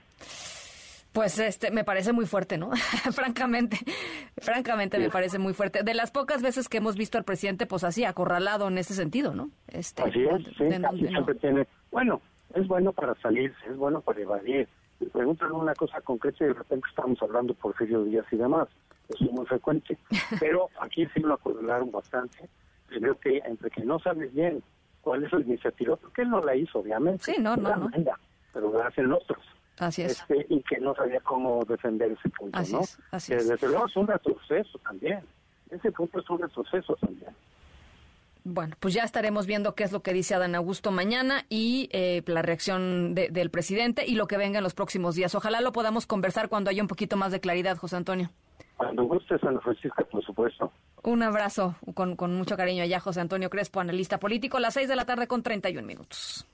[1.11, 2.71] Pues este me parece muy fuerte, ¿no?
[3.11, 3.77] francamente,
[4.37, 5.83] francamente me parece muy fuerte.
[5.83, 9.33] De las pocas veces que hemos visto al presidente, pues así acorralado en ese sentido,
[9.33, 9.49] ¿no?
[9.67, 11.67] Este, así es, sí, siempre tiene.
[11.91, 12.21] Bueno,
[12.53, 14.67] es bueno para salirse, es bueno para evadir.
[15.07, 18.67] Preguntan una cosa concreta y de repente estamos hablando por Porfirio Díaz y demás.
[19.07, 19.97] Eso es muy frecuente.
[20.39, 22.49] Pero aquí sí lo acorralaron bastante.
[22.87, 24.61] Creo que entre que no sabes bien
[25.01, 27.23] cuál es la iniciativa, porque él no la hizo, obviamente.
[27.23, 27.89] Sí, no, no, no.
[28.53, 29.39] pero la hacen otros.
[29.77, 30.19] Así es.
[30.19, 32.81] Este, y que no sabía cómo defender ese punto, así ¿no?
[32.81, 33.47] Es, así que es.
[33.47, 35.21] desde luego es un retroceso también.
[35.69, 37.31] Ese punto es un retroceso también.
[38.51, 42.23] Bueno, pues ya estaremos viendo qué es lo que dice Adán Augusto mañana y eh,
[42.25, 45.35] la reacción de, del presidente y lo que venga en los próximos días.
[45.35, 48.31] Ojalá lo podamos conversar cuando haya un poquito más de claridad, José Antonio.
[48.75, 50.71] Cuando guste, San Francisco, por supuesto.
[51.03, 54.89] Un abrazo con, con mucho cariño allá, José Antonio Crespo, analista político, a las 6
[54.89, 56.47] de la tarde con 31 minutos.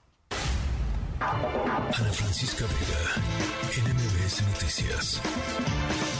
[1.22, 6.15] Ana Francisca Vega, NMBS Noticias.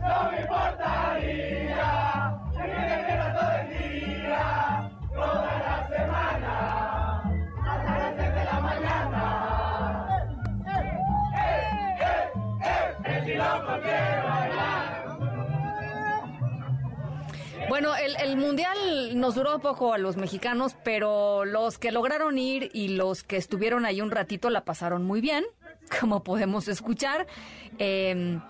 [0.00, 1.90] No me importaría
[2.54, 6.54] seguir todo el día, toda la semana,
[7.66, 9.22] hasta las 6 de la mañana.
[13.04, 13.40] ¡El!
[17.68, 18.76] Bueno, el, mundial
[19.14, 23.84] nos duró poco a los mexicanos, pero los que lograron ir y los que estuvieron
[23.84, 25.44] ahí un ratito la pasaron muy bien,
[26.00, 27.26] como podemos escuchar.
[27.78, 28.40] Eh,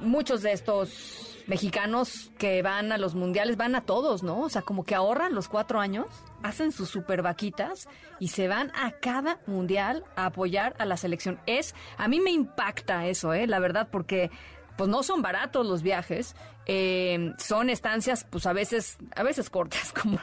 [0.00, 4.40] muchos de estos mexicanos que van a los mundiales van a todos, ¿no?
[4.40, 6.06] O sea, como que ahorran los cuatro años,
[6.42, 11.40] hacen sus super vaquitas y se van a cada mundial a apoyar a la selección.
[11.46, 13.46] Es, a mí me impacta eso, ¿eh?
[13.46, 14.30] La verdad, porque
[14.76, 16.34] pues no son baratos los viajes,
[16.68, 20.18] eh, son estancias pues a veces, a veces cortas, como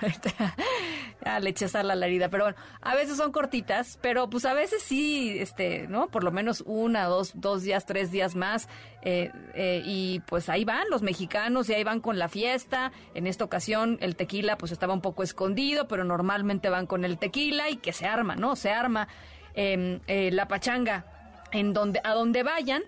[1.23, 1.53] ah, le
[1.83, 6.07] la herida, pero bueno, a veces son cortitas, pero pues a veces sí, este, ¿no?
[6.07, 8.67] Por lo menos una, dos, dos días, tres días más,
[9.03, 13.25] eh, eh, y pues ahí van los mexicanos y ahí van con la fiesta, en
[13.25, 17.69] esta ocasión el tequila pues estaba un poco escondido, pero normalmente van con el tequila
[17.69, 18.57] y que se arma, ¿no?
[18.57, 19.07] Se arma
[19.55, 21.05] la pachanga
[21.53, 22.83] en donde, a donde vayan,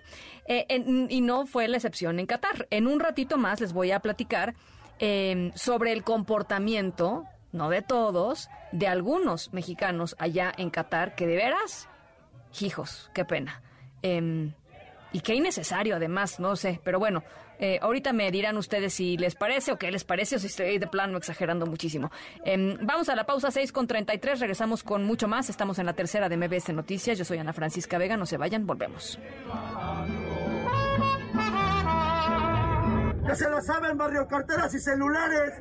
[0.48, 2.66] eh, en, y no fue la excepción en Qatar.
[2.70, 4.54] En un ratito más les voy a platicar
[4.98, 11.36] eh, sobre el comportamiento, no de todos, de algunos mexicanos allá en Qatar, que de
[11.36, 11.88] veras,
[12.60, 13.62] hijos, qué pena.
[14.02, 14.52] Eh,
[15.12, 17.22] y qué innecesario además, no sé, pero bueno,
[17.58, 20.78] eh, ahorita me dirán ustedes si les parece o qué les parece o si estoy
[20.78, 22.10] de plano exagerando muchísimo.
[22.44, 25.48] Eh, vamos a la pausa 6 con 33, regresamos con mucho más.
[25.48, 27.16] Estamos en la tercera de MBS Noticias.
[27.16, 29.18] Yo soy Ana Francisca Vega, no se vayan, volvemos.
[33.26, 35.54] Ya se lo saben, barrio carteras y celulares.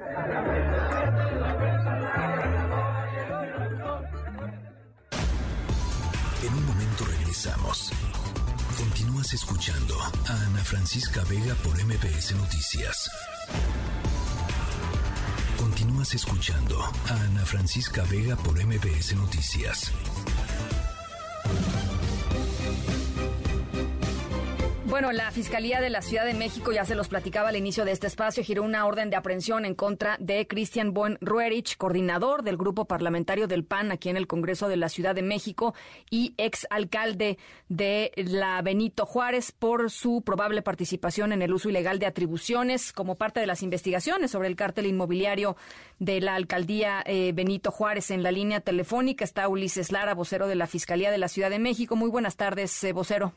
[6.43, 7.91] En un momento regresamos.
[8.77, 13.09] Continúas escuchando a Ana Francisca Vega por MBS Noticias.
[15.57, 19.91] Continúas escuchando a Ana Francisca Vega por MBS Noticias.
[24.88, 27.91] Bueno, la Fiscalía de la Ciudad de México, ya se los platicaba al inicio de
[27.91, 32.56] este espacio, giró una orden de aprehensión en contra de Cristian Buen Ruerich, coordinador del
[32.56, 35.74] grupo parlamentario del PAN aquí en el Congreso de la Ciudad de México
[36.12, 41.98] y ex alcalde de la Benito Juárez por su probable participación en el uso ilegal
[41.98, 45.57] de atribuciones como parte de las investigaciones sobre el cártel inmobiliario
[45.98, 48.12] de la alcaldía eh, Benito Juárez.
[48.12, 51.57] En la línea telefónica está Ulises Lara, vocero de la Fiscalía de la Ciudad de
[51.57, 51.95] México.
[51.95, 53.34] Muy buenas tardes, eh, vocero.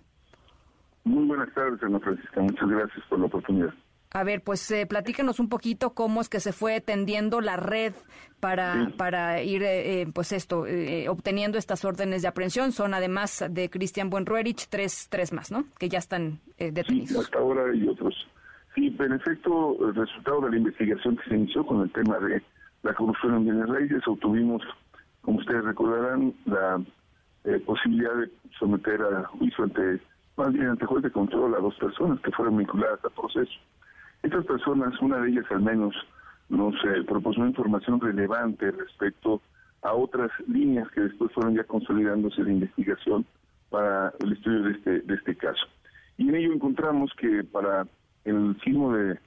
[1.09, 2.43] Muy buenas tardes, Ana Francisca.
[2.43, 3.73] Muchas gracias por la oportunidad.
[4.11, 7.95] A ver, pues eh, platícanos un poquito cómo es que se fue tendiendo la red
[8.41, 8.93] para, sí.
[8.93, 12.73] para ir, eh, pues esto, eh, obteniendo estas órdenes de aprehensión.
[12.73, 15.65] Son además de Cristian Buenruerich, tres, tres más, ¿no?
[15.79, 17.09] Que ya están detenidos.
[17.09, 18.15] Sí, hasta ahora y otros.
[18.75, 22.43] Sí, en efecto, el resultado de la investigación que se inició con el tema de
[22.83, 24.63] la corrupción en bienes raíces, obtuvimos,
[25.23, 26.83] como ustedes recordarán, la
[27.65, 30.01] posibilidad de someter a juicio ante
[30.39, 33.53] más bien ante juez de control a dos personas que fueron vinculadas al proceso.
[34.23, 35.95] Estas personas, una de ellas al menos,
[36.49, 39.43] nos eh, proporcionó información relevante respecto
[39.83, 43.27] a otras líneas que después fueron ya consolidándose de investigación
[43.69, 45.67] para el estudio de este, de este caso.
[46.17, 47.87] Y en ello encontramos que para
[48.25, 49.19] el sismo de,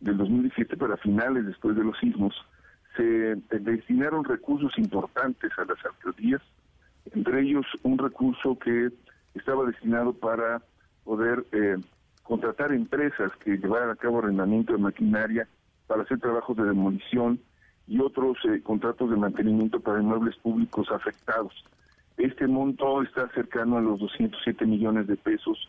[0.00, 2.34] del 2017, para finales después de los sismos,
[2.96, 6.42] se destinaron recursos importantes a las alcaldías,
[7.12, 8.90] entre ellos un recurso que
[9.34, 10.62] estaba destinado para
[11.04, 11.76] poder eh,
[12.22, 15.46] contratar empresas que llevaran a cabo arrendamiento de maquinaria
[15.86, 17.40] para hacer trabajos de demolición
[17.86, 21.52] y otros eh, contratos de mantenimiento para inmuebles públicos afectados.
[22.16, 25.68] Este monto está cercano a los 207 millones de pesos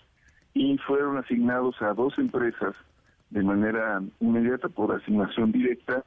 [0.53, 2.75] y fueron asignados a dos empresas
[3.29, 6.03] de manera inmediata por asignación directa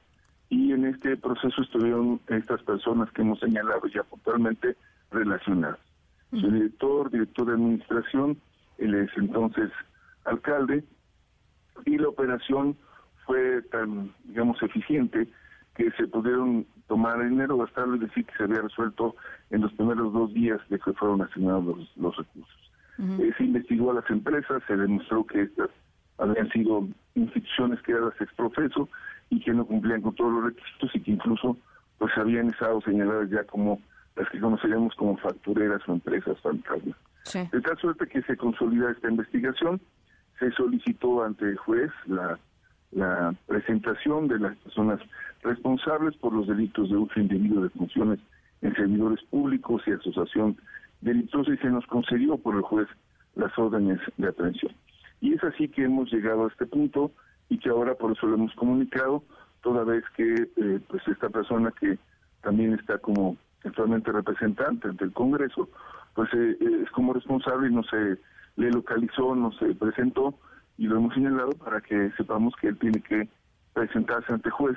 [0.48, 4.76] y en este proceso estuvieron estas personas que hemos señalado ya puntualmente
[5.10, 5.87] relacionadas.
[6.30, 8.38] Su director, director de administración,
[8.78, 9.70] él es entonces
[10.24, 10.84] alcalde,
[11.86, 12.76] y la operación
[13.24, 15.28] fue tan, digamos, eficiente
[15.74, 19.14] que se pudieron tomar dinero, gastarlo y decir que se había resuelto
[19.50, 22.72] en los primeros dos días de que fueron asignados los, recursos.
[22.98, 25.70] Eh, se investigó a las empresas, se demostró que estas
[26.18, 28.88] habían sido instituciones creadas ex profeso
[29.30, 31.56] y que no cumplían con todos los requisitos y que incluso
[31.98, 33.80] pues habían estado señaladas ya como
[34.18, 36.96] las que conoceríamos como factureras o empresas fantasmas.
[37.52, 39.80] El caso es de que se consolida esta investigación,
[40.38, 42.38] se solicitó ante el juez la,
[42.90, 45.00] la presentación de las personas
[45.42, 48.18] responsables por los delitos de uso indebido de funciones
[48.62, 50.56] en servidores públicos y asociación
[51.00, 52.88] delictuosa y se nos concedió por el juez
[53.36, 54.72] las órdenes de aprehensión.
[55.20, 57.12] Y es así que hemos llegado a este punto
[57.48, 59.22] y que ahora por eso lo hemos comunicado,
[59.62, 61.98] toda vez que eh, pues esta persona que
[62.42, 65.68] también está como actualmente representante ante el Congreso,
[66.14, 68.18] pues eh, eh, es como responsable y no se
[68.56, 70.34] le localizó, no se presentó
[70.76, 73.28] y lo hemos señalado para que sepamos que él tiene que
[73.72, 74.76] presentarse ante juez,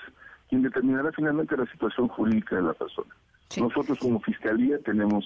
[0.49, 3.13] quien determinará finalmente la situación jurídica de la persona.
[3.57, 5.25] Nosotros como Fiscalía tenemos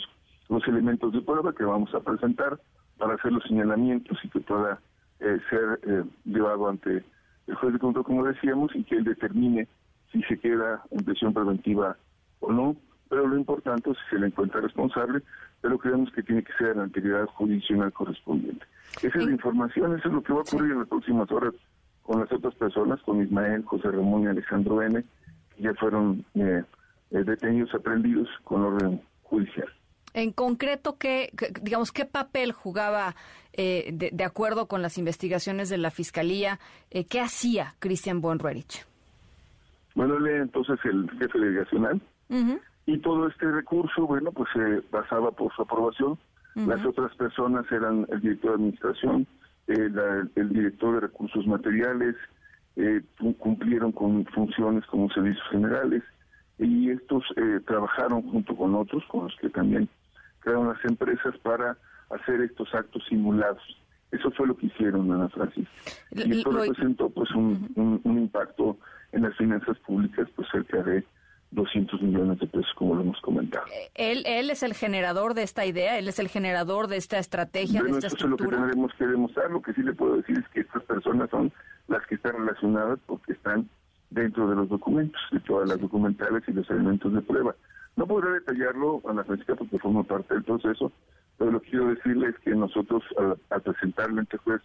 [0.49, 2.59] los elementos de prueba que vamos a presentar
[2.97, 4.79] para hacer los señalamientos y que pueda
[5.19, 7.03] ser llevado ante
[7.47, 9.67] el juez de control, como decíamos, y que él determine
[10.11, 11.97] si se queda en prisión preventiva
[12.39, 12.75] o no,
[13.09, 15.21] pero lo importante es si se le encuentra responsable,
[15.61, 18.65] pero creemos que tiene que ser la actividad judicial correspondiente.
[19.01, 21.53] Esa es la información, eso es lo que va a ocurrir en las próximas horas
[22.03, 25.03] con las otras personas, con Ismael, José Ramón y Alejandro N.,
[25.55, 26.63] que ya fueron eh,
[27.11, 29.67] eh, detenidos, aprendidos con orden judicial.
[30.15, 31.29] En concreto, ¿qué,
[31.61, 33.15] digamos, qué papel jugaba,
[33.51, 36.57] eh, de, acuerdo con las investigaciones de la Fiscalía,
[36.89, 38.85] eh, qué hacía Cristian Bonruerich?
[39.93, 42.01] Bueno, él entonces el jefe delegacional
[42.85, 46.17] y todo este recurso, bueno, pues se basaba por su aprobación.
[46.55, 49.27] Las otras personas eran el director de administración,
[49.67, 52.15] el, el director de recursos materiales,
[52.77, 53.01] eh,
[53.39, 56.01] cumplieron con funciones como servicios generales
[56.57, 57.23] y estos
[57.65, 59.89] trabajaron junto con otros, con los que también
[60.39, 61.77] crearon las empresas para
[62.09, 63.61] hacer estos actos simulados.
[64.11, 65.67] Eso fue lo que hicieron, Ana Francis.
[66.11, 68.77] Y esto representó pues un, un, impacto
[69.11, 71.03] en las finanzas públicas pues cerca de
[71.55, 73.65] 200 millones de pesos, como lo hemos comentado.
[73.67, 75.97] Eh, ¿Él, él es el generador de esta idea?
[75.97, 79.07] ¿Él es el generador de esta estrategia, de esta eso es lo que tendremos que
[79.07, 79.49] demostrar.
[79.49, 81.51] Lo que sí le puedo decir es que estas personas son
[81.87, 83.69] las que están relacionadas porque están
[84.09, 87.55] dentro de los documentos, de todas las documentales y los elementos de prueba.
[87.95, 90.91] No podré detallarlo, Ana Francisca, porque forma parte del proceso,
[91.37, 93.03] pero lo que quiero decirle es que nosotros,
[93.49, 94.61] al, presentarle ante juez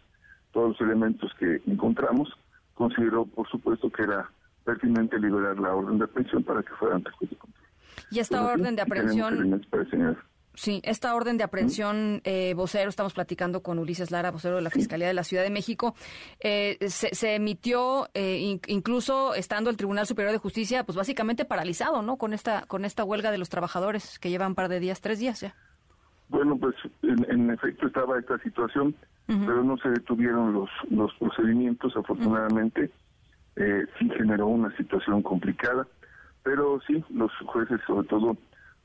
[0.53, 2.37] todos los elementos que encontramos,
[2.75, 4.29] consideró, por supuesto, que era
[4.65, 7.53] pertinente liberar la orden de aprehensión para que fuera ante control.
[8.11, 9.63] Y esta orden de aprehensión...
[10.55, 14.71] Sí, esta orden de aprehensión, eh, vocero, estamos platicando con Ulises Lara, vocero de la
[14.71, 15.95] Fiscalía de la Ciudad de México,
[16.41, 22.17] eh, se, emitió eh, incluso estando el Tribunal Superior de Justicia, pues básicamente paralizado, ¿no?
[22.17, 25.21] Con esta con esta huelga de los trabajadores que llevan un par de días, tres
[25.21, 25.55] días ya.
[26.29, 28.95] Bueno, pues en, efecto estaba esta situación,
[29.27, 32.91] pero no se detuvieron los los procedimientos, afortunadamente.
[33.57, 35.87] Sí generó una situación complicada,
[36.43, 38.37] pero sí, los jueces, sobre todo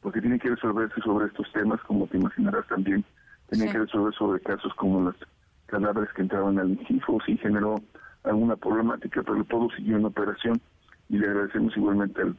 [0.02, 3.04] porque tiene que resolverse sobre estos temas, como te imaginarás también,
[3.50, 5.16] tiene que resolver sobre casos como los
[5.66, 7.76] cadáveres que entraban al INCIFO, sí generó
[8.24, 10.62] alguna problemática, pero todo siguió en operación
[11.10, 12.36] y le agradecemos igualmente al,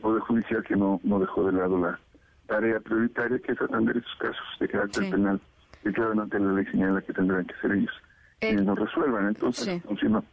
[0.00, 2.00] Poder Judicial que no, no dejó de lado la
[2.48, 5.40] tarea prioritaria que es atender esos casos de carácter penal
[5.84, 7.92] que quedan ante la ley señala que tendrán que ser ellos
[8.40, 9.28] eh, quienes nos resuelvan.
[9.28, 10.24] Entonces, funcionó.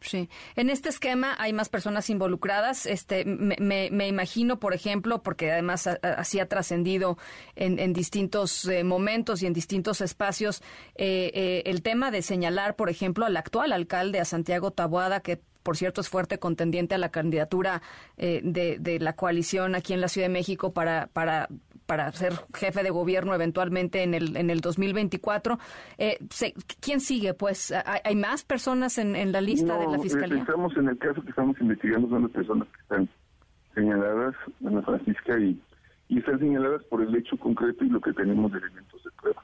[0.00, 0.28] Sí.
[0.54, 2.86] En este esquema hay más personas involucradas.
[2.86, 7.18] Este, me, imagino, por ejemplo, porque además así ha trascendido
[7.56, 10.62] en, distintos eh, momentos y en distintos espacios,
[10.94, 15.40] eh, eh, el tema de señalar, por ejemplo, al actual alcalde, a Santiago Taboada, que
[15.62, 17.82] por cierto es fuerte contendiente a la candidatura
[18.16, 21.48] de, de, la coalición aquí en la Ciudad de México para, para
[21.88, 25.58] para ser jefe de gobierno eventualmente en el, en el 2024.
[25.96, 26.18] Eh,
[26.80, 27.32] ¿Quién sigue?
[27.32, 27.72] Pues,
[28.04, 30.42] ¿hay, más personas en, la lista de la Fiscalía?
[30.42, 33.08] Estamos en el caso que estamos investigando, son las personas que están
[33.74, 34.34] señaladas,
[34.66, 35.58] Ana Francisca, y,
[36.08, 39.42] y están señaladas por el hecho concreto y lo que tenemos de elementos de prueba.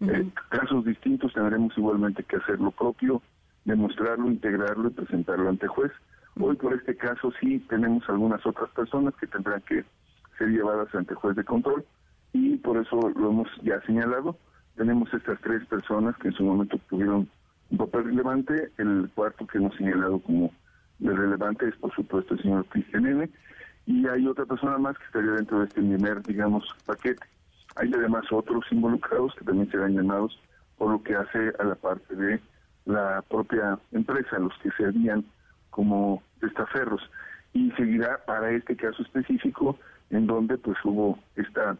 [0.00, 3.22] En casos distintos tendremos igualmente que hacer lo propio,
[3.64, 5.92] demostrarlo, integrarlo y presentarlo ante juez.
[6.38, 9.86] Hoy por este caso sí tenemos algunas otras personas que tendrán que
[10.38, 11.84] ser llevadas ante juez de control
[12.32, 14.36] y por eso lo hemos ya señalado.
[14.76, 17.28] Tenemos estas tres personas que en su momento tuvieron
[17.70, 18.70] un papel relevante.
[18.76, 20.52] El cuarto que hemos señalado como
[21.00, 23.30] relevante es por supuesto el señor Cristian N.
[23.86, 27.24] Y hay otra persona más que estaría dentro de este primer, digamos, paquete.
[27.76, 30.38] Hay además otros involucrados que también serán llamados
[30.76, 32.40] por lo que hace a la parte de
[32.84, 35.24] la propia empresa, los que servían
[35.70, 37.02] como testaferros.
[37.52, 39.78] Y seguirá para este caso específico
[40.10, 41.76] en donde pues hubo esta,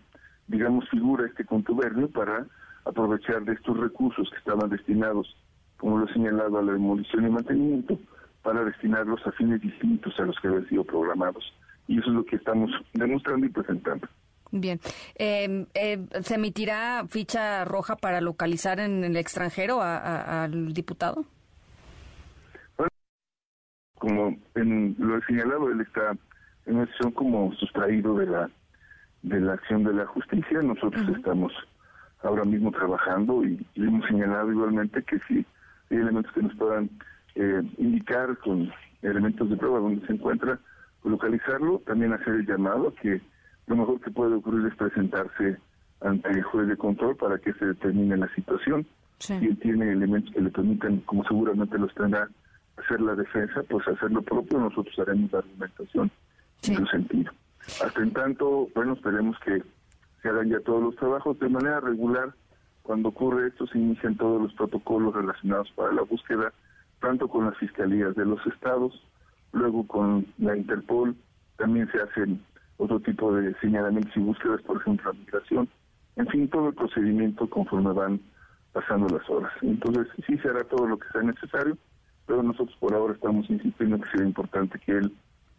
[0.46, 2.46] digamos, figura, este contubernio para
[2.84, 5.36] aprovechar de estos recursos que estaban destinados,
[5.76, 7.98] como lo he señalado, a la demolición y mantenimiento,
[8.42, 11.44] para destinarlos a fines distintos a los que habían sido programados.
[11.88, 14.08] Y eso es lo que estamos demostrando y presentando.
[14.52, 14.80] Bien.
[15.16, 21.24] Em, eh, ¿Se emitirá ficha roja para localizar en el extranjero al diputado?
[22.76, 22.90] Bueno,
[23.98, 26.16] como en, lo he señalado, él está
[26.66, 28.50] una acción como sustraído de la
[29.22, 30.62] de la acción de la justicia.
[30.62, 31.52] Nosotros estamos
[32.22, 35.44] ahora mismo trabajando y, hemos señalado igualmente que si
[35.90, 36.90] hay elementos que nos puedan
[37.34, 38.70] eh, indicar con
[39.02, 40.58] elementos de prueba donde se encuentra,
[41.04, 43.20] localizarlo, también hacer el llamado que
[43.66, 45.56] lo mejor que puede ocurrir es presentarse
[46.00, 48.86] ante el juez de control para que se determine la situación.
[49.18, 52.28] Si él tiene elementos que le permitan, como seguramente los tendrá,
[52.76, 56.10] hacer la defensa, pues hacer lo propio, nosotros haremos la argumentación
[56.62, 57.32] en su sentido.
[57.84, 59.62] Hasta en tanto, bueno, esperemos que
[60.22, 62.34] se hagan ya todos los trabajos de manera regular.
[62.82, 66.52] Cuando ocurre esto, se inician todos los protocolos relacionados para la búsqueda,
[67.00, 69.02] tanto con las fiscalías de los estados,
[69.52, 71.16] luego con la Interpol,
[71.56, 72.40] también se hacen
[72.76, 75.68] otro tipo de señalamientos y búsquedas, por ejemplo, la migración,
[76.16, 78.20] en fin, todo el procedimiento conforme van
[78.72, 79.52] pasando las horas.
[79.62, 81.76] Entonces, sí se hará todo lo que sea necesario,
[82.26, 85.12] pero nosotros por ahora estamos insistiendo que sería importante que él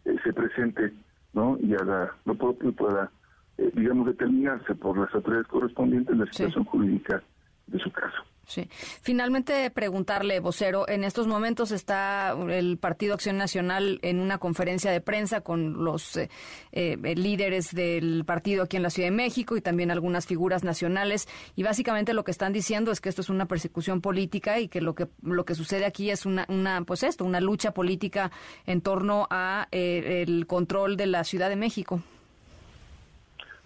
[0.08, 0.92] eh, se presente
[1.34, 1.58] ¿no?
[1.60, 3.10] y haga lo propio pueda,
[3.58, 7.22] eh, digamos, determinarse por las autoridades correspondientes la situación jurídica
[7.66, 8.22] de su caso.
[8.48, 8.66] Sí.
[9.02, 15.02] Finalmente, preguntarle, vocero, en estos momentos está el Partido Acción Nacional en una conferencia de
[15.02, 16.30] prensa con los eh,
[16.72, 21.28] eh, líderes del partido aquí en la Ciudad de México y también algunas figuras nacionales
[21.56, 24.80] y básicamente lo que están diciendo es que esto es una persecución política y que
[24.80, 28.30] lo que lo que sucede aquí es una, una pues esto, una lucha política
[28.64, 32.00] en torno a eh, el control de la Ciudad de México.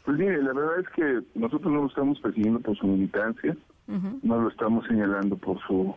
[0.05, 3.57] Pues mire, la verdad es que nosotros no lo estamos persiguiendo por su militancia
[4.23, 5.95] no lo estamos señalando por su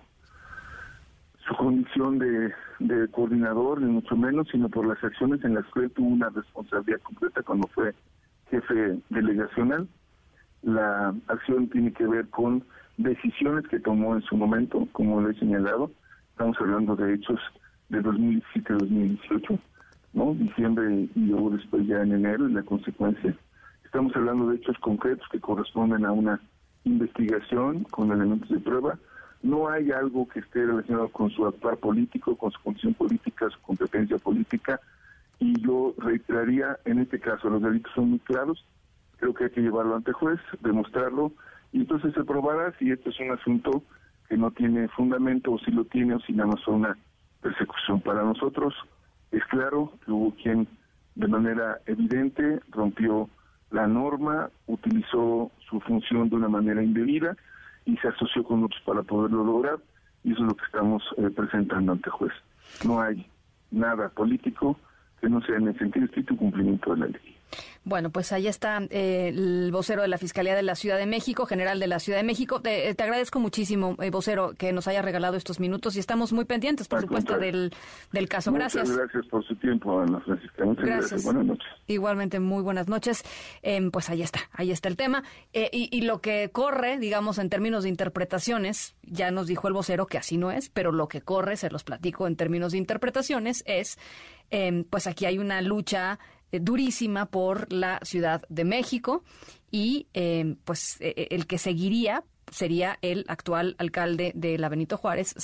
[1.47, 6.07] su condición de, coordinador, ni mucho menos, sino por las acciones en las que tuvo
[6.07, 7.93] una responsabilidad completa cuando fue
[8.49, 9.87] jefe delegacional.
[10.63, 12.63] La acción tiene que ver con
[12.97, 15.91] decisiones que tomó en su momento, como lo he señalado.
[16.31, 17.39] Estamos hablando de hechos
[17.89, 19.59] de 2017-2018,
[20.13, 20.33] ¿no?
[20.33, 23.35] Diciembre y luego después ya en enero y la consecuencia.
[23.83, 26.41] Estamos hablando de hechos concretos que corresponden a una
[26.85, 28.97] investigación con elementos de prueba.
[29.43, 33.59] No hay algo que esté relacionado con su actuar político, con su condición política, su
[33.61, 34.79] competencia política.
[35.39, 38.65] Y yo reiteraría, en este caso, los delitos son muy claros.
[39.17, 41.31] Creo que hay que llevarlo ante juez, demostrarlo,
[41.71, 43.83] y entonces se probará si esto es un asunto
[44.29, 46.97] que no tiene fundamento, o si lo tiene, o si nada más una
[47.41, 48.01] persecución.
[48.01, 48.73] Para nosotros
[49.31, 50.67] es claro que hubo quien
[51.15, 53.29] de manera evidente rompió
[53.71, 57.35] la norma, utilizó su función de una manera indebida
[57.85, 59.77] y se asoció con otros para poderlo lograr
[60.23, 62.33] y eso es lo que estamos eh, presentando ante juez.
[62.83, 63.25] No hay
[63.71, 64.77] nada político
[65.21, 67.35] que no sea en el sentido estricto cumplimiento de la ley.
[67.85, 71.45] Bueno, pues ahí está eh, el vocero de la Fiscalía de la Ciudad de México,
[71.45, 72.59] general de la Ciudad de México.
[72.59, 76.45] Te, eh, agradezco muchísimo, eh, vocero, que nos haya regalado estos minutos y estamos muy
[76.45, 77.71] pendientes, por supuesto, del,
[78.11, 78.51] del caso.
[78.51, 78.97] Muchas gracias.
[78.97, 80.65] gracias por su tiempo, Ana Francisca.
[80.65, 81.23] Muchas gracias.
[81.23, 81.67] Buenas noches.
[81.85, 83.23] Igualmente, muy buenas noches.
[83.61, 85.23] Em, pues ahí está, ahí está el tema.
[85.53, 90.07] Y, y, lo que corre, digamos, en términos de interpretaciones, ya nos dijo el vocero
[90.07, 93.63] que así no es, pero lo que corre, se los platico en términos de interpretaciones,
[93.67, 93.99] es,
[94.49, 96.17] em, pues aquí hay una lucha
[96.51, 99.23] durísima por la Ciudad de México
[99.71, 100.07] y
[100.63, 105.35] pues el que seguiría sería el actual alcalde de la Benito Juárez,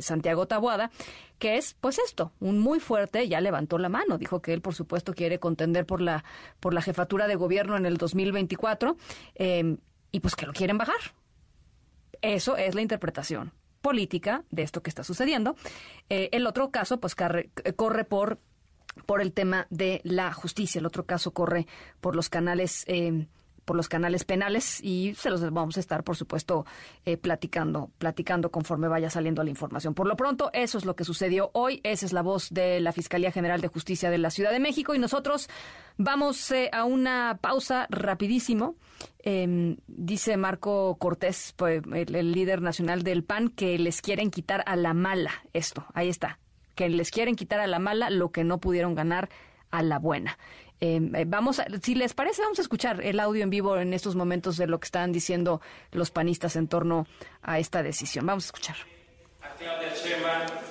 [0.00, 0.90] Santiago Tabuada,
[1.38, 4.74] que es pues esto, un muy fuerte, ya levantó la mano, dijo que él por
[4.74, 6.24] supuesto quiere contender por la,
[6.60, 8.96] por la jefatura de gobierno en el 2024
[9.34, 9.78] em,
[10.12, 10.96] y pues que lo quieren bajar.
[12.22, 13.52] Eso es la interpretación
[13.82, 15.56] política de esto que está sucediendo.
[16.08, 18.40] Eh, el otro caso pues corre por
[19.04, 20.78] por el tema de la justicia.
[20.78, 21.66] El otro caso corre
[22.00, 23.26] por los canales em,
[23.66, 26.64] por los canales penales y se los vamos a estar, por supuesto,
[27.04, 29.92] eh, platicando, platicando conforme vaya saliendo la información.
[29.92, 31.80] Por lo pronto, eso es lo que sucedió hoy.
[31.82, 34.94] Esa es la voz de la Fiscalía General de Justicia de la Ciudad de México
[34.94, 35.50] y nosotros
[35.98, 38.76] vamos eh, a una pausa rapidísimo.
[39.18, 44.76] Em, dice Marco Cortés, pues, el líder nacional del PAN, que les quieren quitar a
[44.76, 45.84] la mala esto.
[45.92, 46.38] Ahí está.
[46.76, 49.28] Que les quieren quitar a la mala lo que no pudieron ganar
[49.72, 50.38] a la buena.
[50.78, 53.94] Em, eh, vamos, a, si les parece, vamos a escuchar el audio en vivo en
[53.94, 57.06] estos momentos de lo que están diciendo los panistas en torno
[57.42, 58.26] a esta decisión.
[58.26, 58.76] Vamos a escuchar.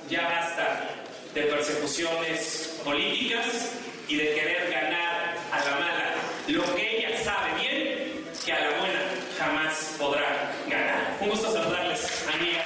[0.09, 0.85] Ya basta
[1.33, 3.75] de persecuciones políticas
[4.07, 6.13] y de querer ganar a la mala.
[6.47, 9.01] Lo que ella sabe bien, que a la buena
[9.39, 11.17] jamás podrá ganar.
[11.19, 12.65] Un gusto saludarles, amigas.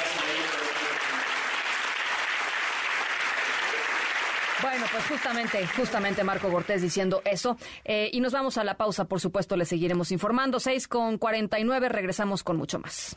[4.61, 7.57] Bueno, pues justamente, justamente Marco Cortés diciendo eso.
[7.84, 10.60] Eh, y nos vamos a la pausa, por supuesto, le seguiremos informando.
[10.60, 13.16] 6 con 49, regresamos con mucho más.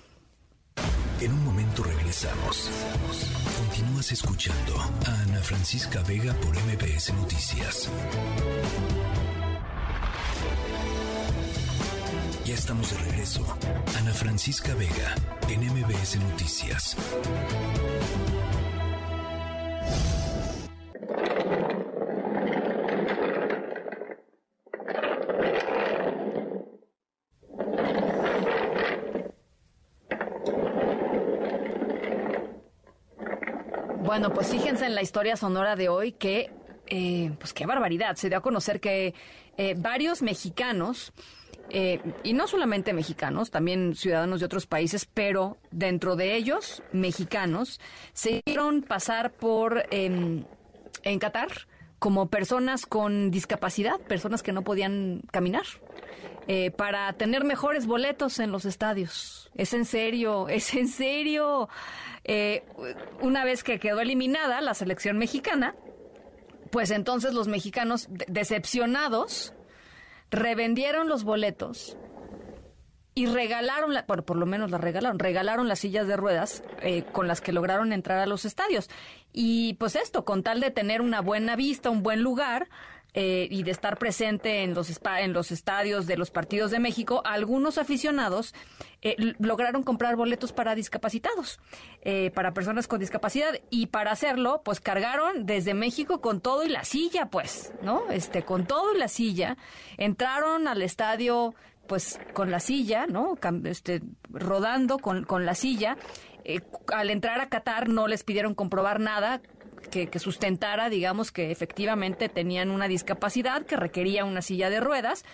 [1.21, 2.69] En un momento regresamos.
[3.59, 4.77] Continúas escuchando
[5.07, 7.89] a Ana Francisca Vega por MBS Noticias.
[12.45, 13.47] Ya estamos de regreso.
[13.99, 15.15] Ana Francisca Vega
[15.49, 16.97] en MBS Noticias.
[34.13, 36.51] Bueno, pues fíjense en la historia sonora de hoy que,
[36.87, 38.15] eh, pues qué barbaridad.
[38.17, 39.15] Se dio a conocer que
[39.57, 41.15] eh, varios mexicanos,
[41.71, 47.81] eh, y no solamente mexicanos, también ciudadanos de otros países, pero dentro de ellos, mexicanos,
[48.13, 50.45] se hicieron pasar por em,
[51.03, 51.67] en Qatar
[51.99, 55.65] como personas con discapacidad, personas que no podían caminar.
[56.77, 59.51] para tener mejores boletos en los estadios.
[59.55, 61.69] Es en serio, es en serio.
[62.25, 62.65] Eh,
[63.21, 65.75] una vez que quedó eliminada la selección mexicana,
[66.71, 69.55] pues entonces los mexicanos decepcionados
[70.31, 71.97] revendieron los boletos
[73.15, 77.05] y regalaron, la, por, por, lo menos la regalaron, regalaron las sillas de ruedas eh,
[77.13, 78.89] con las que lograron entrar a los estadios.
[79.33, 82.69] Y pues esto, con tal de tener una buena vista, un buen lugar,
[83.15, 87.21] eh, y de estar presente en los, en los estadios de los partidos de México,
[87.27, 88.55] algunos aficionados
[89.03, 91.61] eh, lograron comprar boletos para discapacitados,
[92.01, 96.71] eh, para personas con discapacidad, y para hacerlo, pues cargaron desde México con todo y
[96.71, 98.11] la silla, pues, ¿no?
[98.11, 99.59] Este, con todo y la silla,
[99.99, 101.55] entraron al estadio
[101.87, 103.39] pues con la silla, ¿no?
[103.65, 105.97] Este, rodando con, con la silla.
[106.93, 109.41] al entrar a Qatar no les pidieron comprobar nada,
[109.91, 115.25] que, sustentara, digamos, que efectivamente tenían una discapacidad que requería una silla de ruedas.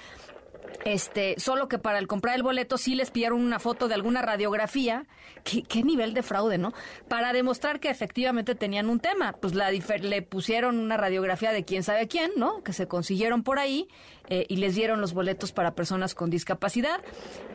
[0.84, 4.22] Este, solo que para el comprar el boleto sí les pidieron una foto de alguna
[4.22, 5.06] radiografía.
[5.44, 6.72] ¿Qué, nivel de fraude, no?
[7.08, 9.34] Para demostrar que efectivamente tenían un tema.
[9.40, 12.62] Pues la, le pusieron una radiografía de quién sabe quién, ¿no?
[12.62, 13.88] Que se consiguieron por ahí
[14.28, 17.00] eh, y les dieron los boletos para personas con discapacidad.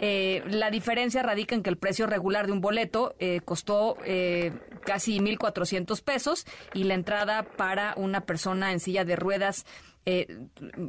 [0.02, 3.98] Eh, la diferencia radica en que el precio regular de un boleto eh, costó
[4.85, 9.65] casi 1.400 pesos y la entrada para una persona en silla de ruedas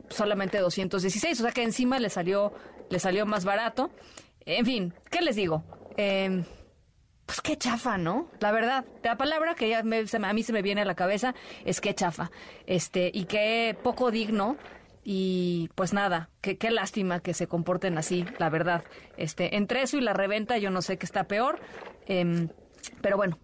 [0.08, 2.52] solamente 216, o sea que encima le salió,
[2.90, 3.90] le salió más barato.
[4.46, 5.64] En fin, ¿qué les digo?
[7.26, 8.28] pues qué chafa, ¿no?
[8.40, 9.82] La verdad, la palabra que ya a
[10.32, 11.34] mí se me viene a la cabeza
[11.64, 12.30] es qué chafa,
[12.66, 14.56] este, y qué poco digno
[15.04, 18.84] y pues nada, qué, qué lástima que se comporten así, la verdad.
[19.18, 21.60] Este, entre eso y la reventa, yo no sé qué está peor.
[22.06, 22.48] Em,
[23.02, 23.38] pero bueno,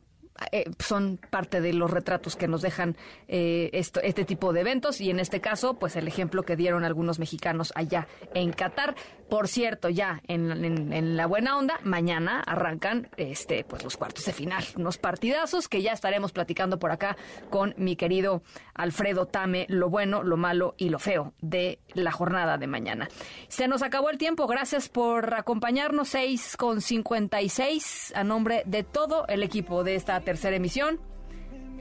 [0.53, 2.97] eh, son parte de los retratos que nos dejan
[3.29, 7.19] eh, este tipo de eventos y en este caso, pues el ejemplo que dieron algunos
[7.19, 8.95] mexicanos allá en Qatar.
[9.29, 14.65] Por cierto, ya en, la buena onda, mañana arrancan este, pues los cuartos de final,
[14.77, 17.17] unos partidazos que ya estaremos platicando por acá
[17.49, 18.43] con mi querido
[18.75, 23.09] Alfredo Tame, lo bueno, lo malo y lo feo de la jornada de mañana.
[23.47, 29.27] Se nos acabó el tiempo, gracias por acompañarnos, 6 con 56 a nombre de todo
[29.29, 31.01] el equipo de esta tercera emisión.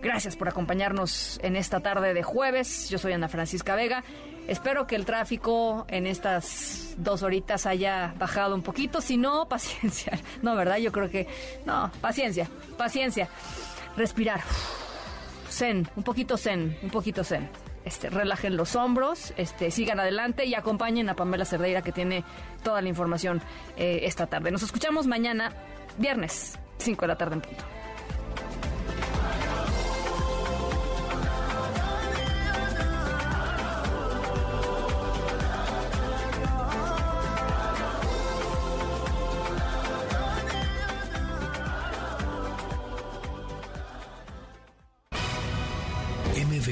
[0.01, 2.89] Gracias por acompañarnos en esta tarde de jueves.
[2.89, 4.03] Yo soy Ana Francisca Vega.
[4.47, 9.01] Espero que el tráfico en estas dos horitas haya bajado un poquito.
[9.01, 10.19] Si no, paciencia.
[10.41, 10.77] No, ¿verdad?
[10.77, 11.27] Yo creo que...
[11.67, 13.29] No, paciencia, paciencia.
[13.95, 14.41] Respirar.
[15.47, 17.49] Zen, un poquito zen, un poquito zen.
[17.85, 22.23] Este, relajen los hombros, este, sigan adelante y acompañen a Pamela Cerdeira que tiene
[22.63, 23.43] toda la información
[23.77, 24.49] eh, esta tarde.
[24.49, 25.53] Nos escuchamos mañana,
[25.99, 27.78] viernes, 5 de la tarde en punto.